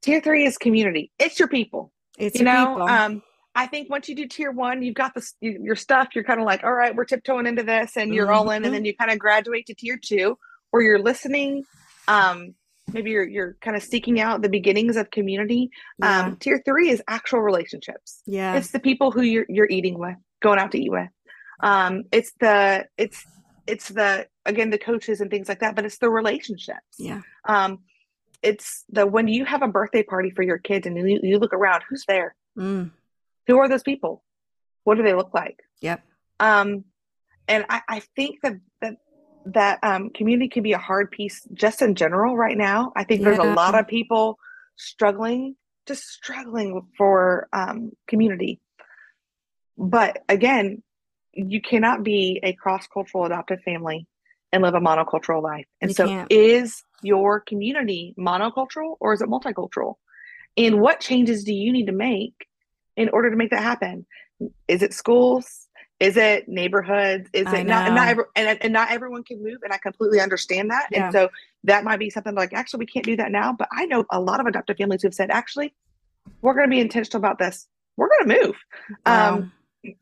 Tier 0.03 0.21
three 0.21 0.45
is 0.45 0.59
community. 0.59 1.11
It's 1.19 1.39
your 1.39 1.49
people. 1.49 1.91
It's 2.19 2.39
you 2.39 2.45
know. 2.45 2.75
People. 2.75 2.89
Um, 2.89 3.23
I 3.55 3.67
think 3.67 3.91
once 3.91 4.09
you 4.09 4.15
do 4.15 4.27
tier 4.27 4.53
one, 4.53 4.83
you've 4.83 4.95
got 4.95 5.15
the 5.15 5.29
your 5.41 5.77
stuff. 5.77 6.09
You're 6.15 6.25
kind 6.25 6.41
of 6.41 6.47
like, 6.47 6.63
all 6.63 6.73
right, 6.73 6.95
we're 6.95 7.05
tiptoeing 7.05 7.47
into 7.47 7.63
this, 7.63 7.97
and 7.97 8.15
you're 8.15 8.27
mm-hmm. 8.27 8.35
all 8.35 8.51
in. 8.51 8.57
And 8.57 8.67
mm-hmm. 8.67 8.75
then 8.75 8.85
you 8.85 8.97
kind 8.97 9.11
of 9.11 9.19
graduate 9.19 9.67
to 9.67 9.75
tier 9.75 9.99
two, 10.03 10.39
where 10.71 10.83
you're 10.83 11.03
listening. 11.03 11.65
Um, 12.07 12.55
maybe 12.93 13.11
you're 13.11 13.29
you're 13.29 13.57
kind 13.61 13.77
of 13.77 13.83
seeking 13.83 14.21
out 14.21 14.43
the 14.43 14.49
beginnings 14.49 14.97
of 14.97 15.11
community. 15.11 15.71
Yeah. 15.99 16.27
Um, 16.27 16.37
tier 16.37 16.63
three 16.65 16.91
is 16.91 17.03
actual 17.09 17.41
relationships. 17.41 18.23
Yeah, 18.27 18.57
it's 18.57 18.71
the 18.71 18.81
people 18.81 19.11
who 19.11 19.23
you're 19.23 19.47
you're 19.49 19.69
eating 19.69 19.99
with, 19.99 20.17
going 20.41 20.59
out 20.59 20.73
to 20.73 20.81
eat 20.81 20.91
with. 20.91 21.09
Um, 21.63 22.05
it's 22.13 22.33
the 22.41 22.87
it's 22.97 23.25
it's 23.67 23.89
the 23.89 24.27
again 24.47 24.71
the 24.71 24.79
coaches 24.79 25.21
and 25.21 25.31
things 25.31 25.49
like 25.49 25.61
that 25.61 25.77
but 25.77 25.85
it's 25.85 25.99
the 25.99 26.11
relationships 26.11 26.97
yeah 26.99 27.21
um 27.49 27.79
it's 28.43 28.85
the 28.89 29.07
when 29.07 29.29
you 29.29 29.45
have 29.45 29.63
a 29.63 29.69
birthday 29.69 30.03
party 30.03 30.31
for 30.31 30.43
your 30.43 30.59
kids 30.59 30.87
and 30.87 30.97
you, 30.97 31.21
you 31.23 31.39
look 31.39 31.53
around 31.53 31.83
who's 31.89 32.05
there 32.07 32.35
mm. 32.59 32.91
Who 33.47 33.59
are 33.59 33.69
those 33.69 33.83
people 33.83 34.23
what 34.85 34.97
do 34.97 35.03
they 35.03 35.15
look 35.15 35.33
like 35.35 35.61
yep 35.81 36.03
um 36.41 36.85
and 37.49 37.65
i 37.69 37.81
i 37.89 38.01
think 38.17 38.41
that 38.43 38.55
that 38.81 38.97
that 39.47 39.79
um 39.83 40.11
community 40.11 40.49
can 40.49 40.63
be 40.63 40.73
a 40.73 40.79
hard 40.79 41.11
piece 41.11 41.47
just 41.53 41.83
in 41.83 41.95
general 41.95 42.37
right 42.37 42.57
now 42.57 42.93
i 42.97 43.05
think 43.05 43.21
yeah. 43.21 43.27
there's 43.27 43.39
a 43.39 43.55
lot 43.55 43.75
of 43.75 43.87
people 43.87 44.39
struggling 44.77 45.55
just 45.87 46.05
struggling 46.05 46.83
for 46.97 47.49
um 47.53 47.91
community 48.07 48.61
but 49.77 50.23
again 50.29 50.83
you 51.33 51.61
cannot 51.61 52.03
be 52.03 52.41
a 52.43 52.53
cross 52.53 52.87
cultural 52.87 53.25
adoptive 53.25 53.61
family 53.63 54.07
and 54.53 54.63
live 54.63 54.75
a 54.75 54.81
monocultural 54.81 55.43
life. 55.43 55.67
And 55.81 55.91
you 55.91 55.95
so, 55.95 56.07
can't. 56.07 56.31
is 56.31 56.83
your 57.03 57.41
community 57.41 58.15
monocultural 58.19 58.97
or 59.01 59.13
is 59.13 59.23
it 59.23 59.29
multicultural? 59.29 59.95
And 60.57 60.81
what 60.81 61.01
changes 61.01 61.45
do 61.45 61.55
you 61.55 61.73
need 61.73 61.87
to 61.87 61.93
make 61.93 62.47
in 63.01 63.09
order 63.11 63.31
to 63.31 63.37
make 63.37 63.51
that 63.51 63.63
happen? 63.63 64.07
Is 64.69 64.83
it 64.83 64.95
schools? 64.95 65.67
Is 65.99 66.17
it 66.17 66.49
neighborhoods? 66.49 67.29
Is 67.33 67.53
it 67.53 67.67
not? 67.67 67.93
not 67.93 68.09
every, 68.09 68.25
and, 68.35 68.59
and 68.63 68.73
not 68.73 68.91
everyone 68.91 69.23
can 69.23 69.43
move, 69.43 69.59
and 69.63 69.73
I 69.73 69.77
completely 69.77 70.21
understand 70.21 70.71
that. 70.71 70.89
Yeah. 70.91 71.05
And 71.05 71.13
so 71.13 71.29
that 71.65 71.85
might 71.85 71.99
be 71.99 72.09
something 72.09 72.35
like, 72.35 72.55
actually, 72.55 72.79
we 72.79 72.87
can't 72.87 73.05
do 73.05 73.17
that 73.17 73.31
now. 73.31 73.53
But 73.53 73.69
I 73.71 73.85
know 73.85 74.07
a 74.11 74.19
lot 74.19 74.41
of 74.41 74.47
adoptive 74.47 74.79
families 74.79 75.03
who've 75.03 75.13
said, 75.13 75.31
actually, 75.31 75.75
we're 76.41 76.55
going 76.55 76.67
to 76.67 76.71
be 76.71 76.81
intentional 76.81 77.19
about 77.19 77.39
this. 77.39 77.69
We're 77.97 78.09
going 78.09 78.29
to 78.31 78.47
move. 78.47 78.57
Wow. 79.05 79.35
Um, 79.35 79.53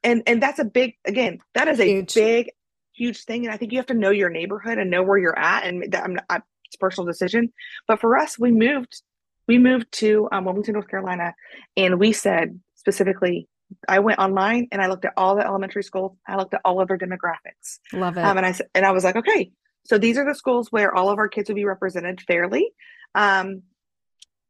and 0.03 0.22
and 0.26 0.42
that's 0.42 0.59
a 0.59 0.64
big 0.64 0.96
again 1.05 1.38
that 1.55 1.68
is 1.68 1.78
a 1.78 1.84
huge. 1.84 2.14
big 2.14 2.51
huge 2.92 3.24
thing 3.24 3.44
and 3.44 3.55
i 3.55 3.57
think 3.57 3.72
you 3.72 3.78
have 3.78 3.86
to 3.86 3.94
know 3.94 4.11
your 4.11 4.28
neighborhood 4.28 4.78
and 4.78 4.90
know 4.90 5.03
where 5.03 5.18
you're 5.18 5.38
at 5.38 5.64
and 5.64 5.92
that 5.92 6.03
I'm, 6.03 6.18
I, 6.28 6.36
it's 6.64 6.74
a 6.74 6.78
personal 6.78 7.07
decision 7.07 7.53
but 7.86 8.01
for 8.01 8.18
us 8.18 8.38
we 8.38 8.51
moved 8.51 9.03
we 9.46 9.59
moved 9.59 9.90
to 9.92 10.28
um, 10.32 10.44
wilmington 10.44 10.74
north 10.74 10.88
carolina 10.88 11.34
and 11.76 12.01
we 12.01 12.12
said 12.12 12.59
specifically 12.79 13.47
i 13.87 13.99
went 13.99 14.18
online 14.18 14.66
and 14.72 14.81
i 14.81 14.87
looked 14.87 15.05
at 15.05 15.12
all 15.16 15.37
the 15.37 15.45
elementary 15.45 15.83
schools. 15.83 16.16
I 16.26 16.37
looked 16.37 16.55
at 16.55 16.62
all 16.64 16.81
of 16.81 16.89
their 16.89 16.99
demographics. 16.99 17.79
Love 17.93 18.16
it. 18.16 18.24
Um, 18.24 18.37
and 18.37 18.47
i 18.47 18.53
said 18.53 18.68
and 18.74 18.87
i 18.87 18.93
was 18.93 19.05
like 19.05 19.16
okay 19.16 19.51
so 19.89 19.97
these 19.97 20.18
are 20.18 20.24
the 20.24 20.35
schools 20.35 20.70
where 20.70 20.95
all 20.95 21.09
of 21.09 21.18
our 21.18 21.29
kids 21.29 21.49
would 21.49 21.57
be 21.57 21.64
represented 21.64 22.20
fairly. 22.20 22.70
Um, 23.14 23.62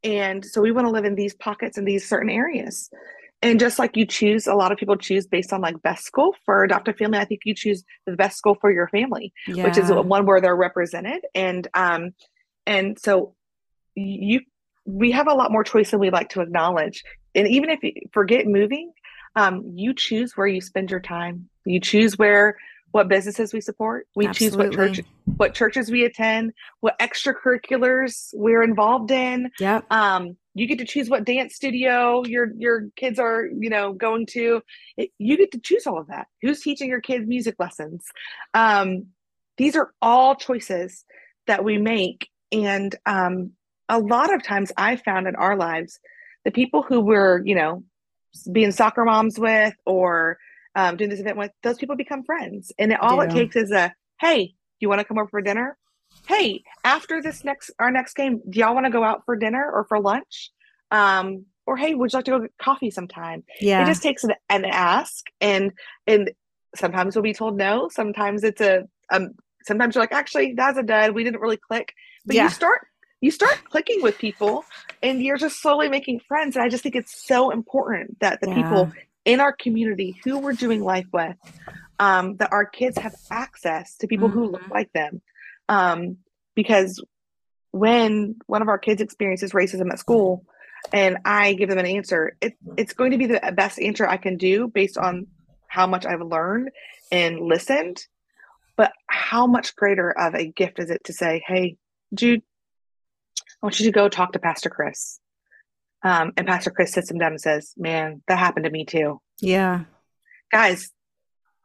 and 0.02 0.44
so 0.44 0.60
we 0.60 0.72
want 0.72 0.88
to 0.88 0.90
live 0.90 1.04
in 1.04 1.14
these 1.14 1.34
pockets 1.34 1.78
in 1.78 1.84
these 1.84 2.08
certain 2.08 2.28
areas. 2.28 2.90
And 3.40 3.60
just 3.60 3.78
like 3.78 3.96
you 3.96 4.04
choose 4.04 4.48
a 4.48 4.54
lot 4.54 4.72
of 4.72 4.78
people 4.78 4.96
choose 4.96 5.28
based 5.28 5.52
on 5.52 5.60
like 5.60 5.80
best 5.80 6.04
school 6.04 6.34
for 6.44 6.64
adoptive 6.64 6.96
family 6.96 7.18
i 7.18 7.24
think 7.24 7.42
you 7.44 7.54
choose 7.54 7.84
the 8.04 8.16
best 8.16 8.36
school 8.36 8.56
for 8.60 8.72
your 8.72 8.88
family 8.88 9.32
yeah. 9.46 9.62
which 9.62 9.78
is 9.78 9.92
one 9.92 10.26
where 10.26 10.40
they're 10.40 10.56
represented. 10.56 11.20
And 11.36 11.68
um 11.72 12.14
and 12.66 12.98
so 12.98 13.36
you 13.94 14.40
we 14.84 15.12
have 15.12 15.28
a 15.28 15.34
lot 15.34 15.52
more 15.52 15.62
choice 15.62 15.92
than 15.92 16.00
we 16.00 16.10
like 16.10 16.30
to 16.30 16.40
acknowledge 16.40 17.04
and 17.38 17.48
even 17.48 17.70
if 17.70 17.82
you 17.82 17.92
forget 18.12 18.46
moving 18.46 18.92
um 19.36 19.62
you 19.74 19.94
choose 19.94 20.36
where 20.36 20.46
you 20.46 20.60
spend 20.60 20.90
your 20.90 21.00
time 21.00 21.48
you 21.64 21.80
choose 21.80 22.16
where 22.18 22.56
what 22.90 23.08
businesses 23.08 23.52
we 23.52 23.60
support. 23.60 24.06
We 24.14 24.26
Absolutely. 24.26 24.48
choose 24.48 24.56
what 24.56 24.74
church 24.74 25.06
what 25.36 25.54
churches 25.54 25.90
we 25.90 26.04
attend, 26.04 26.52
what 26.80 26.98
extracurriculars 26.98 28.30
we're 28.32 28.62
involved 28.62 29.10
in. 29.10 29.50
Yeah. 29.60 29.82
Um, 29.90 30.36
you 30.54 30.66
get 30.66 30.78
to 30.78 30.84
choose 30.84 31.08
what 31.08 31.24
dance 31.24 31.54
studio 31.54 32.24
your 32.24 32.52
your 32.56 32.88
kids 32.96 33.18
are, 33.18 33.46
you 33.46 33.70
know, 33.70 33.92
going 33.92 34.26
to. 34.26 34.62
It, 34.96 35.10
you 35.18 35.36
get 35.36 35.52
to 35.52 35.60
choose 35.60 35.86
all 35.86 35.98
of 35.98 36.08
that. 36.08 36.26
Who's 36.42 36.60
teaching 36.60 36.88
your 36.88 37.00
kids 37.00 37.26
music 37.26 37.56
lessons? 37.58 38.04
Um, 38.54 39.08
these 39.56 39.76
are 39.76 39.92
all 40.00 40.34
choices 40.34 41.04
that 41.46 41.64
we 41.64 41.78
make, 41.78 42.28
and 42.52 42.94
um, 43.06 43.52
a 43.88 43.98
lot 43.98 44.32
of 44.32 44.42
times 44.42 44.72
I 44.76 44.96
found 44.96 45.26
in 45.26 45.36
our 45.36 45.56
lives, 45.56 46.00
the 46.48 46.52
people 46.52 46.80
who 46.80 47.02
were, 47.02 47.42
you 47.44 47.54
know, 47.54 47.84
being 48.50 48.72
soccer 48.72 49.04
moms 49.04 49.38
with 49.38 49.74
or 49.84 50.38
um, 50.74 50.96
doing 50.96 51.10
this 51.10 51.20
event 51.20 51.36
with, 51.36 51.50
those 51.62 51.76
people 51.76 51.94
become 51.94 52.24
friends. 52.24 52.72
And 52.78 52.90
it, 52.90 52.98
all 53.02 53.20
it 53.20 53.30
takes 53.30 53.54
is 53.54 53.70
a, 53.70 53.92
hey, 54.18 54.54
you 54.80 54.88
want 54.88 55.00
to 55.00 55.04
come 55.04 55.18
over 55.18 55.28
for 55.28 55.42
dinner? 55.42 55.76
Hey, 56.26 56.62
after 56.84 57.20
this 57.20 57.44
next 57.44 57.70
our 57.78 57.90
next 57.90 58.14
game, 58.14 58.40
do 58.48 58.60
y'all 58.60 58.72
want 58.72 58.86
to 58.86 58.90
go 58.90 59.04
out 59.04 59.26
for 59.26 59.36
dinner 59.36 59.62
or 59.70 59.84
for 59.84 60.00
lunch? 60.00 60.50
Um, 60.90 61.44
or 61.66 61.76
hey, 61.76 61.94
would 61.94 62.14
you 62.14 62.16
like 62.16 62.24
to 62.24 62.30
go 62.30 62.38
get 62.38 62.52
coffee 62.58 62.90
sometime? 62.90 63.44
Yeah, 63.60 63.82
it 63.82 63.86
just 63.86 64.02
takes 64.02 64.24
an, 64.24 64.32
an 64.48 64.64
ask, 64.64 65.26
and 65.42 65.72
and 66.06 66.30
sometimes 66.74 67.14
we'll 67.14 67.22
be 67.22 67.34
told 67.34 67.58
no. 67.58 67.90
Sometimes 67.92 68.42
it's 68.42 68.62
a 68.62 68.84
um. 69.12 69.34
Sometimes 69.64 69.94
you're 69.94 70.02
like, 70.02 70.12
actually, 70.12 70.54
that's 70.54 70.78
a 70.78 70.82
dud. 70.82 71.10
We 71.10 71.24
didn't 71.24 71.40
really 71.40 71.58
click. 71.58 71.92
But 72.24 72.36
yeah. 72.36 72.44
you 72.44 72.48
start 72.48 72.86
you 73.20 73.30
start 73.30 73.58
clicking 73.64 74.02
with 74.02 74.18
people, 74.18 74.64
and 75.02 75.22
you're 75.22 75.36
just 75.36 75.60
slowly 75.60 75.88
making 75.88 76.20
friends. 76.20 76.56
And 76.56 76.64
I 76.64 76.68
just 76.68 76.82
think 76.82 76.96
it's 76.96 77.26
so 77.26 77.50
important 77.50 78.20
that 78.20 78.40
the 78.40 78.48
yeah. 78.48 78.54
people 78.54 78.92
in 79.24 79.40
our 79.40 79.52
community 79.52 80.18
who 80.24 80.38
we're 80.38 80.52
doing 80.52 80.82
life 80.82 81.06
with, 81.12 81.36
um, 81.98 82.36
that 82.36 82.52
our 82.52 82.64
kids 82.64 82.96
have 82.98 83.14
access 83.30 83.96
to 83.96 84.06
people 84.06 84.28
mm-hmm. 84.28 84.38
who 84.38 84.46
look 84.46 84.62
mm-hmm. 84.62 84.72
like 84.72 84.92
them. 84.92 85.20
Um, 85.68 86.18
because 86.54 87.02
when 87.72 88.36
one 88.46 88.62
of 88.62 88.68
our 88.68 88.78
kids 88.78 89.02
experiences 89.02 89.52
racism 89.52 89.90
at 89.90 89.98
school 89.98 90.44
and 90.92 91.18
I 91.24 91.52
give 91.54 91.68
them 91.68 91.78
an 91.78 91.86
answer, 91.86 92.36
it, 92.40 92.54
it's 92.76 92.94
going 92.94 93.10
to 93.10 93.18
be 93.18 93.26
the 93.26 93.52
best 93.54 93.78
answer 93.78 94.08
I 94.08 94.16
can 94.16 94.36
do 94.36 94.68
based 94.68 94.96
on 94.96 95.26
how 95.66 95.86
much 95.86 96.06
I've 96.06 96.22
learned 96.22 96.70
and 97.12 97.40
listened. 97.40 98.06
But 98.76 98.92
how 99.08 99.46
much 99.46 99.76
greater 99.76 100.10
of 100.10 100.34
a 100.34 100.46
gift 100.46 100.78
is 100.78 100.88
it 100.88 101.04
to 101.04 101.12
say, 101.12 101.42
hey, 101.46 101.76
Jude, 102.14 102.42
I 103.62 103.66
want 103.66 103.80
you 103.80 103.86
to 103.86 103.92
go 103.92 104.08
talk 104.08 104.32
to 104.32 104.38
Pastor 104.38 104.70
Chris. 104.70 105.18
Um, 106.02 106.32
and 106.36 106.46
Pastor 106.46 106.70
Chris 106.70 106.92
sits 106.92 107.10
him 107.10 107.18
down 107.18 107.32
and 107.32 107.40
says, 107.40 107.74
Man, 107.76 108.22
that 108.28 108.38
happened 108.38 108.64
to 108.64 108.70
me 108.70 108.84
too. 108.84 109.20
Yeah. 109.40 109.84
Guys, 110.52 110.90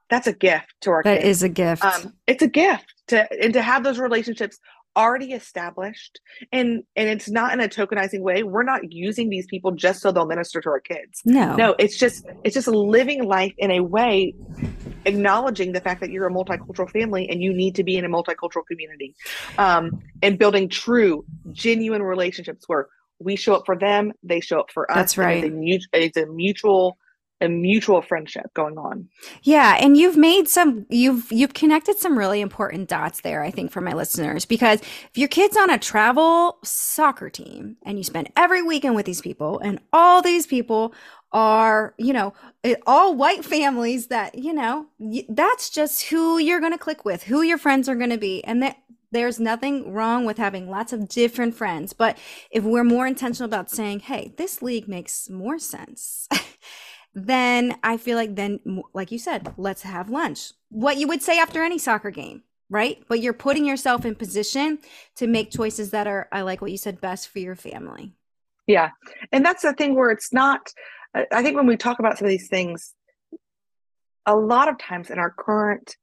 that's 0.10 0.28
a 0.28 0.34
gift 0.34 0.74
to 0.82 0.92
our 0.92 1.04
That 1.04 1.22
kids. 1.22 1.30
is 1.38 1.44
a 1.44 1.50
gift. 1.50 1.84
um, 1.86 2.14
it's 2.28 2.42
a 2.44 2.48
gift 2.48 2.94
to 3.08 3.28
and 3.42 3.54
to 3.54 3.62
have 3.62 3.84
those 3.84 4.00
relationships 4.00 4.60
already 4.96 5.32
established 5.34 6.20
and 6.52 6.84
and 6.96 7.10
it's 7.10 7.28
not 7.28 7.52
in 7.52 7.60
a 7.60 7.68
tokenizing 7.68 8.20
way 8.22 8.44
we're 8.44 8.62
not 8.62 8.92
using 8.92 9.28
these 9.28 9.48
people 9.48 9.72
just 9.72 10.02
so 10.02 10.12
they'll 10.12 10.28
minister 10.28 10.62
to 10.62 10.70
our 10.70 10.80
kids 10.80 11.20
no. 11.26 11.56
no 11.56 11.76
it's 11.80 11.98
just 11.98 12.28
it's 12.44 12.54
just 12.54 12.68
living 12.68 13.24
life 13.24 13.54
in 13.58 13.72
a 13.72 13.80
way 13.80 14.36
acknowledging 15.06 15.72
the 15.72 15.82
fact 15.82 16.02
that 16.02 16.10
you're 16.10 16.28
a 16.28 16.32
multicultural 16.32 16.90
family 16.90 17.30
and 17.30 17.42
you 17.42 17.54
need 17.54 17.76
to 17.76 17.84
be 17.84 17.98
in 17.98 18.06
a 18.06 18.10
multicultural 18.10 18.66
community 18.68 19.16
um, 19.58 20.02
and 20.22 20.38
building 20.38 20.70
true 20.70 21.26
genuine 21.52 22.02
relationships 22.02 22.64
where 22.68 22.88
we 23.20 23.36
show 23.36 23.56
up 23.56 23.64
for 23.66 23.78
them 23.78 24.12
they 24.24 24.40
show 24.40 24.60
up 24.60 24.72
for 24.72 24.90
us 24.92 24.96
That's 24.96 25.18
right. 25.18 25.44
it's 25.44 25.54
a, 25.54 25.56
mut- 25.56 26.04
it's 26.04 26.18
a 26.18 26.26
mutual 26.26 26.98
a 27.42 27.50
mutual 27.50 28.02
friendship 28.02 28.46
going 28.54 28.78
on 28.78 29.10
Yeah, 29.42 29.76
and 29.80 29.98
you've 29.98 30.18
made 30.18 30.48
some 30.48 30.86
you've 30.90 31.32
you've 31.32 31.54
connected 31.54 31.98
some 31.98 32.18
really 32.18 32.42
important 32.42 32.88
dots 32.88 33.22
there, 33.22 33.44
I 33.44 33.52
think, 33.52 33.72
for 33.72 33.82
my 33.82 33.94
listeners. 33.94 34.46
Because 34.46 34.80
if 34.82 35.18
your 35.18 35.28
kid's 35.28 35.58
on 35.58 35.70
a 35.70 35.78
travel 35.78 36.58
soccer 36.64 37.30
team 37.30 37.76
and 37.84 37.98
you 37.98 38.04
spend 38.04 38.32
every 38.38 38.62
weekend 38.62 38.96
with 38.96 39.06
these 39.06 39.22
people, 39.22 39.60
and 39.60 39.80
all 39.92 40.22
these 40.22 40.48
people 40.48 40.94
are, 41.34 41.94
you 41.98 42.14
know, 42.14 42.34
all 42.86 43.16
white 43.16 43.44
families 43.44 44.08
that, 44.08 44.36
you 44.36 44.54
know, 44.54 44.86
that's 45.28 45.70
just 45.70 46.04
who 46.04 46.38
you're 46.38 46.60
going 46.60 46.72
to 46.72 46.78
click 46.78 47.04
with, 47.04 47.24
who 47.24 47.42
your 47.42 47.58
friends 47.58 47.90
are 47.90 47.96
going 47.96 48.12
to 48.12 48.18
be. 48.18 48.44
And 48.44 48.62
that 48.62 48.78
there's 49.12 49.40
nothing 49.40 49.94
wrong 49.94 50.26
with 50.26 50.38
having 50.38 50.70
lots 50.70 50.94
of 50.94 51.08
different 51.08 51.56
friends. 51.56 51.94
But 51.94 52.18
if 52.52 52.64
we're 52.64 52.84
more 52.84 53.08
intentional 53.08 53.46
about 53.46 53.70
saying, 53.70 54.02
hey, 54.02 54.34
this 54.38 54.62
league 54.62 54.88
makes 54.88 55.30
more 55.30 55.60
sense. 55.60 56.28
then 57.14 57.78
I 57.84 57.98
feel 57.98 58.18
like 58.18 58.36
then 58.36 58.60
like 58.94 59.12
you 59.12 59.20
said, 59.20 59.54
let's 59.58 59.84
have 59.84 60.10
lunch. 60.10 60.52
What 60.70 60.98
you 60.98 61.08
would 61.08 61.22
say 61.22 61.38
after 61.40 61.64
any 61.64 61.78
soccer 61.78 62.10
game, 62.12 62.44
right? 62.70 63.04
But 63.08 63.20
you're 63.20 63.34
putting 63.34 63.66
yourself 63.66 64.04
in 64.06 64.16
position 64.16 64.80
to 65.16 65.28
make 65.28 65.52
choices 65.52 65.92
that 65.92 66.08
are 66.08 66.28
I 66.32 66.42
like 66.42 66.62
what 66.62 66.72
you 66.72 66.78
said 66.78 67.02
best 67.02 67.30
for 67.30 67.40
your 67.40 67.56
family. 67.56 68.14
Yeah. 68.68 68.92
And 69.32 69.46
that's 69.46 69.62
the 69.62 69.74
thing 69.74 69.96
where 69.96 70.10
it's 70.10 70.34
not, 70.34 70.74
I 71.14 71.26
I 71.32 71.44
think 71.44 71.56
when 71.56 71.68
we 71.68 71.78
talk 71.78 72.00
about 72.00 72.18
some 72.18 72.26
of 72.26 72.30
these 72.30 72.48
things, 72.48 72.94
a 74.26 74.36
lot 74.36 74.68
of 74.68 74.78
times 74.78 75.10
in 75.10 75.20
our 75.20 75.32
current 75.32 75.98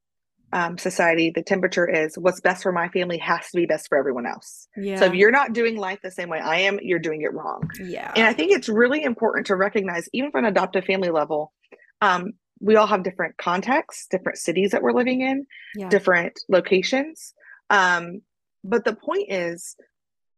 um, 0.52 0.78
society, 0.78 1.30
the 1.30 1.42
temperature 1.42 1.88
is 1.88 2.18
what's 2.18 2.40
best 2.40 2.62
for 2.62 2.72
my 2.72 2.88
family 2.88 3.18
has 3.18 3.48
to 3.50 3.56
be 3.56 3.66
best 3.66 3.88
for 3.88 3.96
everyone 3.96 4.26
else. 4.26 4.66
Yeah. 4.76 4.98
So 4.98 5.06
if 5.06 5.14
you're 5.14 5.30
not 5.30 5.52
doing 5.52 5.76
life 5.76 6.00
the 6.02 6.10
same 6.10 6.28
way 6.28 6.40
I 6.40 6.60
am, 6.60 6.80
you're 6.82 6.98
doing 6.98 7.22
it 7.22 7.32
wrong. 7.32 7.70
yeah. 7.80 8.12
And 8.16 8.26
I 8.26 8.32
think 8.32 8.50
it's 8.52 8.68
really 8.68 9.04
important 9.04 9.46
to 9.46 9.56
recognize, 9.56 10.08
even 10.12 10.30
from 10.32 10.44
an 10.44 10.50
adoptive 10.50 10.84
family 10.84 11.10
level, 11.10 11.52
um, 12.00 12.32
we 12.60 12.76
all 12.76 12.86
have 12.86 13.04
different 13.04 13.36
contexts, 13.38 14.06
different 14.08 14.38
cities 14.38 14.72
that 14.72 14.82
we're 14.82 14.92
living 14.92 15.20
in, 15.20 15.46
yeah. 15.76 15.88
different 15.88 16.38
locations. 16.48 17.32
Um, 17.70 18.22
but 18.64 18.84
the 18.84 18.94
point 18.94 19.30
is, 19.30 19.76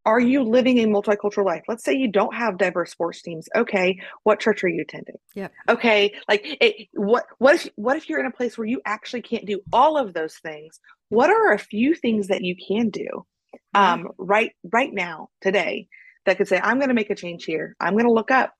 are 0.05 0.19
you 0.19 0.43
living 0.43 0.79
a 0.79 0.85
multicultural 0.85 1.45
life? 1.45 1.63
Let's 1.67 1.83
say 1.83 1.93
you 1.93 2.09
don't 2.11 2.35
have 2.35 2.57
diverse 2.57 2.91
sports 2.91 3.21
teams. 3.21 3.47
Okay, 3.55 3.99
what 4.23 4.39
church 4.39 4.63
are 4.63 4.67
you 4.67 4.81
attending? 4.81 5.15
Yeah. 5.33 5.47
Okay, 5.69 6.13
like 6.27 6.41
it, 6.43 6.87
what 6.93 7.25
what 7.37 7.55
if 7.55 7.69
what 7.75 7.95
if 7.97 8.09
you're 8.09 8.19
in 8.19 8.25
a 8.25 8.31
place 8.31 8.57
where 8.57 8.67
you 8.67 8.81
actually 8.85 9.21
can't 9.21 9.45
do 9.45 9.61
all 9.71 9.97
of 9.97 10.13
those 10.13 10.35
things? 10.35 10.79
What 11.09 11.29
are 11.29 11.53
a 11.53 11.59
few 11.59 11.95
things 11.95 12.27
that 12.27 12.41
you 12.43 12.55
can 12.55 12.89
do 12.89 13.25
Yeah. 13.73 13.93
um, 13.93 14.09
right 14.17 14.51
right 14.71 14.93
now 14.93 15.29
today 15.41 15.87
that 16.25 16.37
could 16.37 16.47
say 16.47 16.59
I'm 16.61 16.77
going 16.79 16.89
to 16.89 16.95
make 16.95 17.09
a 17.09 17.15
change 17.15 17.45
here. 17.45 17.75
I'm 17.79 17.93
going 17.93 18.05
to 18.05 18.11
look 18.11 18.31
up 18.31 18.53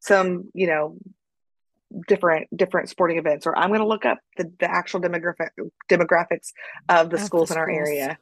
some 0.00 0.48
you 0.54 0.66
know 0.68 0.96
different 2.06 2.46
different 2.56 2.88
sporting 2.90 3.16
events 3.18 3.46
or 3.46 3.56
i'm 3.58 3.68
going 3.68 3.80
to 3.80 3.86
look 3.86 4.04
up 4.04 4.18
the, 4.36 4.50
the 4.60 4.70
actual 4.70 5.00
demographic 5.00 5.48
demographics 5.90 6.52
of 6.88 6.96
the 6.96 7.00
Of 7.00 7.10
the 7.10 7.18
schools 7.18 7.50
in 7.50 7.56
our 7.56 7.66
schools. 7.66 7.88
area. 7.88 8.18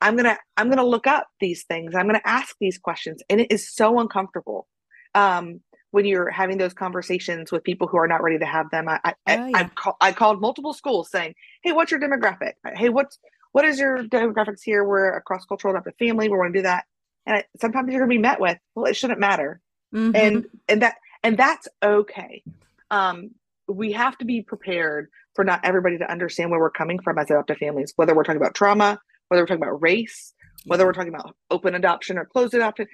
I'm 0.00 0.14
going 0.16 0.24
to 0.24 0.38
i'm 0.56 0.66
going 0.68 0.78
to 0.78 0.86
look 0.86 1.06
up 1.06 1.28
these 1.38 1.64
things. 1.64 1.94
I'm 1.94 2.06
going 2.08 2.18
to 2.18 2.28
ask 2.28 2.56
these 2.60 2.78
questions 2.78 3.22
and 3.28 3.40
it 3.40 3.52
is 3.52 3.68
so 3.70 4.00
uncomfortable 4.00 4.66
um 5.14 5.60
when 5.92 6.04
you're 6.04 6.30
having 6.30 6.56
those 6.56 6.72
conversations 6.72 7.50
with 7.52 7.62
people 7.64 7.88
who 7.88 7.96
are 7.98 8.06
not 8.08 8.22
ready 8.22 8.38
to 8.38 8.46
have 8.46 8.70
them. 8.70 8.88
I 8.88 9.00
i, 9.04 9.14
Oh, 9.28 9.46
yeah. 9.46 9.58
I, 9.58 9.64
call, 9.64 9.96
I 10.00 10.12
called 10.12 10.40
multiple 10.40 10.72
schools 10.72 11.10
saying 11.10 11.34
hey 11.62 11.72
what's 11.72 11.90
your 11.90 12.00
demographic? 12.00 12.52
Hey 12.74 12.88
what's 12.88 13.18
what 13.52 13.64
is 13.64 13.78
your 13.78 14.04
demographics 14.04 14.60
here? 14.64 14.82
We're 14.84 15.10
a 15.10 15.20
cross-cultural 15.20 15.74
adoptive 15.74 15.94
family. 15.98 16.28
We 16.28 16.38
want 16.38 16.52
to 16.54 16.58
do 16.60 16.62
that. 16.62 16.84
And 17.26 17.36
I, 17.36 17.44
sometimes 17.60 17.90
you're 17.90 18.00
going 18.00 18.10
to 18.10 18.14
be 18.14 18.22
met 18.22 18.40
with 18.40 18.56
well 18.74 18.86
it 18.86 18.94
shouldn't 18.96 19.20
matter. 19.20 19.60
Mhm. 19.94 20.16
and 20.16 20.46
and 20.68 20.82
that 20.82 20.94
and 21.22 21.36
that's 21.36 21.68
okay 21.82 22.42
um 22.90 23.30
we 23.68 23.92
have 23.92 24.18
to 24.18 24.24
be 24.24 24.42
prepared 24.42 25.08
for 25.34 25.44
not 25.44 25.60
everybody 25.64 25.96
to 25.98 26.10
understand 26.10 26.50
where 26.50 26.60
we're 26.60 26.70
coming 26.70 27.00
from 27.02 27.18
as 27.18 27.30
adoptive 27.30 27.58
families 27.58 27.92
whether 27.96 28.14
we're 28.14 28.24
talking 28.24 28.40
about 28.40 28.54
trauma 28.54 28.98
whether 29.28 29.42
we're 29.42 29.46
talking 29.46 29.62
about 29.62 29.80
race 29.82 30.34
whether 30.66 30.84
we're 30.84 30.92
talking 30.92 31.14
about 31.14 31.34
open 31.50 31.74
adoption 31.74 32.18
or 32.18 32.26
closed 32.26 32.54
adoption. 32.54 32.86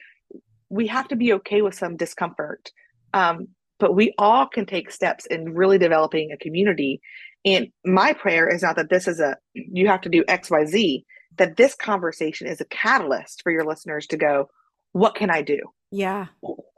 We 0.68 0.86
have 0.88 1.08
to 1.08 1.16
be 1.16 1.32
okay 1.34 1.62
with 1.62 1.74
some 1.74 1.96
discomfort 1.96 2.70
um 3.14 3.48
but 3.78 3.94
we 3.94 4.14
all 4.18 4.46
can 4.46 4.64
take 4.64 4.90
steps 4.90 5.26
in 5.26 5.52
really 5.52 5.76
developing 5.76 6.32
a 6.32 6.38
community. 6.38 6.98
And 7.44 7.68
my 7.84 8.14
prayer 8.14 8.48
is 8.48 8.62
not 8.62 8.76
that 8.76 8.88
this 8.88 9.06
is 9.06 9.20
a 9.20 9.36
you 9.54 9.86
have 9.86 10.00
to 10.02 10.08
do 10.08 10.24
xyz 10.24 11.04
that 11.38 11.56
this 11.56 11.74
conversation 11.74 12.46
is 12.46 12.60
a 12.60 12.64
catalyst 12.66 13.42
for 13.42 13.52
your 13.52 13.64
listeners 13.64 14.06
to 14.08 14.16
go 14.16 14.48
what 14.92 15.14
can 15.14 15.30
i 15.30 15.42
do? 15.42 15.58
Yeah. 15.90 16.26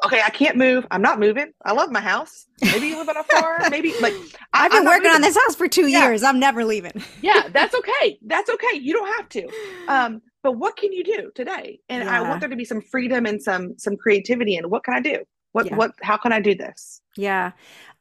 Okay, 0.08 0.22
I 0.24 0.30
can't 0.30 0.56
move. 0.56 0.86
I'm 0.90 1.02
not 1.02 1.20
moving. 1.20 1.52
I 1.64 1.72
love 1.72 1.90
my 1.90 2.00
house. 2.00 2.46
Maybe 2.62 2.88
you 2.88 2.98
live 2.98 3.08
on 3.08 3.16
a 3.16 3.24
farm. 3.24 3.62
Maybe 3.70 3.94
like 4.00 4.14
I, 4.52 4.66
I've 4.66 4.72
been 4.72 4.84
working 4.84 5.10
on 5.10 5.20
this 5.20 5.36
house 5.36 5.54
for 5.54 5.68
two 5.68 5.86
Yeah. 5.86 6.06
years. 6.06 6.22
I'm 6.22 6.40
never 6.40 6.64
leaving. 6.64 7.02
Yeah, 7.22 7.48
that's 7.52 7.74
okay. 7.74 8.18
That's 8.26 8.50
okay. 8.50 8.78
You 8.78 8.94
don't 8.94 9.08
have 9.18 9.28
to. 9.30 9.48
Um, 9.88 10.22
but 10.42 10.52
what 10.52 10.76
can 10.76 10.92
you 10.92 11.04
do 11.04 11.30
today? 11.34 11.80
And 11.88 12.08
I 12.08 12.20
want 12.22 12.40
there 12.40 12.48
to 12.48 12.56
be 12.56 12.64
some 12.64 12.80
freedom 12.80 13.26
and 13.26 13.42
some 13.42 13.78
some 13.78 13.96
creativity. 13.96 14.56
And 14.56 14.70
what 14.70 14.84
can 14.84 14.94
I 14.94 15.00
do? 15.00 15.24
What 15.52 15.66
Yeah. 15.66 15.76
what? 15.76 15.92
How 16.02 16.16
can 16.16 16.32
I 16.32 16.40
do 16.40 16.54
this? 16.54 17.00
Yeah. 17.16 17.52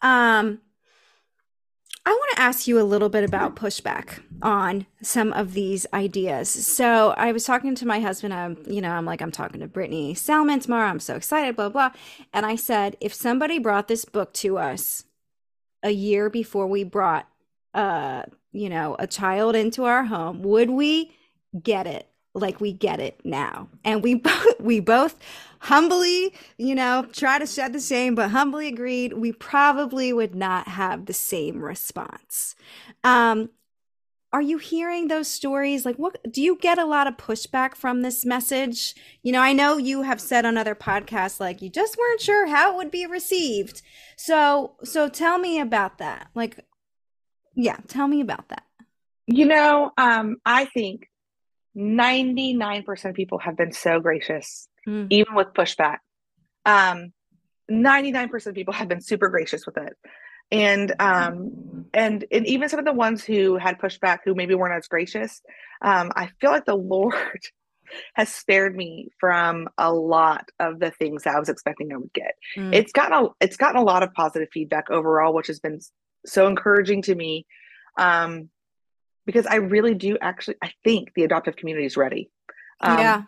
Um 0.02 0.60
I 2.08 2.12
want 2.12 2.38
to 2.38 2.42
ask 2.42 2.68
you 2.68 2.80
a 2.80 2.88
little 2.88 3.10
bit 3.10 3.26
about 3.26 3.58
pushback 3.58 4.22
on 4.42 4.86
some 5.02 5.34
of 5.34 5.52
these 5.52 5.86
ideas. 5.94 6.48
So 6.48 7.10
I 7.18 7.34
was 7.34 7.44
talking 7.44 7.76
to 7.76 7.86
my 7.86 8.00
husband. 8.00 8.34
I'm, 8.34 8.64
you 8.66 8.80
know, 8.80 8.92
I'm 8.92 9.04
like, 9.04 9.22
I'm 9.22 9.30
talking 9.30 9.60
to 9.60 9.68
Brittany 9.68 10.14
Salmon 10.14 10.62
tomorrow. 10.62 10.88
I'm 10.88 11.02
so 11.02 11.18
excited, 11.18 11.58
blah, 11.58 11.68
blah. 11.68 11.92
And 12.32 12.46
I 12.46 12.56
said, 12.56 12.96
if 13.02 13.14
somebody 13.14 13.60
brought 13.60 13.90
this 13.90 14.06
book 14.06 14.32
to 14.36 14.58
us 14.58 15.04
a 15.84 15.90
year 15.90 16.30
before 16.30 16.66
we 16.66 16.86
brought, 16.86 17.28
uh, 17.74 18.24
you 18.54 18.70
know, 18.70 18.96
a 18.98 19.06
child 19.06 19.58
into 19.58 19.84
our 19.84 20.06
home, 20.06 20.44
would 20.44 20.70
we 20.70 21.12
get 21.62 21.88
it 21.88 22.08
like 22.38 22.62
we 22.62 22.74
get 22.74 23.00
it 23.00 23.20
now? 23.24 23.70
And 23.84 24.04
we 24.04 24.16
both, 24.16 24.60
we 24.60 24.80
both 24.80 25.18
humbly, 25.60 26.34
you 26.58 26.76
know, 26.76 27.08
try 27.12 27.40
to 27.40 27.46
shed 27.46 27.74
the 27.74 27.80
shame, 27.80 28.16
but 28.16 28.30
humbly 28.30 28.68
agreed 28.68 29.14
we 29.14 29.32
probably 29.32 30.14
would 30.14 30.36
not 30.36 30.68
have 30.68 31.06
the 31.06 31.14
same 31.14 31.64
response. 31.64 32.56
Um, 33.04 33.50
are 34.34 34.42
you 34.42 34.58
hearing 34.58 35.08
those 35.08 35.28
stories? 35.28 35.86
Like, 35.86 35.96
what 35.96 36.18
do 36.30 36.42
you 36.42 36.58
get 36.58 36.78
a 36.78 36.86
lot 36.86 37.08
of 37.08 37.16
pushback 37.16 37.76
from 37.76 38.02
this 38.02 38.26
message? 38.26 38.94
You 39.24 39.32
know, 39.32 39.40
I 39.40 39.54
know 39.54 39.78
you 39.78 40.02
have 40.02 40.20
said 40.20 40.46
on 40.46 40.58
other 40.58 40.76
podcasts, 40.76 41.40
like 41.40 41.62
you 41.62 41.70
just 41.70 41.98
weren't 41.98 42.22
sure 42.22 42.48
how 42.48 42.74
it 42.74 42.76
would 42.76 42.92
be 42.92 43.06
received. 43.06 43.82
So, 44.18 44.76
so 44.84 45.08
tell 45.08 45.40
me 45.40 45.60
about 45.60 45.98
that. 46.00 46.28
Like, 46.36 46.60
yeah, 47.56 47.78
tell 47.88 48.08
me 48.08 48.20
about 48.20 48.50
that. 48.50 48.64
You 49.28 49.46
know, 49.46 49.92
um, 49.98 50.38
I 50.46 50.66
think 50.66 51.10
99% 51.78 53.06
of 53.06 53.16
people 53.16 53.38
have 53.40 53.56
been 53.56 53.72
so 53.72 54.00
gracious, 54.00 54.68
Mm. 54.88 55.08
even 55.10 55.36
with 55.36 55.50
pushback. 55.54 55.98
Um, 56.66 57.12
99% 57.70 58.48
of 58.48 58.56
people 58.56 58.74
have 58.74 58.88
been 58.88 59.02
super 59.02 59.28
gracious 59.30 59.66
with 59.66 59.78
it. 59.78 59.94
And 60.50 60.94
um, 61.02 61.86
and 61.94 62.24
and 62.32 62.48
even 62.48 62.70
some 62.70 62.80
of 62.80 62.86
the 62.86 62.94
ones 62.94 63.22
who 63.22 63.58
had 63.58 63.80
pushback 63.80 64.20
who 64.24 64.34
maybe 64.34 64.56
weren't 64.56 64.78
as 64.78 64.88
gracious, 64.88 65.42
um, 65.82 66.12
I 66.16 66.30
feel 66.40 66.52
like 66.52 66.64
the 66.64 66.76
Lord 66.96 67.42
has 68.14 68.34
spared 68.34 68.74
me 68.76 69.10
from 69.20 69.68
a 69.78 69.94
lot 69.94 70.50
of 70.60 70.80
the 70.80 70.92
things 70.92 71.24
that 71.24 71.36
I 71.36 71.40
was 71.40 71.50
expecting 71.50 71.92
I 71.92 71.98
would 71.98 72.14
get. 72.14 72.36
Mm. 72.56 72.74
It's 72.74 72.94
gotten 72.94 73.26
a 73.26 73.30
it's 73.42 73.58
gotten 73.58 73.76
a 73.82 73.84
lot 73.84 74.04
of 74.04 74.14
positive 74.14 74.48
feedback 74.54 74.90
overall, 74.90 75.34
which 75.34 75.48
has 75.48 75.60
been 75.60 75.82
so 76.26 76.48
encouraging 76.48 77.02
to 77.04 77.16
me. 77.16 77.46
Um, 77.98 78.50
because 79.28 79.46
I 79.46 79.56
really 79.56 79.94
do 79.94 80.18
actually 80.20 80.56
I 80.64 80.72
think 80.84 81.14
the 81.14 81.24
adoptive 81.24 81.56
community 81.56 81.86
is 81.86 81.98
ready. 81.98 82.32
Um, 82.82 82.98
yeah. 82.98 83.22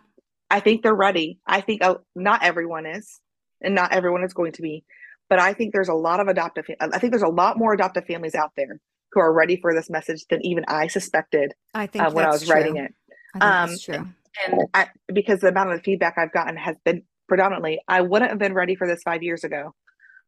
I 0.50 0.62
think 0.62 0.82
they're 0.82 0.96
ready. 0.96 1.40
I 1.46 1.62
think 1.62 1.84
uh, 1.84 1.96
not 2.16 2.42
everyone 2.42 2.88
is, 2.88 3.20
and 3.62 3.76
not 3.76 3.94
everyone 3.94 4.24
is 4.24 4.34
going 4.34 4.54
to 4.54 4.64
be, 4.64 4.84
but 5.30 5.40
I 5.40 5.54
think 5.54 5.74
there's 5.74 5.90
a 5.90 5.94
lot 5.94 6.20
of 6.20 6.28
adoptive. 6.28 6.66
I 6.80 6.98
think 6.98 7.12
there's 7.12 7.22
a 7.22 7.28
lot 7.28 7.58
more 7.60 7.74
adoptive 7.74 8.06
families 8.06 8.34
out 8.34 8.54
there 8.58 8.80
who 9.12 9.20
are 9.20 9.32
ready 9.32 9.58
for 9.58 9.76
this 9.76 9.90
message 9.90 10.26
than 10.30 10.44
even 10.44 10.64
I 10.68 10.88
suspected 10.88 11.54
I 11.76 11.86
think 11.86 12.06
uh, 12.06 12.12
when 12.12 12.26
I 12.26 12.30
was 12.30 12.50
writing 12.50 12.78
it. 12.78 12.94
I 13.36 13.40
think 13.40 13.44
Um, 13.44 13.70
that's 13.70 13.84
true. 13.84 14.08
And 14.46 14.62
I, 14.74 14.88
because 15.14 15.42
the 15.42 15.50
amount 15.50 15.72
of 15.74 15.84
feedback 15.84 16.16
I've 16.18 16.32
gotten 16.32 16.56
has 16.56 16.78
been 16.86 17.04
predominantly, 17.28 17.82
I 17.88 18.02
wouldn't 18.02 18.30
have 18.30 18.40
been 18.40 18.54
ready 18.54 18.76
for 18.76 18.88
this 18.88 19.02
five 19.04 19.22
years 19.22 19.44
ago. 19.44 19.76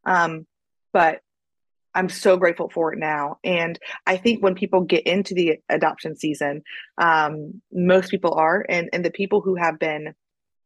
Um, 0.04 0.46
but 0.92 1.20
I'm 1.94 2.08
so 2.08 2.36
grateful 2.36 2.70
for 2.70 2.92
it 2.92 2.98
now. 2.98 3.38
And 3.44 3.78
I 4.06 4.16
think 4.16 4.42
when 4.42 4.54
people 4.54 4.82
get 4.82 5.06
into 5.06 5.34
the 5.34 5.58
adoption 5.68 6.16
season, 6.16 6.62
um, 6.98 7.60
most 7.72 8.10
people 8.10 8.34
are, 8.34 8.64
and, 8.68 8.88
and 8.92 9.04
the 9.04 9.10
people 9.10 9.40
who 9.40 9.56
have 9.56 9.78
been 9.78 10.14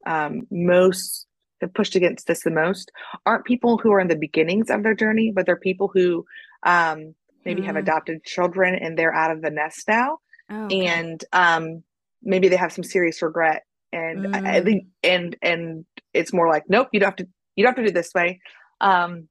um, 0.07 0.47
most 0.51 1.27
have 1.61 1.75
pushed 1.75 1.97
against 1.97 2.27
this 2.27 2.43
the 2.43 2.51
most 2.51 2.93
aren't 3.25 3.45
people 3.45 3.79
who 3.79 3.91
are 3.93 4.01
in 4.01 4.09
the 4.09 4.17
beginnings 4.17 4.71
of 4.71 4.83
their 4.83 4.95
journey, 4.95 5.33
but 5.35 5.47
they're 5.47 5.57
people 5.57 5.91
who 5.93 6.25
um, 6.63 7.15
maybe 7.45 7.63
mm. 7.63 7.65
have 7.65 7.77
adopted 7.77 8.25
children 8.25 8.75
and 8.75 8.99
they're 8.99 9.15
out 9.15 9.31
of 9.31 9.43
the 9.43 9.51
nest 9.51 9.89
now. 9.89 10.19
Oh, 10.51 10.65
okay. 10.67 10.87
And 10.87 11.25
um, 11.33 11.83
maybe 12.23 12.49
they 12.49 12.57
have 12.57 12.73
some 12.73 12.85
serious 12.85 13.23
regret. 13.23 13.65
And 13.93 14.27
mm. 14.27 14.47
I, 14.47 14.59
I 14.59 14.61
think, 14.61 14.87
and 15.03 15.37
and 15.41 15.87
it's 16.13 16.33
more 16.33 16.49
like, 16.49 16.65
nope, 16.69 16.89
you 16.93 17.01
don't 17.01 17.09
have 17.09 17.17
to, 17.17 17.29
you 17.55 17.65
don't 17.65 17.77
have 17.77 17.85
to 17.85 17.91
do 17.91 17.95
this 17.95 18.13
way. 18.15 18.41
Um, 18.81 19.29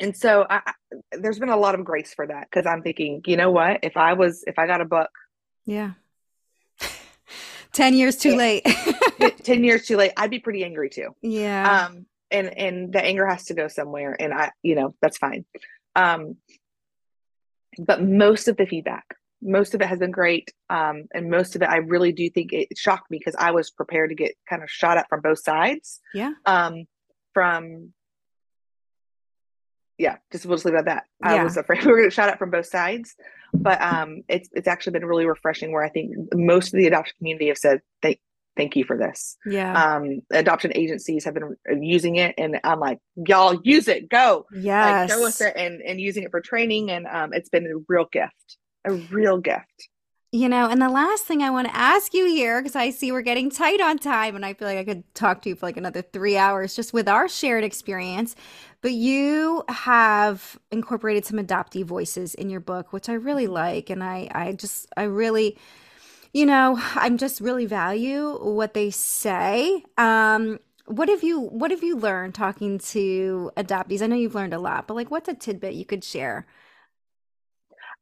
and 0.00 0.16
so 0.16 0.46
I, 0.48 0.72
there's 1.12 1.38
been 1.38 1.48
a 1.48 1.56
lot 1.56 1.74
of 1.74 1.84
grace 1.84 2.12
for 2.14 2.26
that 2.26 2.48
because 2.50 2.66
I'm 2.66 2.82
thinking, 2.82 3.22
you 3.26 3.36
know 3.36 3.50
what? 3.50 3.80
If 3.82 3.96
I 3.96 4.12
was, 4.12 4.44
if 4.46 4.58
I 4.58 4.66
got 4.66 4.80
a 4.80 4.84
book, 4.84 5.10
yeah, 5.64 5.92
ten 7.72 7.94
years 7.94 8.16
too 8.16 8.36
late, 8.36 8.66
ten 9.42 9.64
years 9.64 9.86
too 9.86 9.96
late, 9.96 10.12
I'd 10.16 10.30
be 10.30 10.38
pretty 10.38 10.64
angry 10.64 10.90
too. 10.90 11.14
Yeah. 11.22 11.86
Um, 11.86 12.06
and 12.30 12.58
and 12.58 12.92
the 12.92 13.02
anger 13.04 13.26
has 13.26 13.44
to 13.46 13.54
go 13.54 13.68
somewhere, 13.68 14.16
and 14.18 14.34
I, 14.34 14.50
you 14.62 14.74
know, 14.74 14.94
that's 15.00 15.18
fine. 15.18 15.44
Um, 15.94 16.36
but 17.78 18.02
most 18.02 18.48
of 18.48 18.56
the 18.56 18.66
feedback, 18.66 19.04
most 19.40 19.74
of 19.74 19.80
it 19.80 19.86
has 19.86 19.98
been 19.98 20.10
great, 20.10 20.52
um, 20.68 21.04
and 21.14 21.30
most 21.30 21.56
of 21.56 21.62
it, 21.62 21.68
I 21.68 21.76
really 21.76 22.12
do 22.12 22.28
think 22.28 22.52
it 22.52 22.76
shocked 22.76 23.10
me 23.10 23.18
because 23.18 23.36
I 23.38 23.52
was 23.52 23.70
prepared 23.70 24.10
to 24.10 24.16
get 24.16 24.32
kind 24.48 24.62
of 24.62 24.70
shot 24.70 24.98
at 24.98 25.08
from 25.08 25.20
both 25.20 25.42
sides. 25.42 26.00
Yeah. 26.12 26.32
Um, 26.44 26.84
from 27.32 27.92
yeah, 29.98 30.16
just 30.30 30.46
we'll 30.46 30.56
just 30.56 30.64
leave 30.64 30.74
it 30.74 30.78
at 30.78 30.84
that. 30.86 31.04
Yeah. 31.22 31.34
I 31.34 31.44
was 31.44 31.56
afraid 31.56 31.80
we 31.84 31.90
were 31.90 31.98
going 31.98 32.10
to 32.10 32.14
shout 32.14 32.28
out 32.28 32.38
from 32.38 32.50
both 32.50 32.66
sides, 32.66 33.14
but 33.54 33.80
um, 33.80 34.22
it's 34.28 34.48
it's 34.52 34.68
actually 34.68 34.92
been 34.92 35.06
really 35.06 35.26
refreshing. 35.26 35.72
Where 35.72 35.84
I 35.84 35.88
think 35.88 36.14
most 36.34 36.72
of 36.72 36.78
the 36.78 36.86
adoption 36.86 37.14
community 37.18 37.48
have 37.48 37.58
said 37.58 37.80
thank 38.02 38.20
thank 38.56 38.76
you 38.76 38.84
for 38.84 38.96
this. 38.96 39.36
Yeah. 39.46 39.96
Um, 39.96 40.22
adoption 40.30 40.72
agencies 40.74 41.24
have 41.24 41.34
been 41.34 41.56
using 41.82 42.16
it, 42.16 42.34
and 42.38 42.58
I'm 42.64 42.80
like, 42.80 42.98
y'all 43.16 43.60
use 43.62 43.88
it, 43.88 44.08
go. 44.08 44.46
Yes. 44.52 45.10
Like, 45.10 45.18
go 45.18 45.24
with 45.24 45.40
it, 45.40 45.54
and 45.56 45.80
and 45.82 46.00
using 46.00 46.24
it 46.24 46.30
for 46.30 46.40
training, 46.40 46.90
and 46.90 47.06
um, 47.06 47.32
it's 47.32 47.48
been 47.48 47.66
a 47.66 47.82
real 47.88 48.06
gift, 48.10 48.56
a 48.84 48.92
real 48.92 49.38
gift. 49.38 49.88
You 50.36 50.50
know, 50.50 50.68
and 50.68 50.82
the 50.82 50.90
last 50.90 51.24
thing 51.24 51.42
I 51.42 51.48
want 51.48 51.66
to 51.66 51.74
ask 51.74 52.12
you 52.12 52.26
here, 52.26 52.60
because 52.60 52.76
I 52.76 52.90
see 52.90 53.10
we're 53.10 53.22
getting 53.22 53.48
tight 53.48 53.80
on 53.80 53.96
time, 53.98 54.36
and 54.36 54.44
I 54.44 54.52
feel 54.52 54.68
like 54.68 54.76
I 54.76 54.84
could 54.84 55.14
talk 55.14 55.40
to 55.40 55.48
you 55.48 55.54
for 55.54 55.64
like 55.64 55.78
another 55.78 56.02
three 56.02 56.36
hours 56.36 56.76
just 56.76 56.92
with 56.92 57.08
our 57.08 57.26
shared 57.26 57.64
experience. 57.64 58.36
But 58.82 58.92
you 58.92 59.64
have 59.70 60.58
incorporated 60.70 61.24
some 61.24 61.38
adoptee 61.38 61.84
voices 61.84 62.34
in 62.34 62.50
your 62.50 62.60
book, 62.60 62.92
which 62.92 63.08
I 63.08 63.14
really 63.14 63.46
like. 63.46 63.88
And 63.88 64.04
I, 64.04 64.28
I 64.30 64.52
just, 64.52 64.88
I 64.94 65.04
really, 65.04 65.56
you 66.34 66.44
know, 66.44 66.78
I'm 66.96 67.16
just 67.16 67.40
really 67.40 67.64
value 67.64 68.36
what 68.36 68.74
they 68.74 68.90
say. 68.90 69.84
Um, 69.96 70.60
what 70.84 71.08
have 71.08 71.22
you 71.22 71.40
what 71.40 71.70
have 71.70 71.82
you 71.82 71.96
learned 71.96 72.34
talking 72.34 72.78
to 72.78 73.50
adoptees? 73.56 74.02
I 74.02 74.06
know 74.06 74.16
you've 74.16 74.34
learned 74.34 74.52
a 74.52 74.58
lot, 74.58 74.86
but 74.86 74.96
like 74.96 75.10
what's 75.10 75.30
a 75.30 75.34
tidbit 75.34 75.72
you 75.72 75.86
could 75.86 76.04
share? 76.04 76.46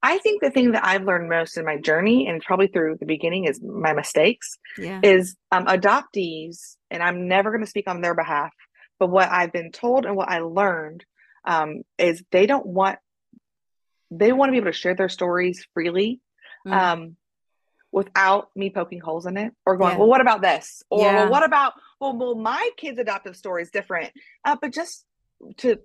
I 0.05 0.19
think 0.19 0.43
the 0.43 0.51
thing 0.51 0.73
that 0.73 0.85
I've 0.85 1.05
learned 1.05 1.31
most 1.31 1.57
in 1.57 1.65
my 1.65 1.79
journey, 1.79 2.29
and 2.29 2.43
probably 2.43 2.67
through 2.67 2.99
the 3.01 3.07
beginning, 3.07 3.47
is 3.47 3.63
my 3.63 3.95
mistakes. 3.95 4.59
Yeah. 4.77 5.01
Is 5.03 5.35
um, 5.51 5.65
adoptees, 5.65 6.77
and 6.91 7.03
I'm 7.03 7.27
never 7.27 7.51
going 7.51 7.65
to 7.65 7.71
speak 7.71 7.89
on 7.89 8.03
their 8.03 8.15
behalf, 8.15 8.53
but 8.99 9.09
what 9.09 9.31
I've 9.31 9.51
been 9.51 9.73
told 9.73 10.05
and 10.05 10.15
what 10.15 10.29
I 10.29 10.41
learned 10.41 11.07
um, 11.47 11.85
is 11.97 12.23
they 12.31 12.45
don't 12.45 12.67
want 12.67 12.99
they 14.11 14.31
want 14.31 14.49
to 14.49 14.53
be 14.53 14.59
able 14.59 14.73
to 14.73 14.77
share 14.77 14.95
their 14.95 15.09
stories 15.09 15.67
freely. 15.73 16.21
Mm. 16.67 16.73
Um, 16.73 17.17
without 17.91 18.49
me 18.57 18.71
poking 18.71 18.99
holes 18.99 19.25
in 19.25 19.37
it 19.37 19.53
or 19.65 19.77
going, 19.77 19.93
yeah. 19.93 19.99
well, 19.99 20.09
what 20.09 20.21
about 20.21 20.43
this? 20.43 20.83
Or 20.91 21.01
yeah. 21.01 21.15
well, 21.15 21.31
what 21.31 21.45
about 21.45 21.75
well, 21.99 22.15
well, 22.15 22.35
my 22.35 22.71
kid's 22.77 22.99
adoptive 22.99 23.37
story 23.37 23.63
is 23.63 23.71
different. 23.71 24.13
Uh, 24.45 24.57
but 24.61 24.73
just 24.73 25.07
to 25.59 25.79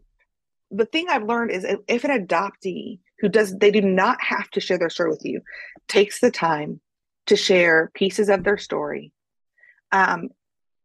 the 0.72 0.86
thing 0.86 1.08
I've 1.08 1.24
learned 1.24 1.52
is 1.52 1.66
if 1.88 2.04
an 2.04 2.26
adoptee 2.26 3.00
who 3.20 3.30
does 3.30 3.58
they 3.58 3.72
do 3.72 3.82
not 3.82 4.18
have 4.22 4.50
to 4.52 4.60
share 4.60 4.78
their 4.78 4.90
story 4.90 5.10
with 5.10 5.24
you 5.24 5.42
takes 5.88 6.20
the 6.20 6.32
time 6.32 6.80
to 7.26 7.36
share 7.36 7.92
pieces 7.94 8.30
of 8.30 8.44
their 8.44 8.58
story 8.58 9.12
um, 9.92 10.30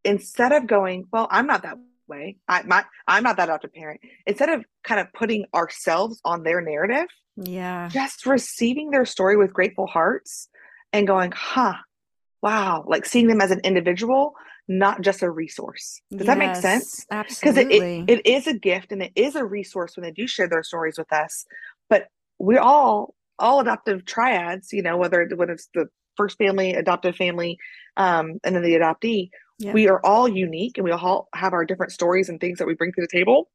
instead 0.05 0.53
of 0.53 0.66
going 0.66 1.07
well 1.12 1.28
i'm 1.30 1.47
not 1.47 1.62
that 1.62 1.78
way 2.07 2.37
i 2.49 2.62
my 2.62 2.85
i'm 3.07 3.22
not 3.22 3.37
that 3.37 3.49
adoptive 3.49 3.72
parent 3.72 4.01
instead 4.26 4.51
of 4.51 4.64
kind 4.82 5.01
of 5.01 5.07
putting 5.12 5.47
ourselves 5.55 6.20
on 6.24 6.43
their 6.43 6.61
narrative 6.61 7.07
yeah 7.37 7.89
just 7.89 8.26
receiving 8.26 8.91
their 8.91 9.07
story 9.07 9.37
with 9.37 9.53
grateful 9.53 9.87
hearts 9.87 10.49
and 10.93 11.07
going 11.07 11.32
huh 11.35 11.74
wow 12.43 12.85
like 12.87 13.07
seeing 13.07 13.26
them 13.26 13.41
as 13.41 13.51
an 13.51 13.61
individual 13.64 14.35
not 14.68 15.03
just 15.03 15.22
a 15.22 15.30
resource. 15.30 16.01
Does 16.11 16.20
yes, 16.20 16.26
that 16.26 16.39
make 16.39 16.57
sense? 16.57 17.07
Absolutely. 17.11 18.01
Because 18.07 18.09
it, 18.09 18.18
it, 18.18 18.26
it 18.26 18.26
is 18.26 18.47
a 18.47 18.55
gift 18.55 18.93
and 18.93 19.03
it 19.03 19.12
is 19.14 19.35
a 19.35 19.45
resource 19.45 19.97
when 19.97 20.05
they 20.05 20.11
do 20.11 20.26
share 20.26 20.49
their 20.49 20.62
stories 20.62 20.97
with 20.97 21.12
us. 21.12 21.45
We're 22.39 22.61
all 22.61 23.14
all 23.39 23.61
adoptive 23.61 24.05
triads, 24.05 24.72
you 24.72 24.82
know, 24.82 24.97
whether 24.97 25.28
when 25.35 25.51
it's 25.51 25.68
the 25.74 25.89
first 26.16 26.39
family, 26.39 26.74
adoptive 26.74 27.16
family, 27.16 27.59
um, 27.97 28.39
and 28.45 28.55
then 28.55 28.62
the 28.62 28.74
adoptee, 28.74 29.30
yeah. 29.59 29.72
we 29.72 29.89
are 29.89 30.01
all 30.05 30.28
unique 30.28 30.78
and 30.78 30.85
we 30.85 30.93
all 30.93 31.28
have 31.35 31.53
our 31.53 31.64
different 31.64 31.93
stories 31.93 32.28
and 32.28 32.41
things 32.41 32.59
that 32.59 32.66
we 32.66 32.74
bring 32.74 32.93
to 32.93 33.01
the 33.01 33.09
table. 33.09 33.51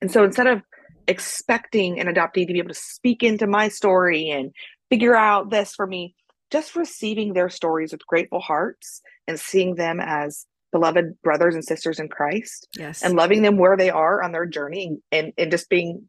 And 0.00 0.10
so 0.10 0.24
instead 0.24 0.46
of 0.46 0.62
expecting 1.08 2.00
an 2.00 2.06
adoptee 2.06 2.46
to 2.46 2.52
be 2.52 2.58
able 2.58 2.68
to 2.68 2.74
speak 2.74 3.22
into 3.22 3.46
my 3.46 3.68
story 3.68 4.30
and 4.30 4.52
figure 4.90 5.16
out 5.16 5.50
this 5.50 5.74
for 5.74 5.86
me, 5.86 6.14
just 6.50 6.76
receiving 6.76 7.32
their 7.32 7.48
stories 7.48 7.92
with 7.92 8.06
grateful 8.06 8.40
hearts 8.40 9.00
and 9.26 9.38
seeing 9.38 9.74
them 9.74 10.00
as 10.00 10.46
beloved 10.70 11.20
brothers 11.22 11.54
and 11.54 11.64
sisters 11.64 11.98
in 11.98 12.08
Christ. 12.08 12.68
Yes. 12.76 13.02
And 13.02 13.14
loving 13.14 13.42
them 13.42 13.56
where 13.56 13.76
they 13.76 13.90
are 13.90 14.22
on 14.22 14.32
their 14.32 14.46
journey 14.46 14.98
and, 15.10 15.32
and 15.38 15.50
just 15.50 15.68
being 15.68 16.06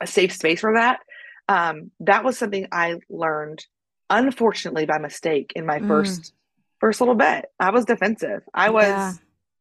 a 0.00 0.06
safe 0.06 0.32
space 0.32 0.60
for 0.60 0.74
that. 0.74 1.00
Um, 1.48 1.90
that 2.00 2.24
was 2.24 2.38
something 2.38 2.68
I 2.72 2.96
learned 3.08 3.64
unfortunately 4.10 4.86
by 4.86 4.98
mistake 4.98 5.52
in 5.56 5.66
my 5.66 5.78
mm. 5.78 5.88
first 5.88 6.32
first 6.80 7.00
little 7.00 7.14
bit. 7.14 7.46
I 7.58 7.70
was 7.70 7.84
defensive. 7.84 8.42
I 8.52 8.70
was 8.70 8.84
yeah. 8.84 9.12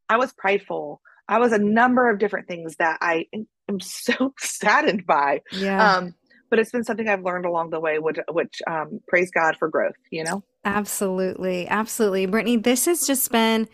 I 0.09 0.17
was 0.17 0.33
prideful. 0.33 1.01
I 1.27 1.39
was 1.39 1.53
a 1.53 1.57
number 1.57 2.09
of 2.09 2.19
different 2.19 2.47
things 2.47 2.75
that 2.77 2.97
I 3.01 3.27
am 3.69 3.79
so 3.79 4.33
saddened 4.39 5.05
by. 5.05 5.41
Yeah. 5.51 5.95
Um, 5.95 6.15
but 6.49 6.59
it's 6.59 6.71
been 6.71 6.83
something 6.83 7.07
I've 7.07 7.23
learned 7.23 7.45
along 7.45 7.71
the 7.71 7.79
way, 7.79 7.97
which, 7.97 8.17
which 8.29 8.61
um, 8.67 8.99
praise 9.07 9.31
God 9.31 9.55
for 9.57 9.69
growth, 9.69 9.95
you 10.11 10.23
know? 10.23 10.43
Absolutely. 10.63 11.67
Absolutely. 11.67 12.27
Brittany, 12.27 12.57
this 12.57 12.85
has 12.85 13.07
just 13.07 13.31
been 13.31 13.67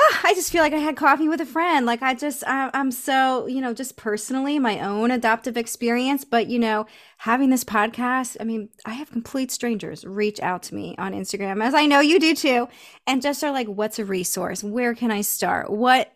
I 0.24 0.32
just 0.34 0.52
feel 0.52 0.62
like 0.62 0.72
I 0.72 0.78
had 0.78 0.96
coffee 0.96 1.28
with 1.28 1.40
a 1.40 1.46
friend. 1.46 1.86
Like 1.86 2.02
I 2.02 2.14
just, 2.14 2.44
I, 2.46 2.70
am 2.74 2.90
so, 2.90 3.46
you 3.46 3.60
know, 3.60 3.74
just 3.74 3.96
personally 3.96 4.58
my 4.58 4.80
own 4.80 5.10
adoptive 5.10 5.56
experience. 5.56 6.24
But, 6.24 6.48
you 6.48 6.58
know, 6.58 6.86
having 7.18 7.50
this 7.50 7.64
podcast, 7.64 8.36
I 8.40 8.44
mean, 8.44 8.68
I 8.84 8.92
have 8.92 9.10
complete 9.10 9.50
strangers 9.50 10.04
reach 10.04 10.40
out 10.40 10.62
to 10.64 10.74
me 10.74 10.94
on 10.98 11.12
Instagram, 11.12 11.62
as 11.62 11.74
I 11.74 11.86
know 11.86 12.00
you 12.00 12.18
do 12.18 12.34
too, 12.34 12.68
and 13.06 13.22
just 13.22 13.42
are 13.42 13.52
like, 13.52 13.66
what's 13.66 13.98
a 13.98 14.04
resource? 14.04 14.62
Where 14.62 14.94
can 14.94 15.10
I 15.10 15.22
start? 15.22 15.70
What, 15.70 16.12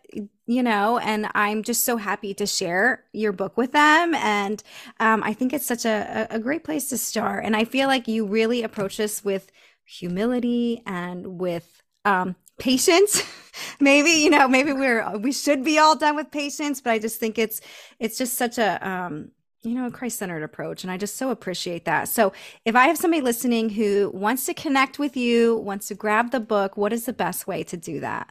you 0.47 0.63
know, 0.63 0.97
and 0.99 1.27
I'm 1.33 1.63
just 1.63 1.83
so 1.83 1.97
happy 1.97 2.33
to 2.35 2.45
share 2.45 3.03
your 3.11 3.31
book 3.31 3.57
with 3.57 3.71
them. 3.71 4.15
And 4.15 4.61
um, 4.99 5.23
I 5.23 5.33
think 5.33 5.53
it's 5.53 5.65
such 5.65 5.85
a, 5.85 6.27
a 6.29 6.39
great 6.39 6.63
place 6.63 6.89
to 6.89 6.97
start. 6.97 7.45
And 7.45 7.55
I 7.55 7.65
feel 7.65 7.87
like 7.87 8.07
you 8.07 8.25
really 8.25 8.63
approach 8.63 8.97
this 8.97 9.23
with 9.23 9.51
humility 9.85 10.81
and 10.85 11.39
with, 11.39 11.81
um, 12.05 12.35
patience. 12.59 13.21
Maybe 13.79 14.09
you 14.09 14.29
know 14.29 14.49
maybe 14.49 14.73
we're 14.73 15.17
we 15.17 15.31
should 15.31 15.63
be 15.63 15.79
all 15.79 15.95
done 15.95 16.17
with 16.17 16.29
patience 16.29 16.81
but 16.81 16.91
i 16.91 16.99
just 16.99 17.21
think 17.21 17.39
it's 17.39 17.61
it's 17.99 18.17
just 18.17 18.33
such 18.33 18.57
a 18.57 18.85
um 18.85 19.31
you 19.63 19.75
know 19.75 19.87
a 19.87 19.91
christ-centered 19.91 20.43
approach 20.43 20.83
and 20.83 20.91
i 20.91 20.97
just 20.97 21.15
so 21.15 21.29
appreciate 21.29 21.85
that. 21.85 22.09
So 22.09 22.33
if 22.65 22.75
i 22.75 22.87
have 22.87 22.97
somebody 22.97 23.21
listening 23.21 23.69
who 23.69 24.11
wants 24.13 24.45
to 24.47 24.53
connect 24.53 24.99
with 24.99 25.15
you 25.15 25.55
wants 25.55 25.87
to 25.87 25.95
grab 25.95 26.31
the 26.31 26.41
book 26.41 26.75
what 26.75 26.91
is 26.91 27.05
the 27.05 27.13
best 27.13 27.47
way 27.47 27.63
to 27.63 27.77
do 27.77 28.01
that? 28.01 28.29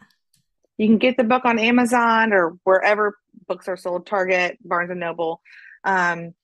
You 0.77 0.89
can 0.89 0.99
get 0.99 1.17
the 1.17 1.25
book 1.25 1.47
on 1.47 1.59
amazon 1.59 2.35
or 2.35 2.59
wherever 2.65 3.17
books 3.49 3.67
are 3.67 3.79
sold 3.79 4.07
target 4.07 4.59
barnes 4.63 4.91
and 4.91 5.01
noble. 5.01 5.41
Um, 5.85 6.35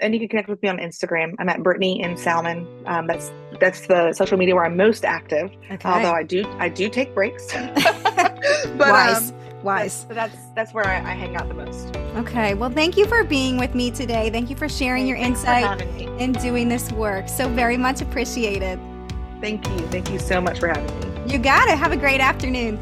and 0.00 0.12
you 0.12 0.20
can 0.20 0.28
connect 0.28 0.48
with 0.48 0.62
me 0.62 0.68
on 0.68 0.78
Instagram. 0.78 1.34
I'm 1.38 1.48
at 1.48 1.62
Brittany 1.62 2.02
and 2.02 2.18
Salmon. 2.18 2.66
Um, 2.86 3.06
that's 3.06 3.30
that's 3.60 3.86
the 3.86 4.12
social 4.12 4.36
media 4.36 4.54
where 4.54 4.64
I'm 4.64 4.76
most 4.76 5.04
active. 5.04 5.50
Okay. 5.70 5.88
Although 5.88 6.12
I 6.12 6.22
do 6.22 6.44
I 6.58 6.68
do 6.68 6.88
take 6.88 7.14
breaks. 7.14 7.52
but, 8.76 8.78
Wise. 8.78 9.30
Um, 9.30 9.36
Wise. 9.62 10.04
That's, 10.04 10.32
that's 10.32 10.46
that's 10.54 10.74
where 10.74 10.86
I, 10.86 10.96
I, 10.96 11.14
hang 11.14 11.36
out 11.36 11.48
the 11.48 11.54
most. 11.54 11.96
Okay. 12.16 12.54
Well, 12.54 12.70
thank 12.70 12.96
you 12.96 13.06
for 13.06 13.24
being 13.24 13.56
with 13.56 13.74
me 13.74 13.90
today. 13.90 14.28
Thank 14.30 14.50
you 14.50 14.56
for 14.56 14.68
sharing 14.68 15.06
your 15.06 15.16
insight 15.16 15.82
and 16.20 16.38
doing 16.40 16.68
this 16.68 16.92
work. 16.92 17.28
So 17.28 17.48
very 17.48 17.76
much 17.76 18.02
appreciated. 18.02 18.78
Thank 19.40 19.66
you. 19.68 19.78
Thank 19.88 20.10
you 20.10 20.18
so 20.18 20.40
much 20.40 20.58
for 20.58 20.68
having 20.68 20.86
me. 21.00 21.32
You 21.32 21.38
got 21.38 21.68
it. 21.68 21.78
Have 21.78 21.92
a 21.92 21.96
great 21.96 22.20
afternoon. 22.20 22.78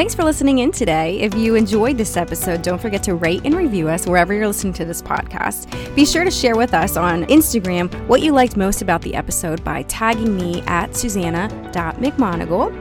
Thanks 0.00 0.14
for 0.14 0.24
listening 0.24 0.60
in 0.60 0.72
today. 0.72 1.20
If 1.20 1.34
you 1.34 1.56
enjoyed 1.56 1.98
this 1.98 2.16
episode, 2.16 2.62
don't 2.62 2.80
forget 2.80 3.02
to 3.02 3.16
rate 3.16 3.42
and 3.44 3.54
review 3.54 3.90
us 3.90 4.06
wherever 4.06 4.32
you're 4.32 4.46
listening 4.46 4.72
to 4.72 4.86
this 4.86 5.02
podcast. 5.02 5.68
Be 5.94 6.06
sure 6.06 6.24
to 6.24 6.30
share 6.30 6.56
with 6.56 6.72
us 6.72 6.96
on 6.96 7.26
Instagram 7.26 7.92
what 8.06 8.22
you 8.22 8.32
liked 8.32 8.56
most 8.56 8.80
about 8.80 9.02
the 9.02 9.14
episode 9.14 9.62
by 9.62 9.82
tagging 9.82 10.34
me 10.34 10.62
at 10.62 10.96
susannah.mcmonagle. 10.96 12.74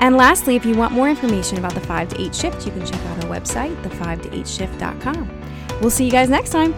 And 0.00 0.18
lastly, 0.18 0.54
if 0.54 0.66
you 0.66 0.74
want 0.74 0.92
more 0.92 1.08
information 1.08 1.56
about 1.56 1.72
the 1.72 1.80
5 1.80 2.10
to 2.10 2.20
8 2.20 2.34
shift, 2.34 2.66
you 2.66 2.72
can 2.72 2.84
check 2.84 3.00
out 3.06 3.24
our 3.24 3.30
website, 3.30 3.74
the5to8shift.com. 3.82 5.30
We'll 5.80 5.88
see 5.88 6.04
you 6.04 6.12
guys 6.12 6.28
next 6.28 6.50
time. 6.50 6.74